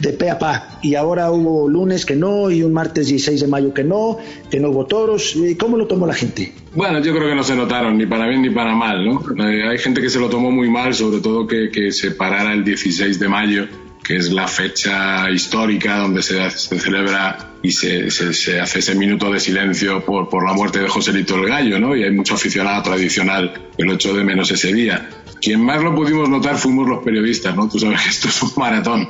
de 0.00 0.12
pe 0.12 0.30
a 0.30 0.38
pa, 0.38 0.78
y 0.82 0.94
ahora 0.94 1.30
hubo 1.30 1.68
lunes 1.68 2.06
que 2.06 2.16
no, 2.16 2.50
y 2.50 2.62
un 2.62 2.72
martes 2.72 3.08
16 3.08 3.40
de 3.40 3.46
mayo 3.46 3.74
que 3.74 3.84
no, 3.84 4.18
que 4.50 4.60
no 4.60 4.70
hubo 4.70 4.86
toros. 4.86 5.36
¿Cómo 5.58 5.76
lo 5.76 5.86
tomó 5.86 6.06
la 6.06 6.14
gente? 6.14 6.52
Bueno, 6.74 7.00
yo 7.00 7.14
creo 7.14 7.28
que 7.28 7.34
no 7.34 7.42
se 7.42 7.56
notaron 7.56 7.96
ni 7.96 8.06
para 8.06 8.28
bien 8.28 8.42
ni 8.42 8.50
para 8.50 8.74
mal, 8.74 9.04
¿no? 9.04 9.22
Eh, 9.48 9.68
hay 9.68 9.78
gente 9.78 10.00
que 10.00 10.10
se 10.10 10.20
lo 10.20 10.28
tomó 10.28 10.50
muy 10.50 10.70
mal, 10.70 10.94
sobre 10.94 11.20
todo 11.20 11.46
que, 11.46 11.70
que 11.70 11.90
se 11.90 12.12
parara 12.12 12.52
el 12.52 12.64
16 12.64 13.18
de 13.18 13.28
mayo 13.28 13.66
que 14.06 14.16
es 14.16 14.30
la 14.30 14.46
fecha 14.46 15.28
histórica 15.30 15.98
donde 15.98 16.22
se, 16.22 16.48
celebra 16.50 17.54
y 17.62 17.72
se, 17.72 18.10
se, 18.10 18.60
hace 18.60 18.78
ese 18.78 18.94
minuto 18.94 19.32
de 19.32 19.40
silencio 19.40 20.04
por, 20.04 20.28
por 20.28 20.46
la 20.46 20.52
muerte 20.52 20.78
de 20.78 20.88
Joselito 20.88 21.34
el 21.34 21.46
Gallo, 21.46 21.80
¿no? 21.80 21.96
Y 21.96 22.04
hay 22.04 22.12
mucho 22.12 22.34
aficionado 22.34 22.82
tradicional 22.82 23.52
que 23.76 23.82
lo 23.82 23.94
echó 23.94 24.14
de 24.14 24.22
menos 24.22 24.50
ese 24.52 24.72
día. 24.72 25.08
Quien 25.40 25.62
más 25.62 25.82
lo 25.82 25.94
pudimos 25.94 26.28
notar 26.28 26.56
fuimos 26.56 26.88
los 26.88 27.02
periodistas, 27.04 27.54
¿no? 27.56 27.68
Tú 27.68 27.78
sabes 27.78 28.00
que 28.02 28.08
esto 28.08 28.28
es 28.28 28.42
un 28.42 28.52
maratón 28.56 29.08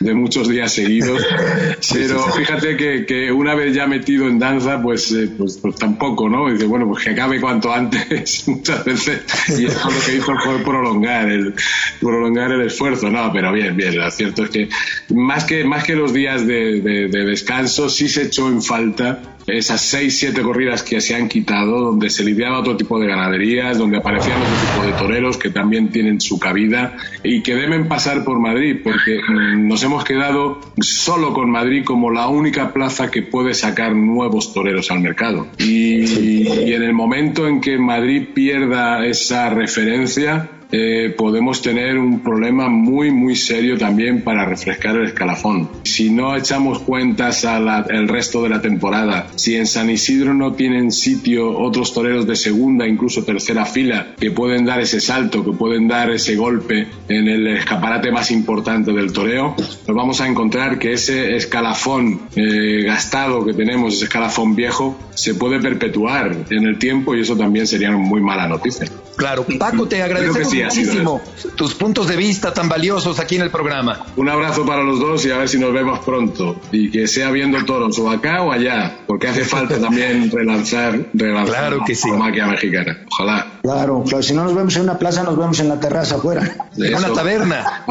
de 0.00 0.14
muchos 0.14 0.48
días 0.48 0.72
seguidos, 0.72 1.22
pero 1.92 2.22
fíjate 2.32 2.76
que, 2.76 3.06
que, 3.06 3.32
una 3.32 3.54
vez 3.54 3.74
ya 3.74 3.86
metido 3.86 4.28
en 4.28 4.38
danza, 4.38 4.80
pues, 4.80 5.10
eh, 5.12 5.30
pues, 5.36 5.58
pues, 5.60 5.76
tampoco, 5.76 6.28
¿no? 6.28 6.50
Dice, 6.50 6.66
bueno, 6.66 6.86
pues 6.86 7.04
que 7.04 7.10
acabe 7.10 7.40
cuanto 7.40 7.72
antes, 7.72 8.46
muchas 8.48 8.84
veces, 8.84 9.22
y 9.58 9.66
eso 9.66 9.90
lo 9.90 10.00
que 10.00 10.16
hizo 10.16 10.32
fue 10.44 10.58
prolongar 10.62 11.30
el, 11.30 11.54
prolongar 12.00 12.52
el 12.52 12.62
esfuerzo, 12.62 13.10
no, 13.10 13.32
pero 13.32 13.52
bien, 13.52 13.76
bien, 13.76 13.96
lo 13.96 14.10
cierto 14.10 14.35
es 14.44 14.50
que 14.50 14.68
más 15.14 15.44
que, 15.44 15.64
más 15.64 15.84
que 15.84 15.94
los 15.94 16.12
días 16.12 16.46
de, 16.46 16.80
de, 16.80 17.08
de 17.08 17.24
descanso, 17.24 17.88
sí 17.88 18.08
se 18.08 18.24
echó 18.24 18.48
en 18.48 18.62
falta 18.62 19.36
esas 19.46 19.80
seis, 19.80 20.18
siete 20.18 20.42
corridas 20.42 20.82
que 20.82 21.00
se 21.00 21.14
han 21.14 21.28
quitado, 21.28 21.80
donde 21.80 22.10
se 22.10 22.24
lidiaba 22.24 22.58
otro 22.58 22.76
tipo 22.76 22.98
de 22.98 23.06
ganaderías, 23.06 23.78
donde 23.78 23.98
aparecían 23.98 24.40
otro 24.40 24.54
tipo 24.54 24.86
de 24.86 24.92
toreros 24.92 25.36
que 25.36 25.50
también 25.50 25.90
tienen 25.90 26.20
su 26.20 26.38
cabida 26.38 26.96
y 27.22 27.42
que 27.42 27.54
deben 27.54 27.86
pasar 27.88 28.24
por 28.24 28.40
Madrid, 28.40 28.78
porque 28.82 29.20
mm, 29.20 29.68
nos 29.68 29.82
hemos 29.84 30.04
quedado 30.04 30.60
solo 30.80 31.32
con 31.32 31.50
Madrid 31.50 31.84
como 31.84 32.10
la 32.10 32.28
única 32.28 32.72
plaza 32.72 33.10
que 33.10 33.22
puede 33.22 33.54
sacar 33.54 33.94
nuevos 33.94 34.52
toreros 34.52 34.90
al 34.90 35.00
mercado. 35.00 35.46
Y, 35.58 36.02
y 36.40 36.74
en 36.74 36.82
el 36.82 36.92
momento 36.92 37.46
en 37.46 37.60
que 37.60 37.78
Madrid 37.78 38.28
pierda 38.34 39.06
esa 39.06 39.50
referencia, 39.50 40.50
eh, 40.72 41.14
podemos 41.16 41.62
tener 41.62 41.98
un 41.98 42.20
problema 42.20 42.68
muy, 42.68 43.10
muy 43.10 43.36
serio 43.36 43.78
también 43.78 44.22
para 44.22 44.44
refrescar 44.44 44.96
el 44.96 45.06
escalafón. 45.06 45.68
Si 45.84 46.10
no 46.10 46.36
echamos 46.36 46.80
cuentas 46.80 47.44
al 47.44 48.08
resto 48.08 48.42
de 48.42 48.48
la 48.48 48.60
temporada, 48.60 49.28
si 49.36 49.56
en 49.56 49.66
San 49.66 49.90
Isidro 49.90 50.34
no 50.34 50.54
tienen 50.54 50.90
sitio 50.90 51.56
otros 51.58 51.92
toreros 51.92 52.26
de 52.26 52.36
segunda, 52.36 52.86
incluso 52.86 53.24
tercera 53.24 53.64
fila, 53.64 54.14
que 54.18 54.30
pueden 54.30 54.64
dar 54.64 54.80
ese 54.80 55.00
salto, 55.00 55.44
que 55.44 55.52
pueden 55.52 55.88
dar 55.88 56.10
ese 56.10 56.36
golpe 56.36 56.86
en 57.08 57.28
el 57.28 57.46
escaparate 57.46 58.10
más 58.10 58.30
importante 58.30 58.92
del 58.92 59.12
toreo, 59.12 59.54
nos 59.86 59.96
vamos 59.96 60.20
a 60.20 60.28
encontrar 60.28 60.78
que 60.78 60.92
ese 60.92 61.36
escalafón 61.36 62.22
eh, 62.34 62.82
gastado 62.84 63.44
que 63.44 63.54
tenemos, 63.54 63.94
ese 63.94 64.04
escalafón 64.04 64.54
viejo, 64.54 64.98
se 65.14 65.34
puede 65.34 65.60
perpetuar 65.60 66.36
en 66.50 66.66
el 66.66 66.78
tiempo 66.78 67.14
y 67.14 67.20
eso 67.20 67.36
también 67.36 67.66
sería 67.66 67.90
una 67.90 67.98
muy 67.98 68.20
mala 68.20 68.46
noticia. 68.48 68.86
Claro, 69.16 69.46
Paco, 69.58 69.88
te 69.88 70.02
agradecemos 70.02 70.52
muchísimo 70.64 71.20
tus 71.56 71.74
puntos 71.74 72.06
de 72.08 72.16
vista 72.16 72.52
tan 72.52 72.68
valiosos 72.68 73.18
aquí 73.18 73.36
en 73.36 73.42
el 73.42 73.50
programa. 73.50 74.06
Un 74.16 74.28
abrazo 74.28 74.64
para 74.64 74.82
los 74.82 75.00
dos 75.00 75.24
y 75.26 75.30
a 75.30 75.38
ver 75.38 75.48
si 75.48 75.58
nos 75.58 75.72
vemos 75.72 76.00
pronto. 76.00 76.56
Y 76.72 76.90
que 76.90 77.06
sea 77.06 77.30
viendo 77.30 77.64
toros 77.64 77.98
o 77.98 78.10
acá 78.10 78.42
o 78.42 78.52
allá, 78.52 78.98
porque 79.06 79.28
hace 79.28 79.44
falta 79.44 79.78
también 79.78 80.30
relanzar, 80.32 81.06
relanzar 81.14 81.56
claro 81.56 81.84
que 81.86 81.94
la 82.10 82.16
máquina 82.16 82.46
mexicana. 82.48 82.98
Ojalá. 83.10 83.46
Claro, 83.62 84.04
claro, 84.04 84.22
si 84.22 84.34
no 84.34 84.44
nos 84.44 84.54
vemos 84.54 84.76
en 84.76 84.82
una 84.82 84.98
plaza, 84.98 85.22
nos 85.22 85.36
vemos 85.36 85.58
en 85.60 85.68
la 85.68 85.80
terraza 85.80 86.16
afuera. 86.16 86.68
En 86.76 86.94
una 86.94 87.12
taberna. 87.12 87.84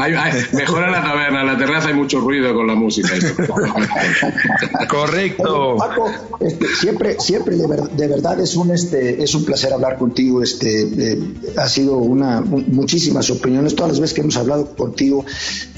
mejor 0.52 0.84
en 0.84 0.92
la 0.92 1.02
taberna, 1.02 1.40
en 1.40 1.46
la 1.46 1.58
terraza 1.58 1.88
hay 1.88 1.94
mucho 1.94 2.20
ruido 2.20 2.54
con 2.54 2.66
la 2.66 2.74
música. 2.74 3.10
Correcto. 4.88 5.76
Paco, 5.76 6.10
este, 6.40 6.66
siempre, 6.68 7.16
siempre 7.20 7.56
de, 7.56 8.08
verdad 8.08 8.40
es 8.40 8.56
un, 8.56 8.70
este, 8.70 9.22
es 9.22 9.34
un 9.34 9.44
placer 9.44 9.72
hablar 9.72 9.98
contigo. 9.98 10.42
Este, 10.42 10.82
eh, 10.82 11.18
ha 11.56 11.68
sido 11.68 11.96
una, 11.96 12.42
muchísimas 12.68 13.30
opiniones. 13.30 13.74
Todas 13.74 13.92
las 13.92 14.00
veces 14.00 14.14
que 14.14 14.20
hemos 14.22 14.36
hablado 14.36 14.66
contigo, 14.74 15.24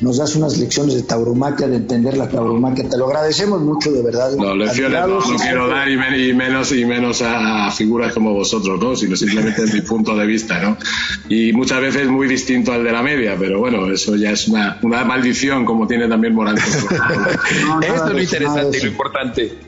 nos 0.00 0.18
das 0.18 0.36
unas 0.36 0.58
lecciones 0.58 0.94
de 0.94 1.02
tauromaquia, 1.02 1.68
de 1.68 1.76
entender 1.76 2.16
la 2.16 2.28
tauromaquia. 2.28 2.88
Te 2.88 2.96
lo 2.96 3.06
agradecemos 3.06 3.60
mucho, 3.60 3.90
de 3.92 4.02
verdad. 4.02 4.32
No, 4.36 4.54
lecciones 4.54 5.06
no, 5.06 5.20
quiero 5.36 5.68
dar 5.68 5.88
y, 5.88 6.32
menos 6.32 6.72
y 6.72 6.84
menos 6.84 7.22
a, 7.22 7.70
figuras 7.70 8.12
como 8.14 8.32
vosotros, 8.32 8.80
¿no? 8.80 8.96
Sino 8.96 9.16
simplemente 9.16 9.62
desde 9.62 9.74
mi 9.74 9.80
punto 9.82 10.16
de 10.16 10.26
vista, 10.26 10.60
¿no? 10.60 10.76
Y 11.28 11.52
muchas 11.52 11.80
veces 11.80 12.08
muy 12.08 12.28
distinto 12.28 12.72
al 12.72 12.84
de 12.84 12.92
la 12.92 13.02
media, 13.02 13.36
pero 13.38 13.58
bueno, 13.58 13.90
eso 13.90 14.16
ya 14.16 14.30
es 14.30 14.48
una, 14.48 14.78
una 14.82 15.04
maldición, 15.04 15.64
como 15.64 15.86
tiene 15.86 16.08
también 16.08 16.34
Morales. 16.34 16.64
Esto 17.82 18.06
es 18.06 18.12
lo 18.12 18.22
interesante 18.22 18.78
y 18.78 18.80
lo 18.82 18.88
importante. 18.88 19.58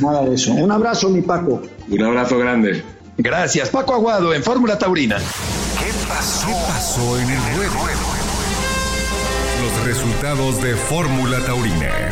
Nada 0.00 0.24
de 0.24 0.34
eso. 0.34 0.52
Un 0.52 0.70
abrazo, 0.70 1.08
mi 1.08 1.22
Paco. 1.22 1.62
Un 1.88 2.02
abrazo 2.02 2.38
grande. 2.38 2.82
Gracias, 3.22 3.68
Paco 3.68 3.94
Aguado, 3.94 4.32
en 4.32 4.42
Fórmula 4.42 4.78
Taurina. 4.78 5.18
¿Qué 6.10 6.16
pasó? 6.16 6.46
¿Qué 6.48 6.54
pasó 6.66 7.18
en 7.20 7.30
el 7.30 7.40
ruedo? 7.54 7.72
Los 9.62 9.84
resultados 9.84 10.60
de 10.60 10.74
Fórmula 10.74 11.38
Taurina. 11.44 12.10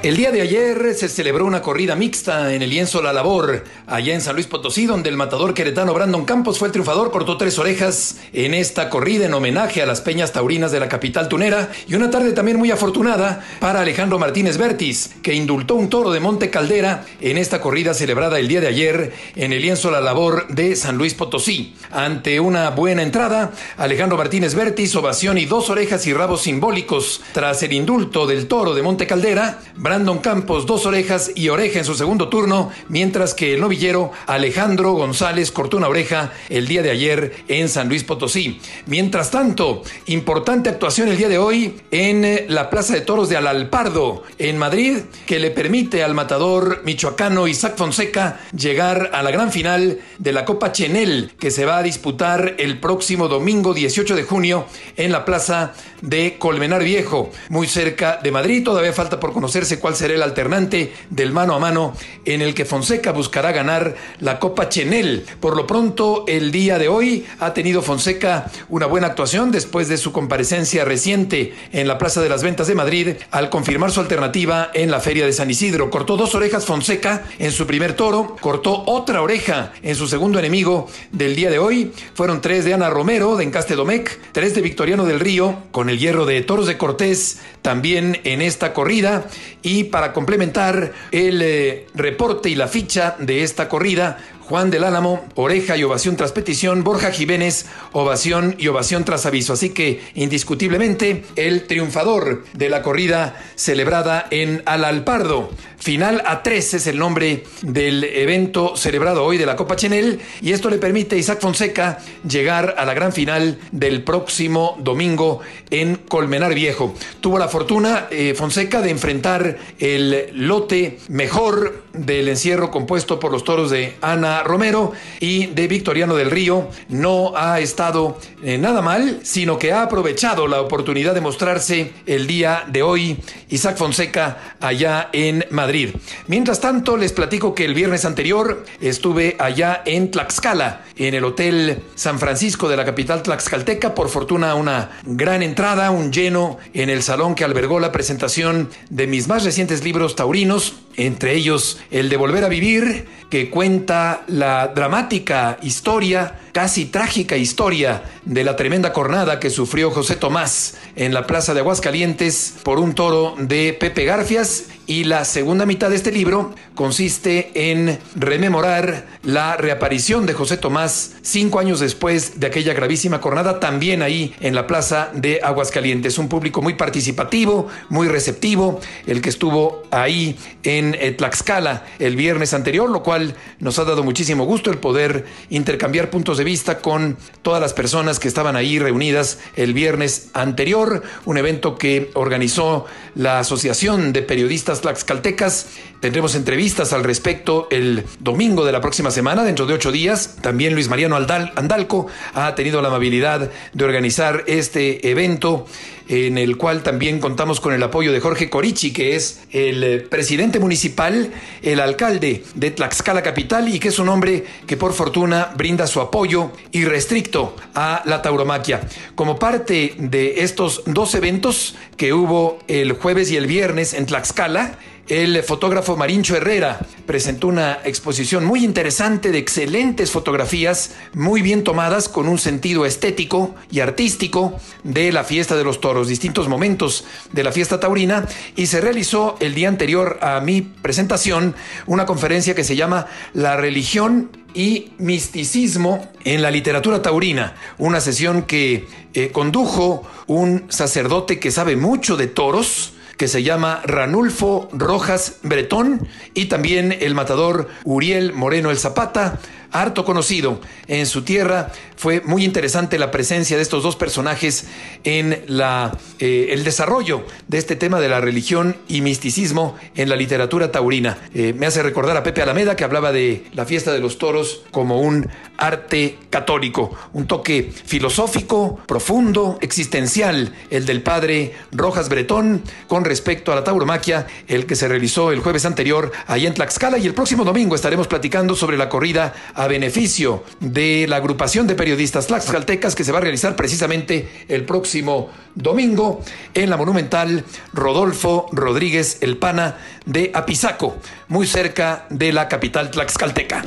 El 0.00 0.16
día 0.16 0.30
de 0.30 0.42
ayer 0.42 0.94
se 0.94 1.08
celebró 1.08 1.44
una 1.44 1.60
corrida 1.60 1.96
mixta 1.96 2.54
en 2.54 2.62
el 2.62 2.70
lienzo 2.70 3.02
La 3.02 3.12
Labor, 3.12 3.64
allá 3.88 4.14
en 4.14 4.20
San 4.20 4.36
Luis 4.36 4.46
Potosí, 4.46 4.86
donde 4.86 5.08
el 5.08 5.16
matador 5.16 5.54
queretano 5.54 5.92
Brandon 5.92 6.24
Campos 6.24 6.60
fue 6.60 6.68
el 6.68 6.72
triunfador, 6.72 7.10
cortó 7.10 7.36
tres 7.36 7.58
orejas 7.58 8.18
en 8.32 8.54
esta 8.54 8.90
corrida 8.90 9.26
en 9.26 9.34
homenaje 9.34 9.82
a 9.82 9.86
las 9.86 10.00
peñas 10.00 10.32
taurinas 10.32 10.70
de 10.70 10.78
la 10.78 10.88
capital 10.88 11.28
tunera 11.28 11.72
y 11.88 11.96
una 11.96 12.10
tarde 12.10 12.32
también 12.32 12.58
muy 12.58 12.70
afortunada 12.70 13.44
para 13.58 13.80
Alejandro 13.80 14.20
Martínez 14.20 14.56
Bertis, 14.56 15.16
que 15.20 15.34
indultó 15.34 15.74
un 15.74 15.90
toro 15.90 16.12
de 16.12 16.20
Monte 16.20 16.48
Caldera 16.48 17.04
en 17.20 17.36
esta 17.36 17.60
corrida 17.60 17.92
celebrada 17.92 18.38
el 18.38 18.46
día 18.46 18.60
de 18.60 18.68
ayer 18.68 19.12
en 19.34 19.52
el 19.52 19.62
lienzo 19.62 19.90
La 19.90 20.00
Labor 20.00 20.46
de 20.46 20.76
San 20.76 20.96
Luis 20.96 21.14
Potosí. 21.14 21.74
Ante 21.90 22.38
una 22.38 22.70
buena 22.70 23.02
entrada, 23.02 23.50
Alejandro 23.76 24.16
Martínez 24.16 24.54
Bertis, 24.54 24.94
ovación 24.94 25.38
y 25.38 25.46
dos 25.46 25.70
orejas 25.70 26.06
y 26.06 26.14
rabos 26.14 26.42
simbólicos 26.42 27.20
tras 27.32 27.64
el 27.64 27.72
indulto 27.72 28.28
del 28.28 28.46
toro 28.46 28.74
de 28.74 28.82
Monte 28.82 29.04
Caldera, 29.08 29.58
Brandon 29.88 30.18
Campos 30.18 30.66
dos 30.66 30.84
orejas 30.84 31.30
y 31.34 31.48
oreja 31.48 31.78
en 31.78 31.84
su 31.86 31.94
segundo 31.94 32.28
turno, 32.28 32.70
mientras 32.90 33.32
que 33.32 33.54
el 33.54 33.60
novillero 33.62 34.12
Alejandro 34.26 34.92
González 34.92 35.50
cortó 35.50 35.78
una 35.78 35.88
oreja 35.88 36.30
el 36.50 36.68
día 36.68 36.82
de 36.82 36.90
ayer 36.90 37.44
en 37.48 37.70
San 37.70 37.88
Luis 37.88 38.04
Potosí. 38.04 38.60
Mientras 38.84 39.30
tanto, 39.30 39.82
importante 40.04 40.68
actuación 40.68 41.08
el 41.08 41.16
día 41.16 41.30
de 41.30 41.38
hoy 41.38 41.80
en 41.90 42.44
la 42.48 42.68
Plaza 42.68 42.92
de 42.92 43.00
Toros 43.00 43.30
de 43.30 43.38
Alalpardo, 43.38 44.24
en 44.36 44.58
Madrid, 44.58 44.98
que 45.24 45.38
le 45.38 45.50
permite 45.50 46.04
al 46.04 46.12
matador 46.12 46.82
michoacano 46.84 47.48
Isaac 47.48 47.78
Fonseca 47.78 48.40
llegar 48.54 49.12
a 49.14 49.22
la 49.22 49.30
gran 49.30 49.50
final 49.50 50.00
de 50.18 50.32
la 50.32 50.44
Copa 50.44 50.70
Chenel, 50.70 51.32
que 51.40 51.50
se 51.50 51.64
va 51.64 51.78
a 51.78 51.82
disputar 51.82 52.56
el 52.58 52.78
próximo 52.78 53.26
domingo 53.26 53.72
18 53.72 54.14
de 54.14 54.24
junio 54.24 54.66
en 54.98 55.12
la 55.12 55.24
Plaza 55.24 55.72
de 56.02 56.36
Colmenar 56.38 56.84
Viejo, 56.84 57.30
muy 57.48 57.66
cerca 57.66 58.20
de 58.22 58.30
Madrid. 58.30 58.62
Todavía 58.62 58.92
falta 58.92 59.18
por 59.18 59.32
conocerse 59.32 59.77
cuál 59.78 59.96
será 59.96 60.14
el 60.14 60.22
alternante 60.22 60.92
del 61.10 61.32
mano 61.32 61.54
a 61.54 61.58
mano 61.58 61.94
en 62.24 62.42
el 62.42 62.54
que 62.54 62.64
Fonseca 62.64 63.12
buscará 63.12 63.52
ganar 63.52 63.96
la 64.20 64.38
Copa 64.38 64.68
Chenel. 64.68 65.24
Por 65.40 65.56
lo 65.56 65.66
pronto, 65.66 66.24
el 66.28 66.50
día 66.50 66.78
de 66.78 66.88
hoy 66.88 67.26
ha 67.40 67.54
tenido 67.54 67.82
Fonseca 67.82 68.50
una 68.68 68.86
buena 68.86 69.08
actuación 69.08 69.50
después 69.50 69.88
de 69.88 69.96
su 69.96 70.12
comparecencia 70.12 70.84
reciente 70.84 71.54
en 71.72 71.88
la 71.88 71.98
Plaza 71.98 72.20
de 72.20 72.28
las 72.28 72.42
Ventas 72.42 72.66
de 72.66 72.74
Madrid 72.74 73.08
al 73.30 73.50
confirmar 73.50 73.90
su 73.90 74.00
alternativa 74.00 74.70
en 74.74 74.90
la 74.90 75.00
Feria 75.00 75.26
de 75.26 75.32
San 75.32 75.50
Isidro. 75.50 75.90
Cortó 75.90 76.16
dos 76.16 76.34
orejas 76.34 76.64
Fonseca 76.64 77.24
en 77.38 77.52
su 77.52 77.66
primer 77.66 77.94
toro, 77.94 78.36
cortó 78.40 78.84
otra 78.86 79.22
oreja 79.22 79.72
en 79.82 79.94
su 79.94 80.08
segundo 80.08 80.38
enemigo 80.38 80.88
del 81.12 81.36
día 81.36 81.50
de 81.50 81.58
hoy. 81.58 81.92
Fueron 82.14 82.40
tres 82.40 82.64
de 82.64 82.74
Ana 82.74 82.90
Romero 82.90 83.36
de 83.36 83.44
Encaste 83.44 83.74
Domecq, 83.74 84.10
tres 84.32 84.54
de 84.54 84.62
Victoriano 84.62 85.04
del 85.04 85.20
Río 85.20 85.64
con 85.70 85.88
el 85.88 85.98
hierro 85.98 86.26
de 86.26 86.42
Toros 86.42 86.66
de 86.66 86.76
Cortés 86.76 87.40
también 87.62 88.20
en 88.24 88.42
esta 88.42 88.72
corrida 88.72 89.26
y 89.62 89.84
para 89.84 90.12
complementar 90.12 90.92
el 91.12 91.42
eh, 91.42 91.86
reporte 91.94 92.50
y 92.50 92.54
la 92.54 92.68
ficha 92.68 93.16
de 93.18 93.42
esta 93.42 93.68
corrida, 93.68 94.18
Juan 94.48 94.70
del 94.70 94.84
Álamo, 94.84 95.26
oreja 95.34 95.76
y 95.76 95.84
ovación 95.84 96.16
tras 96.16 96.32
petición, 96.32 96.82
Borja 96.82 97.10
Jiménez, 97.10 97.66
ovación 97.92 98.54
y 98.58 98.68
ovación 98.68 99.04
tras 99.04 99.26
aviso. 99.26 99.52
Así 99.52 99.70
que 99.70 100.00
indiscutiblemente 100.14 101.24
el 101.36 101.66
triunfador 101.66 102.44
de 102.54 102.70
la 102.70 102.80
corrida 102.80 103.36
celebrada 103.56 104.26
en 104.30 104.62
Alalpardo. 104.64 105.50
Final 105.88 106.22
a 106.26 106.42
tres 106.42 106.74
es 106.74 106.86
el 106.86 106.98
nombre 106.98 107.44
del 107.62 108.04
evento 108.04 108.76
celebrado 108.76 109.24
hoy 109.24 109.38
de 109.38 109.46
la 109.46 109.56
Copa 109.56 109.74
Chenel 109.74 110.20
y 110.42 110.52
esto 110.52 110.68
le 110.68 110.76
permite 110.76 111.16
a 111.16 111.18
Isaac 111.18 111.40
Fonseca 111.40 111.98
llegar 112.28 112.74
a 112.76 112.84
la 112.84 112.92
gran 112.92 113.10
final 113.10 113.58
del 113.72 114.04
próximo 114.04 114.76
domingo 114.80 115.40
en 115.70 115.96
Colmenar 115.96 116.52
Viejo. 116.52 116.94
Tuvo 117.22 117.38
la 117.38 117.48
fortuna 117.48 118.06
eh, 118.10 118.34
Fonseca 118.36 118.82
de 118.82 118.90
enfrentar 118.90 119.56
el 119.78 120.28
lote 120.34 120.98
mejor 121.08 121.84
del 121.94 122.28
encierro 122.28 122.70
compuesto 122.70 123.18
por 123.18 123.32
los 123.32 123.42
toros 123.42 123.70
de 123.70 123.96
Ana 124.02 124.42
Romero 124.42 124.92
y 125.20 125.46
de 125.46 125.68
Victoriano 125.68 126.16
del 126.16 126.30
Río. 126.30 126.68
No 126.90 127.32
ha 127.34 127.60
estado 127.60 128.18
eh, 128.44 128.58
nada 128.58 128.82
mal, 128.82 129.20
sino 129.22 129.58
que 129.58 129.72
ha 129.72 129.84
aprovechado 129.84 130.48
la 130.48 130.60
oportunidad 130.60 131.14
de 131.14 131.22
mostrarse 131.22 131.92
el 132.04 132.26
día 132.26 132.64
de 132.68 132.82
hoy 132.82 133.16
Isaac 133.48 133.78
Fonseca 133.78 134.56
allá 134.60 135.08
en 135.14 135.46
Madrid 135.48 135.77
Mientras 136.26 136.60
tanto, 136.60 136.96
les 136.96 137.12
platico 137.12 137.54
que 137.54 137.64
el 137.64 137.74
viernes 137.74 138.04
anterior 138.04 138.64
estuve 138.80 139.36
allá 139.38 139.82
en 139.84 140.10
Tlaxcala, 140.10 140.84
en 140.96 141.14
el 141.14 141.24
Hotel 141.24 141.82
San 141.94 142.18
Francisco 142.18 142.68
de 142.68 142.76
la 142.76 142.84
capital 142.84 143.22
tlaxcalteca. 143.22 143.94
Por 143.94 144.08
fortuna, 144.08 144.54
una 144.54 144.90
gran 145.04 145.42
entrada, 145.42 145.90
un 145.90 146.12
lleno 146.12 146.58
en 146.74 146.90
el 146.90 147.02
salón 147.02 147.34
que 147.34 147.44
albergó 147.44 147.80
la 147.80 147.92
presentación 147.92 148.70
de 148.90 149.06
mis 149.06 149.28
más 149.28 149.44
recientes 149.44 149.84
libros 149.84 150.16
taurinos, 150.16 150.74
entre 150.98 151.34
ellos 151.34 151.80
el 151.90 152.10
de 152.10 152.16
Volver 152.18 152.44
a 152.44 152.48
Vivir, 152.48 153.06
que 153.30 153.48
cuenta 153.50 154.24
la 154.26 154.68
dramática 154.68 155.58
historia, 155.62 156.38
casi 156.52 156.86
trágica 156.86 157.36
historia 157.36 158.02
de 158.24 158.44
la 158.44 158.56
tremenda 158.56 158.92
cornada 158.92 159.38
que 159.38 159.48
sufrió 159.48 159.90
José 159.90 160.16
Tomás 160.16 160.76
en 160.96 161.14
la 161.14 161.26
plaza 161.26 161.54
de 161.54 161.60
Aguascalientes 161.60 162.54
por 162.62 162.78
un 162.78 162.94
toro 162.94 163.34
de 163.38 163.76
Pepe 163.78 164.04
Garfias 164.04 164.64
y 164.88 165.04
la 165.04 165.26
segunda 165.26 165.66
mitad 165.66 165.90
de 165.90 165.96
este 165.96 166.10
libro 166.10 166.54
consiste 166.74 167.50
en 167.70 167.98
rememorar 168.14 169.06
la 169.22 169.58
reaparición 169.58 170.24
de 170.24 170.32
José 170.32 170.56
Tomás 170.56 171.12
cinco 171.20 171.58
años 171.58 171.78
después 171.80 172.40
de 172.40 172.46
aquella 172.46 172.72
gravísima 172.72 173.20
cornada, 173.20 173.60
también 173.60 174.00
ahí 174.00 174.34
en 174.40 174.54
la 174.54 174.66
plaza 174.66 175.10
de 175.12 175.40
Aguascalientes. 175.44 176.16
Un 176.16 176.30
público 176.30 176.62
muy 176.62 176.72
participativo, 176.72 177.68
muy 177.90 178.08
receptivo, 178.08 178.80
el 179.06 179.20
que 179.20 179.28
estuvo 179.28 179.82
ahí 179.90 180.38
en 180.62 180.87
eh, 180.94 181.12
Tlaxcala 181.12 181.84
el 181.98 182.16
viernes 182.16 182.54
anterior, 182.54 182.88
lo 182.90 183.02
cual 183.02 183.34
nos 183.58 183.78
ha 183.78 183.84
dado 183.84 184.04
muchísimo 184.04 184.44
gusto 184.44 184.70
el 184.70 184.78
poder 184.78 185.26
intercambiar 185.50 186.10
puntos 186.10 186.38
de 186.38 186.44
vista 186.44 186.78
con 186.78 187.16
todas 187.42 187.60
las 187.60 187.72
personas 187.72 188.18
que 188.18 188.28
estaban 188.28 188.56
ahí 188.56 188.78
reunidas 188.78 189.38
el 189.56 189.72
viernes 189.72 190.28
anterior, 190.34 191.02
un 191.24 191.38
evento 191.38 191.76
que 191.76 192.10
organizó 192.14 192.86
la 193.14 193.40
Asociación 193.40 194.12
de 194.12 194.22
Periodistas 194.22 194.80
tlaxcaltecas. 194.80 195.66
Tendremos 196.00 196.36
entrevistas 196.36 196.92
al 196.92 197.02
respecto 197.02 197.66
el 197.72 198.04
domingo 198.20 198.64
de 198.64 198.70
la 198.70 198.80
próxima 198.80 199.10
semana, 199.10 199.42
dentro 199.42 199.66
de 199.66 199.74
ocho 199.74 199.90
días. 199.90 200.36
También 200.40 200.74
Luis 200.74 200.88
Mariano 200.88 201.16
Andalco 201.16 202.06
ha 202.34 202.54
tenido 202.54 202.80
la 202.80 202.88
amabilidad 202.88 203.50
de 203.72 203.84
organizar 203.84 204.44
este 204.46 205.10
evento 205.10 205.66
en 206.08 206.38
el 206.38 206.56
cual 206.56 206.82
también 206.82 207.20
contamos 207.20 207.60
con 207.60 207.74
el 207.74 207.82
apoyo 207.82 208.12
de 208.12 208.20
Jorge 208.20 208.48
Corichi, 208.48 208.92
que 208.92 209.14
es 209.14 209.40
el 209.50 209.84
eh, 209.84 209.98
presidente 209.98 210.58
municipal, 210.58 211.32
el 211.62 211.80
alcalde 211.80 212.44
de 212.54 212.70
Tlaxcala 212.70 213.22
Capital 213.22 213.68
y 213.68 213.78
que 213.78 213.88
es 213.88 213.98
un 213.98 214.08
hombre 214.08 214.44
que 214.66 214.76
por 214.76 214.94
fortuna 214.94 215.52
brinda 215.56 215.86
su 215.86 216.00
apoyo 216.00 216.52
irrestricto 216.72 217.56
a 217.74 218.02
la 218.06 218.22
tauromaquia. 218.22 218.80
Como 219.14 219.38
parte 219.38 219.94
de 219.98 220.42
estos 220.42 220.82
dos 220.86 221.14
eventos 221.14 221.74
que 221.96 222.12
hubo 222.12 222.60
el 222.68 222.92
jueves 222.92 223.30
y 223.30 223.36
el 223.36 223.46
viernes 223.46 223.92
en 223.92 224.06
Tlaxcala, 224.06 224.78
el 225.08 225.42
fotógrafo 225.42 225.96
Marincho 225.96 226.36
Herrera 226.36 226.80
presentó 227.06 227.48
una 227.48 227.78
exposición 227.84 228.44
muy 228.44 228.62
interesante 228.62 229.30
de 229.30 229.38
excelentes 229.38 230.10
fotografías, 230.10 230.92
muy 231.14 231.40
bien 231.40 231.64
tomadas 231.64 232.08
con 232.08 232.28
un 232.28 232.38
sentido 232.38 232.84
estético 232.84 233.54
y 233.70 233.80
artístico 233.80 234.58
de 234.84 235.10
la 235.10 235.24
fiesta 235.24 235.56
de 235.56 235.64
los 235.64 235.80
toros, 235.80 236.08
distintos 236.08 236.48
momentos 236.48 237.04
de 237.32 237.42
la 237.42 237.52
fiesta 237.52 237.80
taurina, 237.80 238.26
y 238.54 238.66
se 238.66 238.80
realizó 238.80 239.36
el 239.40 239.54
día 239.54 239.68
anterior 239.68 240.18
a 240.20 240.40
mi 240.40 240.60
presentación 240.60 241.54
una 241.86 242.04
conferencia 242.04 242.54
que 242.54 242.64
se 242.64 242.76
llama 242.76 243.06
La 243.32 243.56
religión 243.56 244.30
y 244.52 244.92
misticismo 244.98 246.10
en 246.24 246.42
la 246.42 246.50
literatura 246.50 247.00
taurina, 247.00 247.54
una 247.78 248.00
sesión 248.00 248.42
que 248.42 248.86
eh, 249.14 249.30
condujo 249.30 250.02
un 250.26 250.64
sacerdote 250.68 251.38
que 251.38 251.50
sabe 251.50 251.76
mucho 251.76 252.16
de 252.16 252.26
toros, 252.26 252.92
que 253.18 253.28
se 253.28 253.42
llama 253.42 253.82
Ranulfo 253.84 254.70
Rojas 254.72 255.40
Bretón 255.42 256.08
y 256.34 256.46
también 256.46 256.96
el 257.00 257.14
matador 257.14 257.68
Uriel 257.84 258.32
Moreno 258.32 258.70
el 258.70 258.78
Zapata, 258.78 259.40
harto 259.72 260.04
conocido 260.04 260.60
en 260.86 261.06
su 261.06 261.22
tierra. 261.22 261.72
Fue 261.96 262.20
muy 262.20 262.44
interesante 262.44 262.98
la 262.98 263.10
presencia 263.10 263.56
de 263.56 263.62
estos 263.62 263.82
dos 263.82 263.96
personajes 263.96 264.66
en 265.04 265.42
la, 265.46 265.96
eh, 266.18 266.48
el 266.50 266.64
desarrollo 266.64 267.24
de 267.48 267.58
este 267.58 267.76
tema 267.76 268.00
de 268.00 268.08
la 268.08 268.20
religión 268.20 268.76
y 268.88 269.00
misticismo 269.00 269.76
en 269.94 270.08
la 270.08 270.16
literatura 270.16 270.70
taurina. 270.70 271.18
Eh, 271.34 271.52
me 271.52 271.66
hace 271.66 271.82
recordar 271.82 272.16
a 272.16 272.22
Pepe 272.22 272.42
Alameda 272.42 272.76
que 272.76 272.84
hablaba 272.84 273.12
de 273.12 273.44
la 273.52 273.64
fiesta 273.64 273.92
de 273.92 273.98
los 273.98 274.18
toros 274.18 274.62
como 274.70 275.00
un 275.00 275.28
arte 275.56 276.18
católico, 276.30 276.96
un 277.12 277.26
toque 277.26 277.72
filosófico, 277.84 278.78
profundo, 278.86 279.58
existencial, 279.60 280.54
el 280.70 280.86
del 280.86 281.02
padre 281.02 281.54
Rojas 281.72 282.08
Bretón 282.08 282.62
con 282.86 283.04
respecto 283.04 283.52
a 283.52 283.56
la 283.56 283.64
tauromaquia, 283.64 284.26
el 284.46 284.66
que 284.66 284.76
se 284.76 284.88
realizó 284.88 285.32
el 285.32 285.40
jueves 285.40 285.64
anterior 285.64 286.12
allá 286.26 286.48
en 286.48 286.54
Tlaxcala 286.54 286.98
y 286.98 287.06
el 287.06 287.14
próximo 287.14 287.44
domingo 287.44 287.74
estaremos 287.74 288.06
platicando 288.06 288.54
sobre 288.54 288.76
la 288.76 288.88
corrida 288.88 289.34
a 289.58 289.66
beneficio 289.66 290.44
de 290.60 291.06
la 291.08 291.16
agrupación 291.16 291.66
de 291.66 291.74
periodistas 291.74 292.28
tlaxcaltecas 292.28 292.94
que 292.94 293.02
se 293.02 293.10
va 293.10 293.18
a 293.18 293.20
realizar 293.20 293.56
precisamente 293.56 294.46
el 294.46 294.64
próximo 294.64 295.30
domingo 295.56 296.22
en 296.54 296.70
la 296.70 296.76
monumental 296.76 297.44
Rodolfo 297.72 298.46
Rodríguez 298.52 299.18
El 299.20 299.36
Pana 299.36 299.76
de 300.06 300.30
Apizaco, 300.32 300.96
muy 301.26 301.46
cerca 301.48 302.06
de 302.08 302.32
la 302.32 302.48
capital 302.48 302.92
tlaxcalteca. 302.92 303.64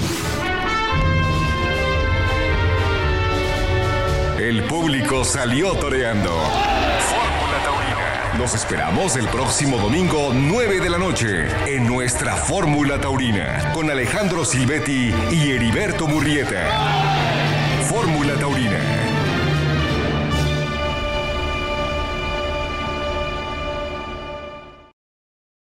El 4.39 4.64
público 4.64 5.26
salió 5.26 5.74
toreando. 5.74 6.32
Los 8.42 8.56
esperamos 8.56 9.18
el 9.18 9.28
próximo 9.28 9.78
domingo 9.78 10.32
9 10.34 10.80
de 10.80 10.89
la 10.89 10.98
noche 10.98 11.46
en 11.68 11.86
nuestra 11.86 12.36
Fórmula 12.36 13.00
Taurina 13.00 13.72
con 13.72 13.92
Alejandro 13.92 14.46
Silvetti 14.46 15.14
y 15.30 15.52
Heriberto 15.52 16.08
Murrieta. 16.08 16.68
Fórmula 17.88 18.34
Taurina 18.39 18.91